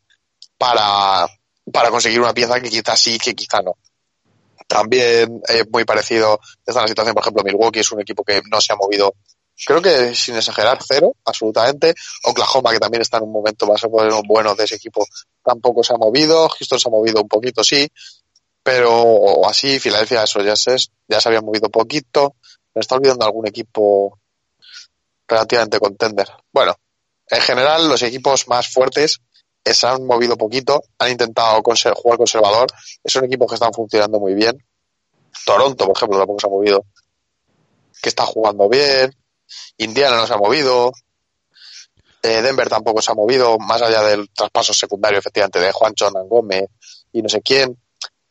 para, 0.58 1.28
para 1.72 1.90
conseguir 1.90 2.22
una 2.22 2.34
pieza 2.34 2.60
que 2.60 2.70
quizás 2.70 3.00
sí, 3.00 3.18
que 3.18 3.36
quizá 3.36 3.62
no. 3.62 3.78
También 4.68 5.42
es 5.48 5.70
muy 5.70 5.84
parecido, 5.84 6.40
está 6.66 6.82
la 6.82 6.88
situación, 6.88 7.14
por 7.14 7.24
ejemplo, 7.24 7.44
Milwaukee 7.44 7.82
es 7.82 7.92
un 7.92 8.02
equipo 8.02 8.24
que 8.24 8.42
no 8.50 8.62
se 8.62 8.72
ha 8.72 8.78
movido 8.78 9.14
creo 9.66 9.82
que 9.82 10.16
sin 10.16 10.36
exagerar, 10.36 10.80
cero, 10.86 11.16
absolutamente. 11.26 11.94
Oklahoma, 12.24 12.72
que 12.72 12.80
también 12.80 13.02
está 13.02 13.18
en 13.18 13.24
un 13.24 13.32
momento 13.32 13.68
más 13.68 13.82
bueno 14.28 14.56
de 14.56 14.64
ese 14.64 14.76
equipo, 14.76 15.06
tampoco 15.44 15.84
se 15.84 15.94
ha 15.94 15.98
movido. 15.98 16.50
Houston 16.50 16.80
se 16.80 16.88
ha 16.88 16.92
movido 16.92 17.22
un 17.22 17.28
poquito, 17.28 17.64
sí. 17.64 17.88
Pero 18.64 19.48
así, 19.48 19.80
Filadelfia, 19.80 20.24
eso 20.24 20.42
ya 20.42 20.56
se, 20.56 20.76
ya 21.08 21.20
se 21.20 21.30
había 21.30 21.42
movido 21.42 21.70
poquito. 21.70 22.36
Me 22.74 22.82
está 22.82 22.96
olvidando 22.96 23.26
algún 23.26 23.48
equipo 23.48 24.20
relativamente 25.28 25.80
contender. 25.80 26.28
Bueno, 26.52 26.76
en 27.28 27.42
general, 27.42 27.88
los 27.88 28.02
equipos 28.04 28.48
más 28.48 28.72
fuertes 28.72 29.22
se 29.64 29.88
han 29.88 30.06
movido 30.06 30.38
poquito, 30.38 30.84
han 30.98 31.12
intentado 31.12 31.62
jugar 31.96 32.18
conservador. 32.18 32.68
Son 33.06 33.24
equipos 33.26 33.48
que 33.48 33.56
están 33.56 33.74
funcionando 33.74 34.20
muy 34.20 34.34
bien. 34.34 34.58
Toronto, 35.46 35.86
por 35.86 35.96
ejemplo, 35.96 36.18
tampoco 36.18 36.40
se 36.40 36.48
ha 36.48 36.50
movido, 36.50 36.86
que 38.02 38.10
está 38.10 38.26
jugando 38.26 38.68
bien. 38.68 39.16
Indiana 39.78 40.18
no 40.18 40.28
se 40.28 40.34
ha 40.34 40.38
movido. 40.38 40.92
Eh, 42.24 42.42
Denver 42.42 42.70
tampoco 42.70 43.02
se 43.02 43.12
ha 43.12 43.16
movido, 43.16 43.58
más 43.58 43.82
allá 43.82 44.04
del 44.04 44.30
traspaso 44.30 44.74
secundario, 44.74 45.20
efectivamente, 45.20 45.60
de 45.60 45.72
Juancho 45.72 46.10
Gómez 46.28 46.70
y 47.12 47.22
no 47.22 47.30
sé 47.30 47.42
quién. 47.42 47.81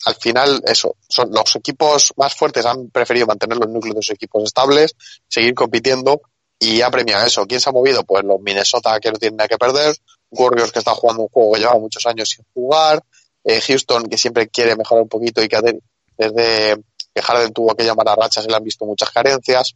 Al 0.07 0.15
final, 0.15 0.63
eso, 0.67 0.97
son 1.09 1.31
los 1.33 1.57
equipos 1.57 2.13
más 2.17 2.35
fuertes 2.35 2.65
han 2.65 2.89
preferido 2.89 3.27
mantener 3.27 3.59
los 3.59 3.69
núcleos 3.69 3.97
de 3.97 4.03
sus 4.03 4.15
equipos 4.15 4.45
estables, 4.45 4.95
seguir 5.29 5.55
compitiendo 5.55 6.23
y 6.59 6.81
ha 6.81 6.91
premiado 6.91 7.27
eso. 7.27 7.47
¿Quién 7.47 7.61
se 7.61 7.69
ha 7.69 7.73
movido? 7.73 8.05
Pues 8.05 8.25
los 8.25 8.41
Minnesota 8.41 8.99
que 9.01 9.11
no 9.11 9.19
tienen 9.19 9.37
nada 9.37 9.49
que 9.49 9.59
perder, 9.59 9.97
Warriors 10.31 10.73
que 10.73 10.79
está 10.79 10.95
jugando 10.95 11.25
un 11.25 11.29
juego 11.29 11.53
que 11.53 11.61
lleva 11.61 11.79
muchos 11.79 12.07
años 12.07 12.29
sin 12.31 12.45
jugar, 12.55 13.03
eh, 13.45 13.61
Houston 13.61 14.05
que 14.05 14.17
siempre 14.17 14.49
quiere 14.49 14.77
mejorar 14.77 15.03
un 15.03 15.09
poquito 15.09 15.43
y 15.43 15.49
que 15.49 15.81
desde 16.17 16.83
que 17.15 17.23
Harden 17.23 17.53
tuvo 17.53 17.75
que 17.75 17.85
llamar 17.85 18.09
a 18.09 18.15
racha 18.15 18.41
se 18.41 18.49
le 18.49 18.55
han 18.55 18.65
visto 18.65 18.85
muchas 18.87 19.11
carencias 19.11 19.75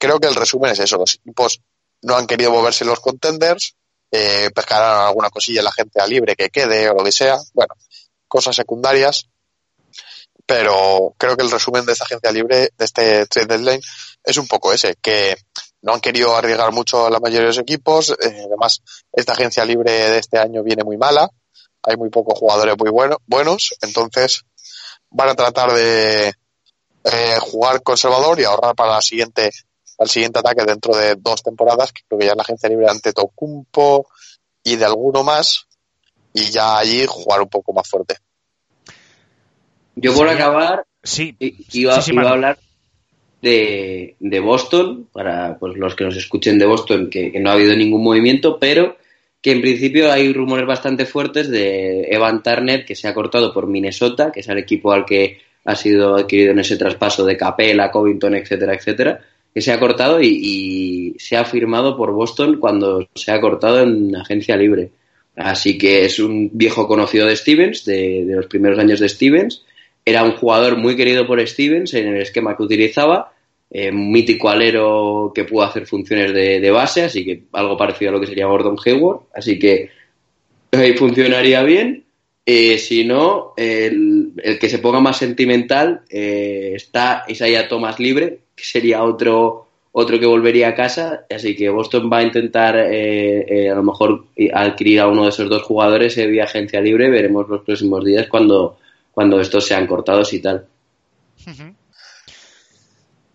creo 0.00 0.18
que 0.18 0.26
el 0.26 0.34
resumen 0.34 0.72
es 0.72 0.80
eso. 0.80 0.96
Los 0.96 1.14
equipos 1.14 1.60
no 2.02 2.16
han 2.16 2.26
querido 2.26 2.50
moverse 2.50 2.84
los 2.84 2.98
contenders, 2.98 3.76
eh, 4.10 4.50
pescarán 4.52 5.06
alguna 5.06 5.30
cosilla 5.30 5.62
la 5.62 5.70
gente 5.70 6.00
a 6.00 6.06
libre 6.06 6.34
que 6.34 6.48
quede 6.48 6.88
o 6.88 6.94
lo 6.94 7.04
que 7.04 7.12
sea. 7.12 7.38
Bueno, 7.52 7.74
cosas 8.26 8.56
secundarias. 8.56 9.28
Pero 10.50 11.14
creo 11.16 11.36
que 11.36 11.44
el 11.44 11.50
resumen 11.52 11.86
de 11.86 11.92
esta 11.92 12.06
agencia 12.06 12.32
libre, 12.32 12.72
de 12.76 12.84
este 12.84 13.24
trade 13.26 13.46
deadline, 13.46 13.80
es 14.24 14.36
un 14.36 14.48
poco 14.48 14.72
ese, 14.72 14.96
que 15.00 15.36
no 15.80 15.92
han 15.94 16.00
querido 16.00 16.34
arriesgar 16.34 16.72
mucho 16.72 17.06
a 17.06 17.10
la 17.10 17.20
mayoría 17.20 17.42
de 17.42 17.46
los 17.46 17.58
equipos. 17.58 18.10
Eh, 18.10 18.42
además, 18.46 18.82
esta 19.12 19.34
agencia 19.34 19.64
libre 19.64 19.92
de 19.92 20.18
este 20.18 20.40
año 20.40 20.64
viene 20.64 20.82
muy 20.82 20.96
mala. 20.96 21.30
Hay 21.84 21.96
muy 21.96 22.10
pocos 22.10 22.36
jugadores 22.36 22.74
muy 22.76 22.90
bueno, 22.90 23.18
buenos. 23.26 23.76
Entonces, 23.80 24.42
van 25.10 25.28
a 25.28 25.36
tratar 25.36 25.72
de 25.72 26.34
eh, 27.04 27.38
jugar 27.40 27.84
conservador 27.84 28.40
y 28.40 28.42
ahorrar 28.42 28.74
para 28.74 28.94
la 28.94 29.02
siguiente 29.02 29.52
al 29.98 30.10
siguiente 30.10 30.40
ataque 30.40 30.64
dentro 30.64 30.96
de 30.96 31.14
dos 31.14 31.44
temporadas, 31.44 31.92
que 31.92 32.02
creo 32.08 32.18
que 32.18 32.26
ya 32.26 32.32
es 32.32 32.36
la 32.36 32.42
agencia 32.42 32.68
libre 32.68 32.88
ante 32.88 33.12
Tocumpo 33.12 34.08
y 34.64 34.74
de 34.74 34.84
alguno 34.84 35.22
más, 35.22 35.68
y 36.32 36.50
ya 36.50 36.76
allí 36.76 37.06
jugar 37.06 37.40
un 37.40 37.48
poco 37.48 37.72
más 37.72 37.88
fuerte. 37.88 38.16
Yo 40.00 40.14
por 40.14 40.28
acabar, 40.28 40.84
sí, 41.02 41.36
iba, 41.72 41.94
a 41.94 42.30
hablar 42.30 42.58
de, 43.42 44.16
de, 44.18 44.40
Boston, 44.40 45.08
para 45.12 45.58
pues, 45.58 45.76
los 45.76 45.94
que 45.94 46.04
nos 46.04 46.16
escuchen 46.16 46.58
de 46.58 46.66
Boston, 46.66 47.10
que, 47.10 47.32
no 47.40 47.50
ha 47.50 47.54
habido 47.54 47.76
ningún 47.76 48.02
movimiento, 48.02 48.58
pero 48.58 48.96
que 49.40 49.52
en 49.52 49.60
principio 49.60 50.12
hay 50.12 50.32
rumores 50.32 50.66
bastante 50.66 51.06
fuertes 51.06 51.48
de 51.50 52.08
Evan 52.10 52.42
Turner, 52.42 52.84
que 52.84 52.94
se 52.94 53.08
ha 53.08 53.14
cortado 53.14 53.52
por 53.52 53.66
Minnesota, 53.66 54.30
que 54.32 54.40
es 54.40 54.48
el 54.48 54.58
equipo 54.58 54.92
al 54.92 55.04
que 55.04 55.38
ha 55.64 55.76
sido 55.76 56.16
adquirido 56.16 56.52
en 56.52 56.58
ese 56.58 56.76
traspaso 56.76 57.24
de 57.24 57.36
Capela, 57.36 57.90
Covington, 57.90 58.34
etcétera, 58.34 58.74
etcétera 58.74 59.20
que 59.54 59.60
se 59.60 59.72
ha 59.72 59.80
cortado 59.80 60.20
y, 60.22 61.16
se 61.18 61.36
ha 61.36 61.44
firmado 61.44 61.96
por 61.96 62.12
Boston 62.12 62.58
cuando 62.58 63.08
se 63.14 63.32
ha 63.32 63.40
cortado 63.40 63.82
en 63.82 64.14
agencia 64.16 64.56
libre. 64.56 64.90
Así 65.36 65.76
que 65.76 66.04
es 66.04 66.18
un 66.18 66.50
viejo 66.52 66.86
conocido 66.86 67.26
de 67.26 67.36
Stevens, 67.36 67.84
de, 67.84 68.24
los 68.26 68.46
primeros 68.46 68.78
años 68.78 69.00
de 69.00 69.08
Stevens. 69.08 69.64
Era 70.04 70.24
un 70.24 70.32
jugador 70.32 70.76
muy 70.76 70.96
querido 70.96 71.26
por 71.26 71.46
Stevens 71.46 71.94
en 71.94 72.08
el 72.08 72.22
esquema 72.22 72.56
que 72.56 72.62
utilizaba. 72.62 73.32
Eh, 73.72 73.90
un 73.90 74.10
mítico 74.10 74.48
alero 74.48 75.30
que 75.32 75.44
pudo 75.44 75.62
hacer 75.62 75.86
funciones 75.86 76.32
de, 76.32 76.70
base, 76.70 77.04
así 77.04 77.24
que 77.24 77.44
algo 77.52 77.76
parecido 77.76 78.10
a 78.10 78.14
lo 78.14 78.20
que 78.20 78.26
sería 78.26 78.46
Gordon 78.46 78.76
Hayward. 78.84 79.20
Así 79.32 79.58
que 79.58 79.90
ahí 80.72 80.94
funcionaría 80.94 81.62
bien. 81.62 82.04
Eh, 82.44 82.78
si 82.78 83.04
no, 83.04 83.52
el, 83.56 84.32
que 84.60 84.68
se 84.68 84.78
ponga 84.78 84.98
más 84.98 85.18
sentimental 85.18 86.00
eh, 86.08 86.72
está 86.74 87.24
Isaiah 87.28 87.68
Thomas 87.68 88.00
libre, 88.00 88.40
que 88.56 88.64
sería 88.64 89.04
otro, 89.04 89.68
otro 89.92 90.18
que 90.18 90.26
volvería 90.26 90.68
a 90.68 90.74
casa. 90.74 91.26
Así 91.30 91.54
que 91.54 91.68
Boston 91.68 92.10
va 92.12 92.18
a 92.18 92.22
intentar 92.24 92.76
eh, 92.76 93.70
a 93.70 93.74
lo 93.76 93.84
mejor 93.84 94.24
adquirir 94.52 95.00
a 95.00 95.06
uno 95.06 95.24
de 95.24 95.28
esos 95.28 95.48
dos 95.48 95.62
jugadores 95.62 96.16
vía 96.16 96.44
agencia 96.44 96.80
libre. 96.80 97.08
Veremos 97.08 97.48
los 97.48 97.62
próximos 97.62 98.04
días 98.04 98.26
cuando, 98.26 98.78
cuando 99.12 99.40
estos 99.40 99.66
sean 99.66 99.86
cortados 99.86 100.32
y 100.32 100.40
tal. 100.40 100.66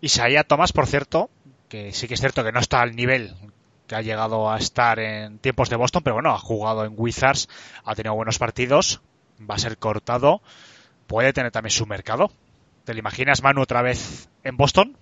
Isaiah 0.00 0.44
Thomas, 0.44 0.72
por 0.72 0.86
cierto, 0.86 1.30
que 1.68 1.92
sí 1.92 2.08
que 2.08 2.14
es 2.14 2.20
cierto 2.20 2.44
que 2.44 2.52
no 2.52 2.60
está 2.60 2.80
al 2.80 2.94
nivel 2.94 3.34
que 3.86 3.94
ha 3.94 4.02
llegado 4.02 4.50
a 4.50 4.58
estar 4.58 4.98
en 4.98 5.38
tiempos 5.38 5.70
de 5.70 5.76
Boston, 5.76 6.02
pero 6.02 6.14
bueno, 6.14 6.30
ha 6.30 6.38
jugado 6.38 6.84
en 6.84 6.94
Wizards, 6.96 7.48
ha 7.84 7.94
tenido 7.94 8.14
buenos 8.14 8.38
partidos, 8.38 9.00
va 9.48 9.54
a 9.54 9.58
ser 9.58 9.78
cortado, 9.78 10.42
puede 11.06 11.32
tener 11.32 11.52
también 11.52 11.70
su 11.70 11.86
mercado. 11.86 12.30
¿Te 12.84 12.94
lo 12.94 12.98
imaginas, 12.98 13.42
Manu, 13.42 13.62
otra 13.62 13.82
vez 13.82 14.28
en 14.44 14.56
Boston? 14.56 14.96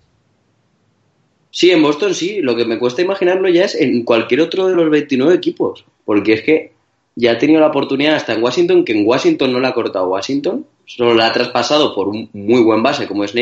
Sí, 1.51 1.71
en 1.71 1.81
Boston 1.81 2.13
sí. 2.13 2.41
Lo 2.41 2.55
que 2.55 2.65
me 2.65 2.77
cuesta 2.77 3.01
imaginarlo 3.01 3.47
ya 3.47 3.65
es 3.65 3.75
en 3.75 4.03
cualquier 4.03 4.41
otro 4.41 4.67
de 4.67 4.75
los 4.75 4.89
29 4.89 5.33
equipos. 5.33 5.85
Porque 6.03 6.33
es 6.33 6.41
que 6.41 6.74
ya 7.15 7.31
ha 7.31 7.37
tenido 7.37 7.61
la 7.61 7.67
oportunidad 7.67 8.15
hasta 8.15 8.33
en 8.33 8.43
Washington, 8.43 8.85
que 8.85 8.93
en 8.93 9.07
Washington 9.07 9.53
no 9.53 9.59
la 9.59 9.69
ha 9.69 9.73
cortado 9.73 10.07
Washington, 10.09 10.65
solo 10.85 11.13
la 11.13 11.27
ha 11.27 11.31
traspasado 11.31 11.95
por 11.95 12.09
un 12.09 12.29
muy 12.33 12.61
buen 12.61 12.83
base 12.83 13.07
como 13.07 13.23
es 13.23 13.33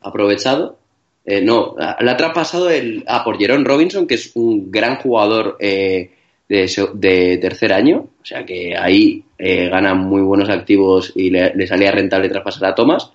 aprovechado, 0.00 0.76
eh, 1.24 1.40
no, 1.40 1.76
la 1.78 2.12
ha 2.12 2.16
traspasado 2.16 2.68
el, 2.70 3.04
ah, 3.06 3.22
por 3.24 3.38
Jerome 3.38 3.64
Robinson, 3.64 4.06
que 4.06 4.14
es 4.14 4.32
un 4.34 4.70
gran 4.70 4.96
jugador 4.96 5.56
eh, 5.60 6.10
de, 6.48 7.38
tercer 7.40 7.72
año. 7.72 8.08
O 8.20 8.24
sea 8.24 8.44
que 8.44 8.76
ahí 8.76 9.24
eh, 9.38 9.68
gana 9.68 9.94
muy 9.94 10.22
buenos 10.22 10.48
activos 10.48 11.12
y 11.14 11.30
le, 11.30 11.66
salía 11.66 11.92
rentable 11.92 12.28
traspasar 12.28 12.70
a 12.70 12.74
Thomas. 12.74 13.12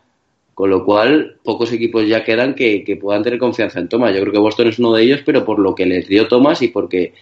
Con 0.53 0.72
lo 0.72 0.84
cual, 0.84 1.38
pocos 1.43 1.72
equipos 1.72 2.07
ya 2.07 2.24
quedan 2.24 2.55
que, 2.55 2.97
puedan 2.99 3.22
tener 3.22 3.38
confianza 3.38 3.80
en 3.80 3.89
Thomas. 3.89 4.15
Yo 4.15 4.22
creo 4.22 4.34
que 4.34 4.39
Boston 4.39 4.70
es 4.70 4.80
uno 4.80 4.91
de 4.93 5.03
ellos, 5.03 5.22
pero 5.24 5.45
por 5.45 5.59
lo 5.59 5.76
que 5.76 5.86
les 5.86 6.07
dio 6.07 6.28
Thomas 6.28 6.63
y 6.63 6.70
porque 6.70 7.13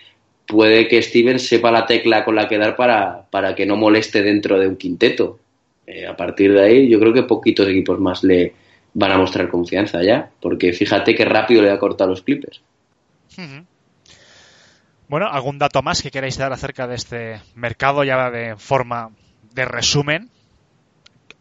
puede 0.48 0.88
que 0.88 1.02
Steven 1.02 1.40
sepa 1.40 1.72
la 1.72 1.86
tecla 1.86 2.24
con 2.24 2.36
la 2.36 2.48
que 2.48 2.58
dar 2.58 2.76
para, 2.76 3.26
para 3.30 3.56
que 3.56 3.66
no 3.66 3.76
moleste 3.76 4.22
dentro 4.22 4.60
de 4.60 4.68
un 4.68 4.78
quinteto. 4.78 5.40
a 6.10 6.16
partir 6.16 6.54
de 6.54 6.64
ahí, 6.64 6.90
yo 6.90 7.00
creo 7.00 7.14
que 7.14 7.24
poquitos 7.24 7.68
equipos 7.68 8.00
más 8.00 8.24
le, 8.24 8.54
van 8.96 9.12
a 9.12 9.18
mostrar 9.18 9.50
confianza 9.50 10.02
ya, 10.02 10.32
porque 10.40 10.74
fíjate 10.74 11.14
qué 11.14 11.26
rápido 11.26 11.62
le 11.62 11.70
ha 11.70 11.78
cortado 11.78 12.10
los 12.10 12.22
Clippers. 12.22 12.62
Bueno, 15.10 15.28
¿algún 15.28 15.60
dato 15.60 15.84
más 15.84 16.02
que 16.02 16.10
queráis 16.10 16.38
dar 16.38 16.54
acerca 16.54 16.88
de 16.88 16.96
este 16.96 17.42
mercado 17.54 18.06
ya 18.06 18.32
de 18.32 18.56
forma 18.56 19.12
de 19.54 19.66
resumen? 19.66 20.30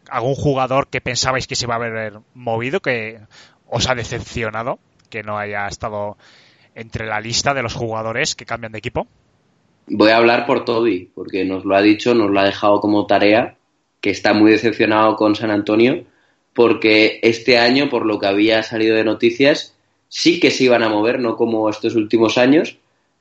¿Algún 0.09 0.35
jugador 0.35 0.89
que 0.89 1.01
pensabais 1.01 1.47
que 1.47 1.55
se 1.55 1.65
iba 1.65 1.75
a 1.75 1.77
haber 1.77 2.19
movido, 2.33 2.81
que 2.81 3.21
os 3.67 3.89
ha 3.89 3.95
decepcionado, 3.95 4.77
que 5.09 5.23
no 5.23 5.37
haya 5.37 5.65
estado 5.67 6.17
entre 6.75 7.07
la 7.07 7.19
lista 7.19 7.53
de 7.53 7.63
los 7.63 7.73
jugadores 7.73 8.35
que 8.35 8.45
cambian 8.45 8.71
de 8.71 8.79
equipo? 8.79 9.07
Voy 9.87 10.11
a 10.11 10.17
hablar 10.17 10.45
por 10.45 10.65
Toby, 10.65 11.09
porque 11.15 11.45
nos 11.45 11.65
lo 11.65 11.75
ha 11.75 11.81
dicho, 11.81 12.13
nos 12.13 12.29
lo 12.29 12.39
ha 12.39 12.45
dejado 12.45 12.79
como 12.81 13.07
tarea, 13.07 13.55
que 14.01 14.11
está 14.11 14.33
muy 14.33 14.51
decepcionado 14.51 15.15
con 15.15 15.35
San 15.35 15.51
Antonio 15.51 16.05
porque 16.55 17.19
este 17.21 17.57
año, 17.57 17.89
por 17.89 18.05
lo 18.05 18.17
que 18.17 18.27
había 18.27 18.63
salido 18.63 18.95
de 18.95 19.03
noticias, 19.03 19.75
sí 20.07 20.39
que 20.39 20.51
se 20.51 20.63
iban 20.63 20.83
a 20.83 20.89
mover, 20.89 21.19
no 21.19 21.35
como 21.35 21.69
estos 21.69 21.95
últimos 21.95 22.37
años, 22.37 22.77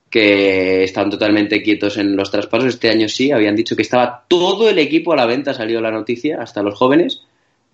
que 0.09 0.85
están 0.85 1.11
totalmente 1.11 1.61
quietos 1.61 1.97
en 1.99 2.15
los 2.15 2.31
traspasos. 2.31 2.69
Este 2.69 2.91
año 2.91 3.09
sí, 3.09 3.33
habían 3.33 3.57
dicho 3.57 3.75
que 3.75 3.83
estaba 3.83 4.25
todo 4.29 4.71
el 4.71 4.79
equipo 4.79 5.13
a 5.13 5.17
la 5.17 5.27
venta, 5.27 5.53
salió 5.53 5.81
la 5.81 5.91
noticia, 5.91 6.41
hasta 6.41 6.63
los 6.63 6.79
jóvenes, 6.79 7.25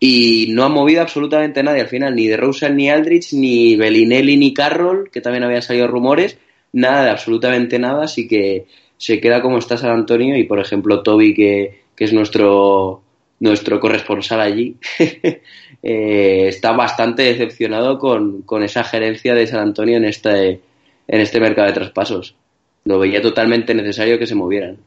y 0.02 0.46
no 0.48 0.64
han 0.64 0.72
movido 0.72 1.02
absolutamente 1.02 1.62
nadie 1.62 1.82
al 1.82 1.88
final, 1.88 2.16
ni 2.16 2.26
de 2.26 2.38
Rosen, 2.38 2.74
ni 2.74 2.88
Aldrich, 2.88 3.34
ni 3.34 3.76
Bellinelli, 3.76 4.38
ni 4.38 4.54
Carroll, 4.54 5.10
que 5.10 5.20
también 5.20 5.44
habían 5.44 5.60
salido 5.60 5.86
rumores, 5.88 6.38
nada, 6.72 7.12
absolutamente 7.12 7.78
nada, 7.78 8.04
así 8.04 8.26
que 8.26 8.66
se 8.96 9.20
queda 9.20 9.42
como 9.42 9.58
está 9.58 9.76
San 9.76 9.90
Antonio 9.90 10.38
y, 10.38 10.44
por 10.44 10.58
ejemplo, 10.58 11.02
Toby, 11.02 11.34
que, 11.34 11.82
que 11.94 12.04
es 12.04 12.14
nuestro, 12.14 13.02
nuestro 13.40 13.78
corresponsal 13.78 14.40
allí, 14.40 14.76
eh, 15.82 16.44
está 16.48 16.72
bastante 16.72 17.22
decepcionado 17.24 17.98
con, 17.98 18.40
con, 18.42 18.62
esa 18.62 18.84
gerencia 18.84 19.34
de 19.34 19.46
San 19.46 19.60
Antonio 19.60 19.98
en 19.98 20.06
este, 20.06 20.60
en 21.08 21.20
este 21.20 21.40
mercado 21.40 21.68
de 21.68 21.74
traspasos. 21.74 22.36
Lo 22.84 22.98
veía 22.98 23.20
totalmente 23.20 23.74
necesario 23.74 24.18
que 24.18 24.26
se 24.26 24.34
movieran. 24.34 24.78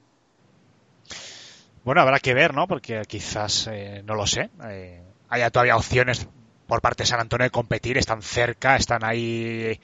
Bueno, 1.83 2.01
habrá 2.01 2.19
que 2.19 2.33
ver, 2.33 2.53
¿no? 2.53 2.67
Porque 2.67 3.01
quizás, 3.07 3.67
eh, 3.71 4.01
no 4.05 4.15
lo 4.15 4.25
sé, 4.25 4.49
eh, 4.69 5.01
haya 5.29 5.49
todavía 5.49 5.75
opciones 5.75 6.27
por 6.65 6.81
parte 6.81 7.03
de 7.03 7.07
San 7.07 7.19
Antonio 7.19 7.43
de 7.43 7.51
competir, 7.51 7.97
están 7.97 8.21
cerca, 8.21 8.77
están 8.77 9.03
ahí 9.03 9.77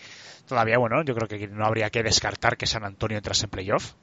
todavía, 0.47 0.77
bueno, 0.77 1.03
yo 1.03 1.13
creo 1.13 1.27
que 1.27 1.47
no 1.47 1.65
habría 1.65 1.89
que 1.89 2.01
descartar 2.01 2.57
que 2.57 2.65
San 2.65 2.85
Antonio 2.85 3.17
entrase 3.17 3.45
en 3.45 3.49
playoff. 3.49 3.93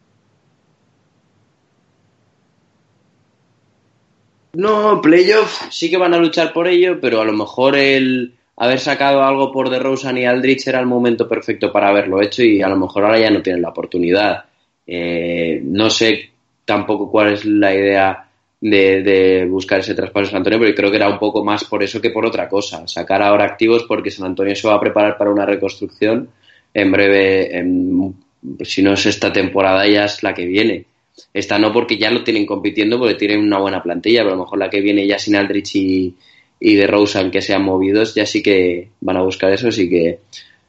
No, 4.54 5.00
playoff 5.00 5.68
sí 5.70 5.90
que 5.90 5.96
van 5.96 6.14
a 6.14 6.18
luchar 6.18 6.52
por 6.52 6.66
ello, 6.68 6.98
pero 7.00 7.20
a 7.20 7.24
lo 7.24 7.32
mejor 7.32 7.76
el 7.76 8.34
haber 8.56 8.78
sacado 8.78 9.22
algo 9.22 9.52
por 9.52 9.70
DeRozan 9.70 10.18
y 10.18 10.24
Aldrich 10.24 10.66
era 10.66 10.80
el 10.80 10.86
momento 10.86 11.28
perfecto 11.28 11.72
para 11.72 11.88
haberlo 11.88 12.22
hecho 12.22 12.42
y 12.42 12.62
a 12.62 12.68
lo 12.68 12.76
mejor 12.76 13.04
ahora 13.04 13.18
ya 13.18 13.30
no 13.30 13.42
tienen 13.42 13.62
la 13.62 13.70
oportunidad. 13.70 14.44
Eh, 14.86 15.60
no 15.62 15.90
sé 15.90 16.35
tampoco 16.66 17.10
cuál 17.10 17.32
es 17.32 17.46
la 17.46 17.74
idea 17.74 18.28
de, 18.60 19.02
de, 19.02 19.46
buscar 19.46 19.80
ese 19.80 19.94
traspaso 19.94 20.26
de 20.26 20.30
San 20.32 20.38
Antonio, 20.38 20.58
pero 20.58 20.74
creo 20.74 20.90
que 20.90 20.96
era 20.96 21.08
un 21.08 21.18
poco 21.18 21.42
más 21.44 21.64
por 21.64 21.82
eso 21.82 22.00
que 22.00 22.10
por 22.10 22.26
otra 22.26 22.48
cosa. 22.48 22.86
Sacar 22.86 23.22
ahora 23.22 23.44
activos 23.44 23.84
porque 23.84 24.10
San 24.10 24.26
Antonio 24.26 24.54
se 24.54 24.68
va 24.68 24.74
a 24.74 24.80
preparar 24.80 25.16
para 25.16 25.30
una 25.30 25.46
reconstrucción 25.46 26.28
en 26.74 26.92
breve, 26.92 27.56
en, 27.56 28.14
si 28.62 28.82
no 28.82 28.92
es 28.92 29.06
esta 29.06 29.32
temporada, 29.32 29.88
ya 29.88 30.04
es 30.04 30.22
la 30.22 30.34
que 30.34 30.46
viene. 30.46 30.84
Esta 31.32 31.58
no 31.58 31.72
porque 31.72 31.96
ya 31.96 32.10
lo 32.10 32.22
tienen 32.22 32.44
compitiendo, 32.44 32.98
porque 32.98 33.14
tienen 33.14 33.40
una 33.40 33.58
buena 33.58 33.82
plantilla, 33.82 34.20
pero 34.20 34.34
a 34.34 34.36
lo 34.36 34.42
mejor 34.42 34.58
la 34.58 34.68
que 34.68 34.82
viene 34.82 35.06
ya 35.06 35.18
sin 35.18 35.36
Aldrich 35.36 35.76
y, 35.76 36.14
y 36.60 36.74
de 36.74 36.86
Rosen 36.86 37.30
que 37.30 37.40
sean 37.40 37.62
movidos, 37.62 38.14
ya 38.14 38.26
sí 38.26 38.42
que 38.42 38.90
van 39.00 39.16
a 39.16 39.22
buscar 39.22 39.52
eso, 39.52 39.68
así 39.68 39.88
que 39.88 40.20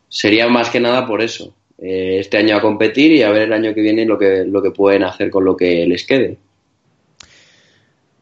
sería 0.08 0.48
más 0.48 0.70
que 0.70 0.80
nada 0.80 1.06
por 1.06 1.22
eso. 1.22 1.54
Eh, 1.80 2.18
este 2.20 2.38
año 2.38 2.58
a 2.58 2.62
competir 2.62 3.12
y 3.12 3.22
a 3.22 3.30
ver 3.30 3.44
el 3.44 3.54
año 3.54 3.74
que 3.74 3.82
viene 3.82 4.06
lo 4.06 4.18
que, 4.18 4.46
lo 4.46 4.64
que 4.64 4.72
pueden 4.72 5.04
hacer 5.04 5.30
con 5.30 5.46
lo 5.46 5.56
que 5.56 5.86
les 5.86 6.06
quede. 6.06 6.38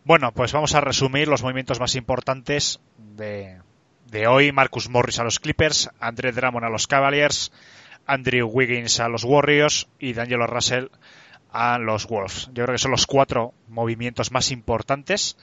Bueno, 0.03 0.33
pues 0.33 0.51
vamos 0.51 0.75
a 0.75 0.81
resumir 0.81 1.27
los 1.27 1.41
movimientos 1.41 1.79
más 1.79 1.95
importantes 1.95 2.79
de, 2.97 3.57
de 4.07 4.27
hoy. 4.27 4.51
Marcus 4.51 4.89
Morris 4.89 5.19
a 5.19 5.23
los 5.23 5.39
Clippers, 5.39 5.89
Andre 5.99 6.33
Drummond 6.33 6.65
a 6.65 6.69
los 6.69 6.85
Cavaliers, 6.87 7.51
Andrew 8.05 8.47
Wiggins 8.47 8.99
a 8.99 9.07
los 9.07 9.23
Warriors 9.23 9.87
y 9.99 10.13
D'Angelo 10.13 10.47
Russell 10.47 10.87
a 11.51 11.79
los 11.79 12.07
Wolves. 12.07 12.49
Yo 12.53 12.65
creo 12.65 12.73
que 12.73 12.77
son 12.77 12.91
los 12.91 13.07
cuatro 13.07 13.53
movimientos 13.69 14.31
más 14.31 14.51
importantes. 14.51 15.37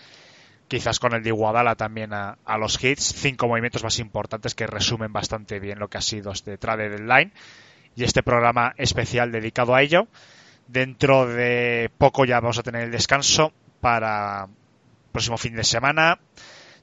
Quizás 0.69 1.01
con 1.01 1.15
el 1.15 1.23
de 1.23 1.31
Iguadala 1.31 1.75
también 1.75 2.13
a, 2.13 2.39
a, 2.45 2.59
los 2.59 2.83
Hits. 2.83 3.15
Cinco 3.15 3.49
movimientos 3.49 3.83
más 3.83 3.99
importantes 3.99 4.55
que 4.55 4.67
resumen 4.67 5.13
bastante 5.13 5.59
bien 5.61 5.79
lo 5.79 5.89
que 5.89 5.99
ha 5.99 6.03
sido 6.03 6.31
este 6.31 6.59
trade 6.59 6.91
deadline 6.91 7.33
y 7.97 8.05
este 8.05 8.23
programa 8.23 8.75
especial 8.77 9.33
dedicado 9.33 9.75
a 9.75 9.83
ello. 9.83 10.09
Dentro 10.67 11.27
de 11.27 11.91
poco 11.99 12.25
ya 12.25 12.41
vamos 12.41 12.59
a 12.59 12.63
tener 12.63 12.83
el 12.83 12.91
descanso 12.91 13.53
para 13.81 14.49
próximo 15.13 15.37
fin 15.39 15.55
de 15.55 15.65
semana. 15.65 16.19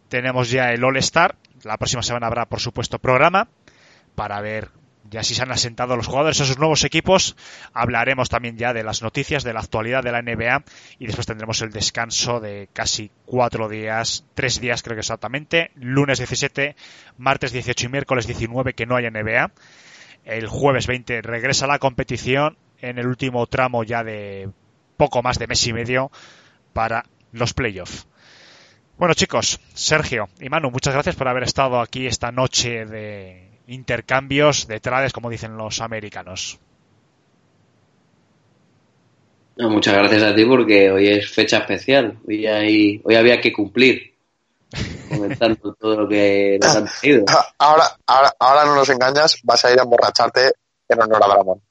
Tenemos 0.09 0.51
ya 0.51 0.71
el 0.71 0.83
All 0.83 0.97
Star. 0.97 1.35
La 1.63 1.77
próxima 1.77 2.03
semana 2.03 2.27
habrá, 2.27 2.45
por 2.45 2.59
supuesto, 2.59 2.99
programa 2.99 3.47
para 4.15 4.41
ver 4.41 4.69
ya 5.09 5.23
si 5.23 5.33
se 5.33 5.41
han 5.41 5.51
asentado 5.51 5.95
los 5.95 6.07
jugadores 6.07 6.39
en 6.39 6.45
sus 6.45 6.59
nuevos 6.59 6.83
equipos. 6.83 7.35
Hablaremos 7.73 8.29
también 8.29 8.57
ya 8.57 8.73
de 8.73 8.83
las 8.83 9.01
noticias, 9.01 9.43
de 9.43 9.53
la 9.53 9.61
actualidad 9.61 10.03
de 10.03 10.11
la 10.11 10.21
NBA 10.21 10.63
y 10.99 11.07
después 11.07 11.25
tendremos 11.25 11.61
el 11.61 11.71
descanso 11.71 12.39
de 12.39 12.69
casi 12.73 13.11
cuatro 13.25 13.69
días, 13.69 14.25
tres 14.33 14.59
días 14.61 14.83
creo 14.83 14.95
que 14.95 15.01
exactamente, 15.01 15.71
lunes 15.75 16.19
17, 16.19 16.75
martes 17.17 17.51
18 17.51 17.85
y 17.85 17.89
miércoles 17.89 18.27
19 18.27 18.73
que 18.73 18.85
no 18.85 18.95
hay 18.95 19.09
NBA. 19.09 19.51
El 20.29 20.47
jueves 20.47 20.85
20 20.85 21.23
regresa 21.23 21.65
la 21.65 21.79
competición 21.79 22.55
en 22.81 22.99
el 22.99 23.07
último 23.07 23.47
tramo 23.47 23.83
ya 23.83 24.03
de 24.03 24.49
poco 24.95 25.23
más 25.23 25.39
de 25.39 25.47
mes 25.47 25.65
y 25.65 25.73
medio 25.73 26.11
para 26.71 27.03
los 27.31 27.55
playoffs. 27.55 28.07
Bueno 28.99 29.15
chicos, 29.15 29.59
Sergio 29.73 30.29
y 30.39 30.49
Manu, 30.49 30.69
muchas 30.69 30.93
gracias 30.93 31.15
por 31.15 31.27
haber 31.27 31.41
estado 31.41 31.79
aquí 31.79 32.05
esta 32.05 32.31
noche 32.31 32.85
de 32.85 33.49
intercambios 33.65 34.67
de 34.67 34.79
trades, 34.79 35.13
como 35.13 35.31
dicen 35.31 35.57
los 35.57 35.81
americanos. 35.81 36.59
No, 39.57 39.71
muchas 39.71 39.95
gracias 39.95 40.21
a 40.21 40.35
ti 40.35 40.45
porque 40.45 40.91
hoy 40.91 41.07
es 41.07 41.27
fecha 41.31 41.57
especial. 41.57 42.19
Hoy, 42.27 42.45
hay, 42.45 43.01
hoy 43.03 43.15
había 43.15 43.41
que 43.41 43.51
cumplir. 43.51 44.13
Comentando 45.09 45.73
todo 45.73 46.01
lo 46.01 46.07
que 46.07 46.59
nos 46.61 46.75
han 46.75 46.87
pedido. 47.01 47.25
Ahora, 47.57 47.85
ahora, 48.05 48.33
ahora 48.39 48.65
no 48.65 48.75
nos 48.75 48.89
engañas, 48.89 49.39
vas 49.43 49.65
a 49.65 49.71
ir 49.71 49.79
a 49.79 49.83
emborracharte 49.83 50.53
en 50.87 51.01
honor 51.01 51.23
a 51.23 51.27
Dramón. 51.27 51.61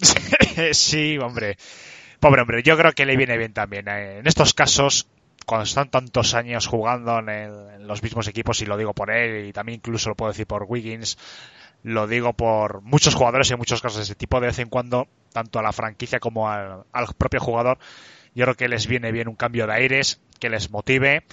sí, 0.72 1.18
hombre. 1.18 1.56
Pobre 2.20 2.42
hombre, 2.42 2.62
yo 2.62 2.76
creo 2.76 2.92
que 2.92 3.06
le 3.06 3.16
viene 3.16 3.38
bien 3.38 3.52
también. 3.52 3.86
En 3.88 4.26
estos 4.26 4.52
casos, 4.54 5.06
cuando 5.46 5.64
están 5.64 5.90
tantos 5.90 6.34
años 6.34 6.66
jugando 6.66 7.20
en, 7.20 7.28
el, 7.28 7.52
en, 7.76 7.86
los 7.86 8.02
mismos 8.02 8.26
equipos, 8.26 8.60
y 8.60 8.66
lo 8.66 8.76
digo 8.76 8.92
por 8.92 9.10
él, 9.10 9.46
y 9.46 9.52
también 9.52 9.76
incluso 9.76 10.08
lo 10.08 10.16
puedo 10.16 10.32
decir 10.32 10.46
por 10.46 10.64
Wiggins, 10.64 11.16
lo 11.84 12.08
digo 12.08 12.32
por 12.32 12.82
muchos 12.82 13.14
jugadores 13.14 13.48
y 13.50 13.52
en 13.52 13.58
muchos 13.58 13.80
casos 13.80 13.98
de 13.98 14.04
ese 14.04 14.16
tipo, 14.16 14.40
de 14.40 14.48
vez 14.48 14.58
en 14.58 14.68
cuando, 14.68 15.06
tanto 15.32 15.60
a 15.60 15.62
la 15.62 15.72
franquicia 15.72 16.18
como 16.18 16.50
al, 16.50 16.84
al 16.92 17.06
propio 17.16 17.38
jugador, 17.38 17.78
yo 18.34 18.44
creo 18.44 18.56
que 18.56 18.68
les 18.68 18.88
viene 18.88 19.12
bien 19.12 19.28
un 19.28 19.36
cambio 19.36 19.66
de 19.68 19.74
aires, 19.74 20.20
que 20.40 20.50
les 20.50 20.70
motive, 20.70 21.24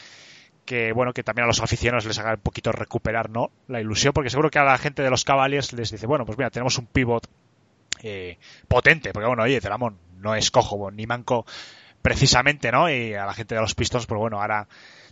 que 0.66 0.91
bueno 0.91 1.13
que 1.13 1.24
también 1.24 1.43
a 1.43 1.47
los 1.47 1.61
aficionados 1.61 2.05
les 2.05 2.18
haga 2.20 2.34
un 2.34 2.41
poquito 2.41 2.72
recuperar 2.72 3.30
no 3.30 3.51
la 3.68 3.80
ilusión 3.80 4.13
porque 4.13 4.30
seguro 4.30 4.49
que 4.49 4.59
a 4.59 4.63
la 4.63 4.78
gente 4.78 5.03
de 5.03 5.09
los 5.09 5.24
Cavaliers 5.24 5.72
les 5.74 5.91
dice 5.91 6.07
bueno 6.07 6.26
pues 6.26 6.38
mira 6.38 6.49
tenemos 6.49 6.78
un 6.78 6.88
pivot 6.88 7.28
eh, 8.01 8.38
potente 8.68 9.13
porque 9.13 9.28
bueno 9.28 9.43
oye 9.43 9.61
Telamón 9.61 9.97
no 10.18 10.36
es 10.36 10.51
cojo 10.51 10.91
ni 10.91 11.05
manco 11.05 11.45
precisamente 12.01 12.72
no 12.72 12.89
y 12.89 13.13
a 13.13 13.26
la 13.26 13.34
gente 13.34 13.55
de 13.55 13.61
los 13.61 13.76
Pistons 13.76 14.07
pues 14.07 14.20
bueno 14.20 14.41
ahora 14.41 14.68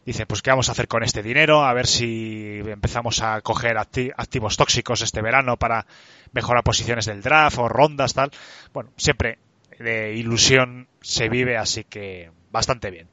dicen 0.06 0.26
pues 0.28 0.42
qué 0.42 0.50
vamos 0.50 0.70
a 0.70 0.74
hacer 0.74 0.88
con 0.88 1.04
este 1.04 1.24
dinero 1.24 1.64
a 1.64 1.74
ver 1.74 1.88
si 1.88 2.62
empezamos 2.66 3.22
a 3.22 3.40
coger 3.42 3.78
acti 3.78 4.12
activos 4.16 4.58
tóxicos 4.58 5.02
este 5.02 5.22
verano 5.22 5.58
para 5.58 5.86
mejorar 6.34 6.64
posiciones 6.64 7.06
del 7.06 7.22
draft 7.22 7.58
o 7.60 7.70
rondas 7.70 8.14
tal 8.14 8.32
bueno 8.74 8.90
siempre 8.98 9.38
de 9.80 10.14
ilusión 10.14 10.88
se 11.02 11.30
vive 11.30 11.58
así 11.58 11.84
que 11.84 12.32
bastante 12.52 12.92
bien 12.92 13.08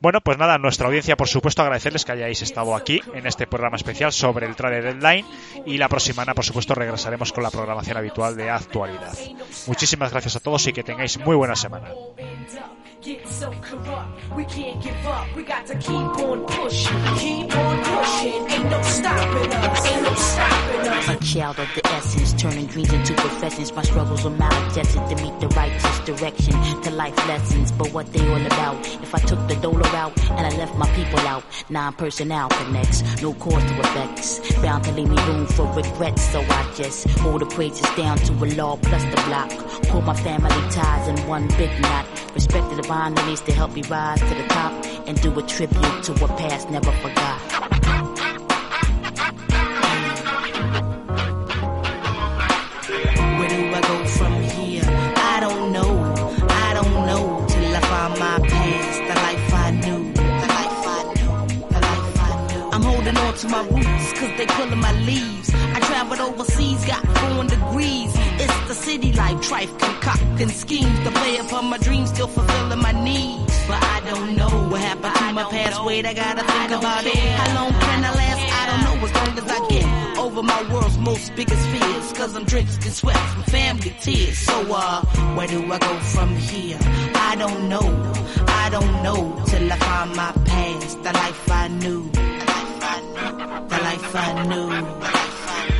bueno, 0.00 0.20
pues 0.20 0.38
nada, 0.38 0.58
nuestra 0.58 0.86
audiencia, 0.86 1.16
por 1.16 1.28
supuesto, 1.28 1.62
agradecerles 1.62 2.04
que 2.04 2.12
hayáis 2.12 2.42
estado 2.42 2.74
aquí 2.74 3.00
en 3.14 3.26
este 3.26 3.46
programa 3.46 3.76
especial 3.76 4.12
sobre 4.12 4.46
el 4.46 4.56
trade 4.56 4.82
deadline 4.82 5.26
y 5.66 5.78
la 5.78 5.88
próxima 5.88 6.10
semana, 6.10 6.34
por 6.34 6.44
supuesto, 6.44 6.74
regresaremos 6.74 7.32
con 7.32 7.42
la 7.42 7.50
programación 7.50 7.96
habitual 7.96 8.36
de 8.36 8.50
actualidad. 8.50 9.16
Muchísimas 9.66 10.10
gracias 10.10 10.36
a 10.36 10.40
todos 10.40 10.66
y 10.66 10.72
que 10.72 10.82
tengáis 10.82 11.18
muy 11.18 11.36
buena 11.36 11.54
semana. 11.54 11.90
Get 13.02 13.26
so 13.26 13.50
corrupt. 13.62 14.10
We 14.36 14.44
can't 14.44 14.82
give 14.82 15.06
up. 15.06 15.34
We 15.34 15.42
got 15.42 15.66
to 15.66 15.74
keep 15.76 15.90
on 15.94 16.44
pushing, 16.46 17.02
keep 17.16 17.56
on 17.56 17.84
pushing. 17.84 18.50
Ain't 18.50 18.70
no 18.70 18.82
stopping 18.82 19.52
us. 19.52 19.86
Ain't 19.86 20.02
no 20.02 20.14
stopping 20.14 20.88
us. 20.88 21.08
A 21.08 21.24
child 21.24 21.58
of 21.58 21.68
the 21.74 21.86
essence, 21.86 22.34
turning 22.34 22.66
dreams 22.66 22.92
into 22.92 23.14
professions. 23.14 23.72
My 23.72 23.82
struggles 23.82 24.24
were 24.24 24.30
maladjusted 24.30 25.08
to 25.08 25.22
meet 25.22 25.40
the 25.40 25.48
righteous 25.48 25.98
direction 26.00 26.52
to 26.82 26.90
life 26.90 27.16
lessons. 27.26 27.72
But 27.72 27.92
what 27.92 28.12
they 28.12 28.20
all 28.28 28.46
about? 28.46 28.86
If 29.02 29.14
I 29.14 29.18
took 29.20 29.48
the 29.48 29.56
dollar 29.56 29.86
out 29.96 30.18
and 30.30 30.46
I 30.46 30.56
left 30.56 30.76
my 30.76 30.88
people 30.94 31.20
out, 31.20 31.42
non-personnel 31.70 32.50
connects, 32.50 33.22
no 33.22 33.32
cause 33.34 33.64
to 33.64 33.80
effects. 33.80 34.40
Bound 34.60 34.84
to 34.84 34.92
leave 34.92 35.08
me 35.08 35.16
room 35.24 35.46
for 35.46 35.66
regrets, 35.72 36.22
so 36.30 36.40
I 36.42 36.72
just 36.76 37.08
hold 37.20 37.40
the 37.40 37.46
praises 37.46 37.88
down 37.96 38.18
to 38.18 38.32
a 38.32 38.46
law 38.56 38.76
plus 38.76 39.04
the 39.04 39.22
block. 39.26 39.50
Pull 39.88 40.02
my 40.02 40.14
family 40.14 40.50
ties 40.70 41.08
in 41.08 41.16
one 41.26 41.48
big 41.56 41.70
knot. 41.80 42.06
Respected 42.34 42.86
divine 42.90 43.14
needs 43.28 43.40
to 43.40 43.52
help 43.52 43.72
me 43.72 43.82
rise 43.82 44.18
to 44.18 44.34
the 44.34 44.44
top 44.48 44.72
and 45.06 45.20
do 45.22 45.30
a 45.38 45.42
tribute 45.44 46.02
to 46.02 46.12
what 46.14 46.36
past 46.36 46.68
never 46.70 46.90
forgot. 46.90 47.69
To 63.40 63.48
my 63.48 63.62
roots 63.68 64.12
cause 64.18 64.30
they 64.36 64.46
pulling 64.46 64.78
my 64.78 64.92
leaves. 65.00 65.50
I 65.54 65.80
traveled 65.80 66.20
overseas, 66.20 66.84
got 66.84 67.02
foreign 67.18 67.46
degrees. 67.46 68.12
It's 68.38 68.68
the 68.68 68.74
city 68.74 69.12
life, 69.12 69.38
trife, 69.38 69.72
concocting 69.78 70.50
schemes 70.50 70.98
to 71.04 71.10
play 71.10 71.38
upon 71.38 71.70
my 71.70 71.78
dreams, 71.78 72.10
still 72.10 72.28
fulfilling 72.28 72.82
my 72.82 72.92
needs. 72.92 73.54
But 73.66 73.82
I 73.82 74.02
don't 74.10 74.36
know 74.36 74.50
what 74.68 74.80
happened 74.82 75.14
to 75.14 75.32
my 75.32 75.44
past. 75.44 75.84
Wait, 75.84 76.04
I 76.04 76.12
gotta 76.12 76.42
think 76.42 76.70
about 76.72 77.06
it. 77.06 77.16
How 77.16 77.62
long 77.62 77.72
can 77.72 78.04
I 78.04 78.12
last? 78.14 78.42
I 78.60 78.62
don't 78.70 78.82
know 78.86 79.06
as 79.06 79.12
long 79.14 79.38
as 79.38 79.46
I 79.56 79.68
get 79.68 80.18
over 80.18 80.42
my 80.42 80.72
world's 80.72 80.98
most 80.98 81.34
biggest 81.34 81.66
fears. 81.68 82.12
Cause 82.12 82.36
I'm 82.36 82.44
drinking 82.44 82.92
sweat 82.92 83.16
from 83.16 83.42
family 83.44 83.94
tears. 84.00 84.36
So, 84.36 84.66
uh, 84.68 85.02
where 85.34 85.46
do 85.46 85.64
I 85.72 85.78
go 85.78 85.98
from 86.00 86.36
here? 86.36 86.78
I 87.14 87.36
don't 87.38 87.70
know. 87.70 87.88
I 88.48 88.68
don't 88.68 89.02
know 89.02 89.42
till 89.46 89.72
I 89.72 89.76
find 89.76 90.14
my 90.14 90.32
past, 90.44 91.02
the 91.02 91.12
life 91.12 91.50
I 91.50 91.68
knew. 91.68 92.29
The 93.00 93.78
life 93.88 94.14
I 94.14 94.44
knew. 94.46 94.68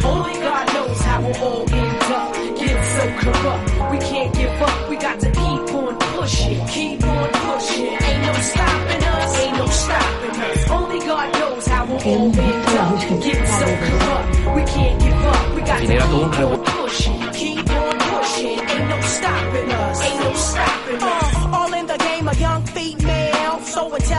Only 0.08 0.34
God 0.40 0.66
knows 0.74 1.00
how 1.02 1.20
we'll 1.20 1.36
all 1.36 1.74
end 1.74 2.02
up. 2.18 2.34
Get 2.58 2.78
so 2.96 3.04
corrupt, 3.20 3.92
we 3.92 3.98
can't 3.98 4.34
give 4.34 4.62
up. 4.62 4.90
We 4.90 4.96
got 4.96 5.20
to 5.20 5.26
keep 5.26 5.74
on 5.74 5.98
pushing, 5.98 6.66
keep 6.68 7.04
on 7.04 7.28
pushing. 7.32 7.86
Ain't 7.86 8.22
no 8.26 8.32
stopping 8.32 9.04
us, 9.04 9.38
ain't 9.40 9.56
no 9.58 9.66
stopping 9.66 10.40
us. 10.40 10.70
Only 10.70 10.98
God 11.00 11.32
knows 11.34 11.66
how 11.66 11.84
we'll 11.86 11.96
all 11.96 12.38
end 12.38 12.38
up. 12.38 13.22
Get 13.22 13.48
so 13.60 13.66
corrupt, 13.84 14.56
we 14.56 14.62
can't 14.64 15.00
give 15.00 15.24
up. 15.34 15.54
We 15.54 15.60
got 15.60 15.78
to 15.80 15.86
Genera 15.86 16.06
todo 16.06 16.24
un 16.24 16.30
keep 16.30 16.46
on 16.46 16.64
pushing, 16.64 17.20
keep 17.32 17.70
on 17.70 17.98
pushing. 17.98 18.60
Ain't 18.60 18.88
no 18.88 19.00
stopping 19.00 19.72
us, 19.72 20.02
ain't 20.06 20.20
no 20.24 20.32
stopping 20.34 21.02
us. 21.02 21.34
Uh, 21.34 21.56
all 21.56 21.74
in 21.74 21.86
the 21.86 21.98
game, 21.98 22.28
a 22.28 22.34
young 22.34 22.64
female, 22.64 23.60
so 23.60 23.94
intelligent 23.94 24.09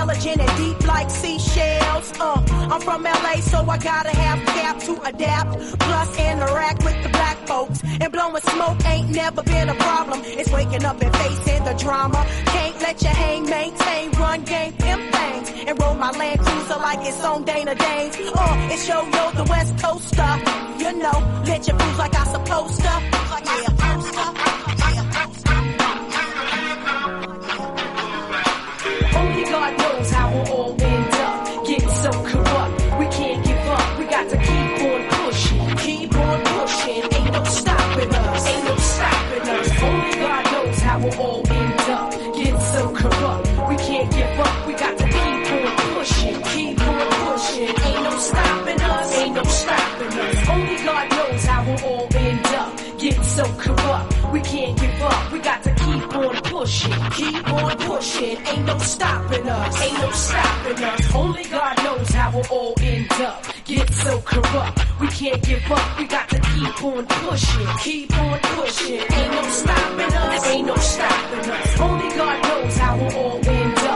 Uh, 2.24 2.38
I'm 2.72 2.82
from 2.82 3.02
LA, 3.04 3.36
so 3.42 3.58
I 3.68 3.78
gotta 3.80 4.16
have 4.16 4.40
cap 4.46 4.78
to 4.88 4.94
adapt. 5.02 5.52
Plus 5.80 6.10
interact 6.20 6.84
with 6.86 7.02
the 7.02 7.10
black 7.10 7.38
folks, 7.48 7.82
and 8.00 8.12
blowing 8.14 8.44
smoke 8.44 8.86
ain't 8.86 9.10
never 9.10 9.42
been 9.42 9.70
a 9.70 9.74
problem. 9.74 10.22
It's 10.24 10.52
waking 10.52 10.86
up 10.86 11.02
and 11.02 11.16
facing 11.16 11.64
the 11.64 11.74
drama. 11.74 12.24
Can't 12.46 12.80
let 12.80 13.02
you 13.02 13.10
hang, 13.10 13.50
maintain, 13.50 14.12
run 14.12 14.44
game, 14.44 14.74
pimp 14.74 15.02
things, 15.16 15.50
and 15.68 15.82
roll 15.82 15.96
my 15.96 16.12
Land 16.12 16.40
Cruiser 16.42 16.80
like 16.88 17.00
it's 17.02 17.24
on 17.24 17.44
Dana 17.44 17.74
Danes. 17.74 18.16
Uh, 18.16 18.70
it's 18.72 18.88
yo 18.88 19.02
yo 19.16 19.32
the 19.32 19.46
West 19.50 19.74
Coaster, 19.84 20.34
you 20.78 20.92
know, 21.02 21.18
let 21.48 21.68
your 21.68 21.78
cruise 21.80 21.98
like 21.98 22.16
I 22.16 22.26
supposed 22.26 22.78
to. 22.82 22.94
Like 23.32 23.48
I 23.48 23.71
all 41.20 41.42
end 41.50 41.80
up. 41.90 42.12
Getting 42.36 42.60
so 42.60 42.94
corrupt, 42.96 43.48
we 43.70 43.76
can't 43.78 44.12
give 44.12 44.40
up. 44.40 44.68
We 44.68 44.74
got 44.74 44.98
to 44.98 45.06
keep 45.06 45.52
on 45.52 45.76
pushing, 45.96 46.42
keep 46.42 46.82
on 46.82 47.10
pushing. 47.26 47.76
Ain't 47.88 48.04
no 48.04 48.18
stopping 48.20 48.82
us, 48.82 49.18
ain't 49.18 49.36
no 49.36 49.44
stopping 49.44 50.20
us. 50.20 50.50
Only 50.50 50.76
God 50.84 51.10
knows 51.12 51.46
how 51.46 51.66
we'll 51.66 51.86
all 51.86 52.08
end 52.16 52.46
up. 52.46 52.78
Getting 53.00 53.24
so 53.24 53.44
corrupt, 53.58 54.32
we 54.32 54.42
can't 54.42 54.80
give 54.80 55.02
up. 55.02 55.32
We 55.32 55.40
got 55.40 55.64
to 55.64 55.74
keep 55.74 56.16
on 56.16 56.36
pushing, 56.44 56.94
keep 57.12 57.48
on 57.54 57.78
pushing. 57.78 58.38
Ain't 58.48 58.66
no 58.66 58.78
stopping 58.78 59.50
us, 59.50 59.82
ain't 59.82 59.98
no 59.98 60.12
stopping 60.12 60.84
us. 60.84 61.16
Only 61.16 61.44
God 61.46 61.78
knows 61.84 62.10
how 62.10 62.32
we'll 62.32 62.46
all 62.52 62.74
end 62.82 63.12
up. 63.14 63.51
Get 63.72 63.90
so 63.94 64.20
corrupt, 64.26 64.86
we 65.00 65.08
can't 65.08 65.42
give 65.44 65.72
up. 65.72 65.98
We 65.98 66.06
got 66.06 66.28
to 66.28 66.40
keep 66.42 66.84
on 66.84 67.06
pushing, 67.06 67.68
keep 67.80 68.18
on 68.18 68.38
pushing. 68.40 69.00
Ain't 69.00 69.32
no 69.32 69.50
stopping 69.50 70.14
us, 70.14 70.48
ain't 70.48 70.68
no 70.68 70.76
stopping 70.76 71.50
us. 71.50 71.80
Only 71.80 72.10
God 72.18 72.44
knows 72.44 72.78
how 72.78 72.98
we'll 72.98 73.16
all 73.16 73.48
end 73.48 73.78
up. 73.78 73.91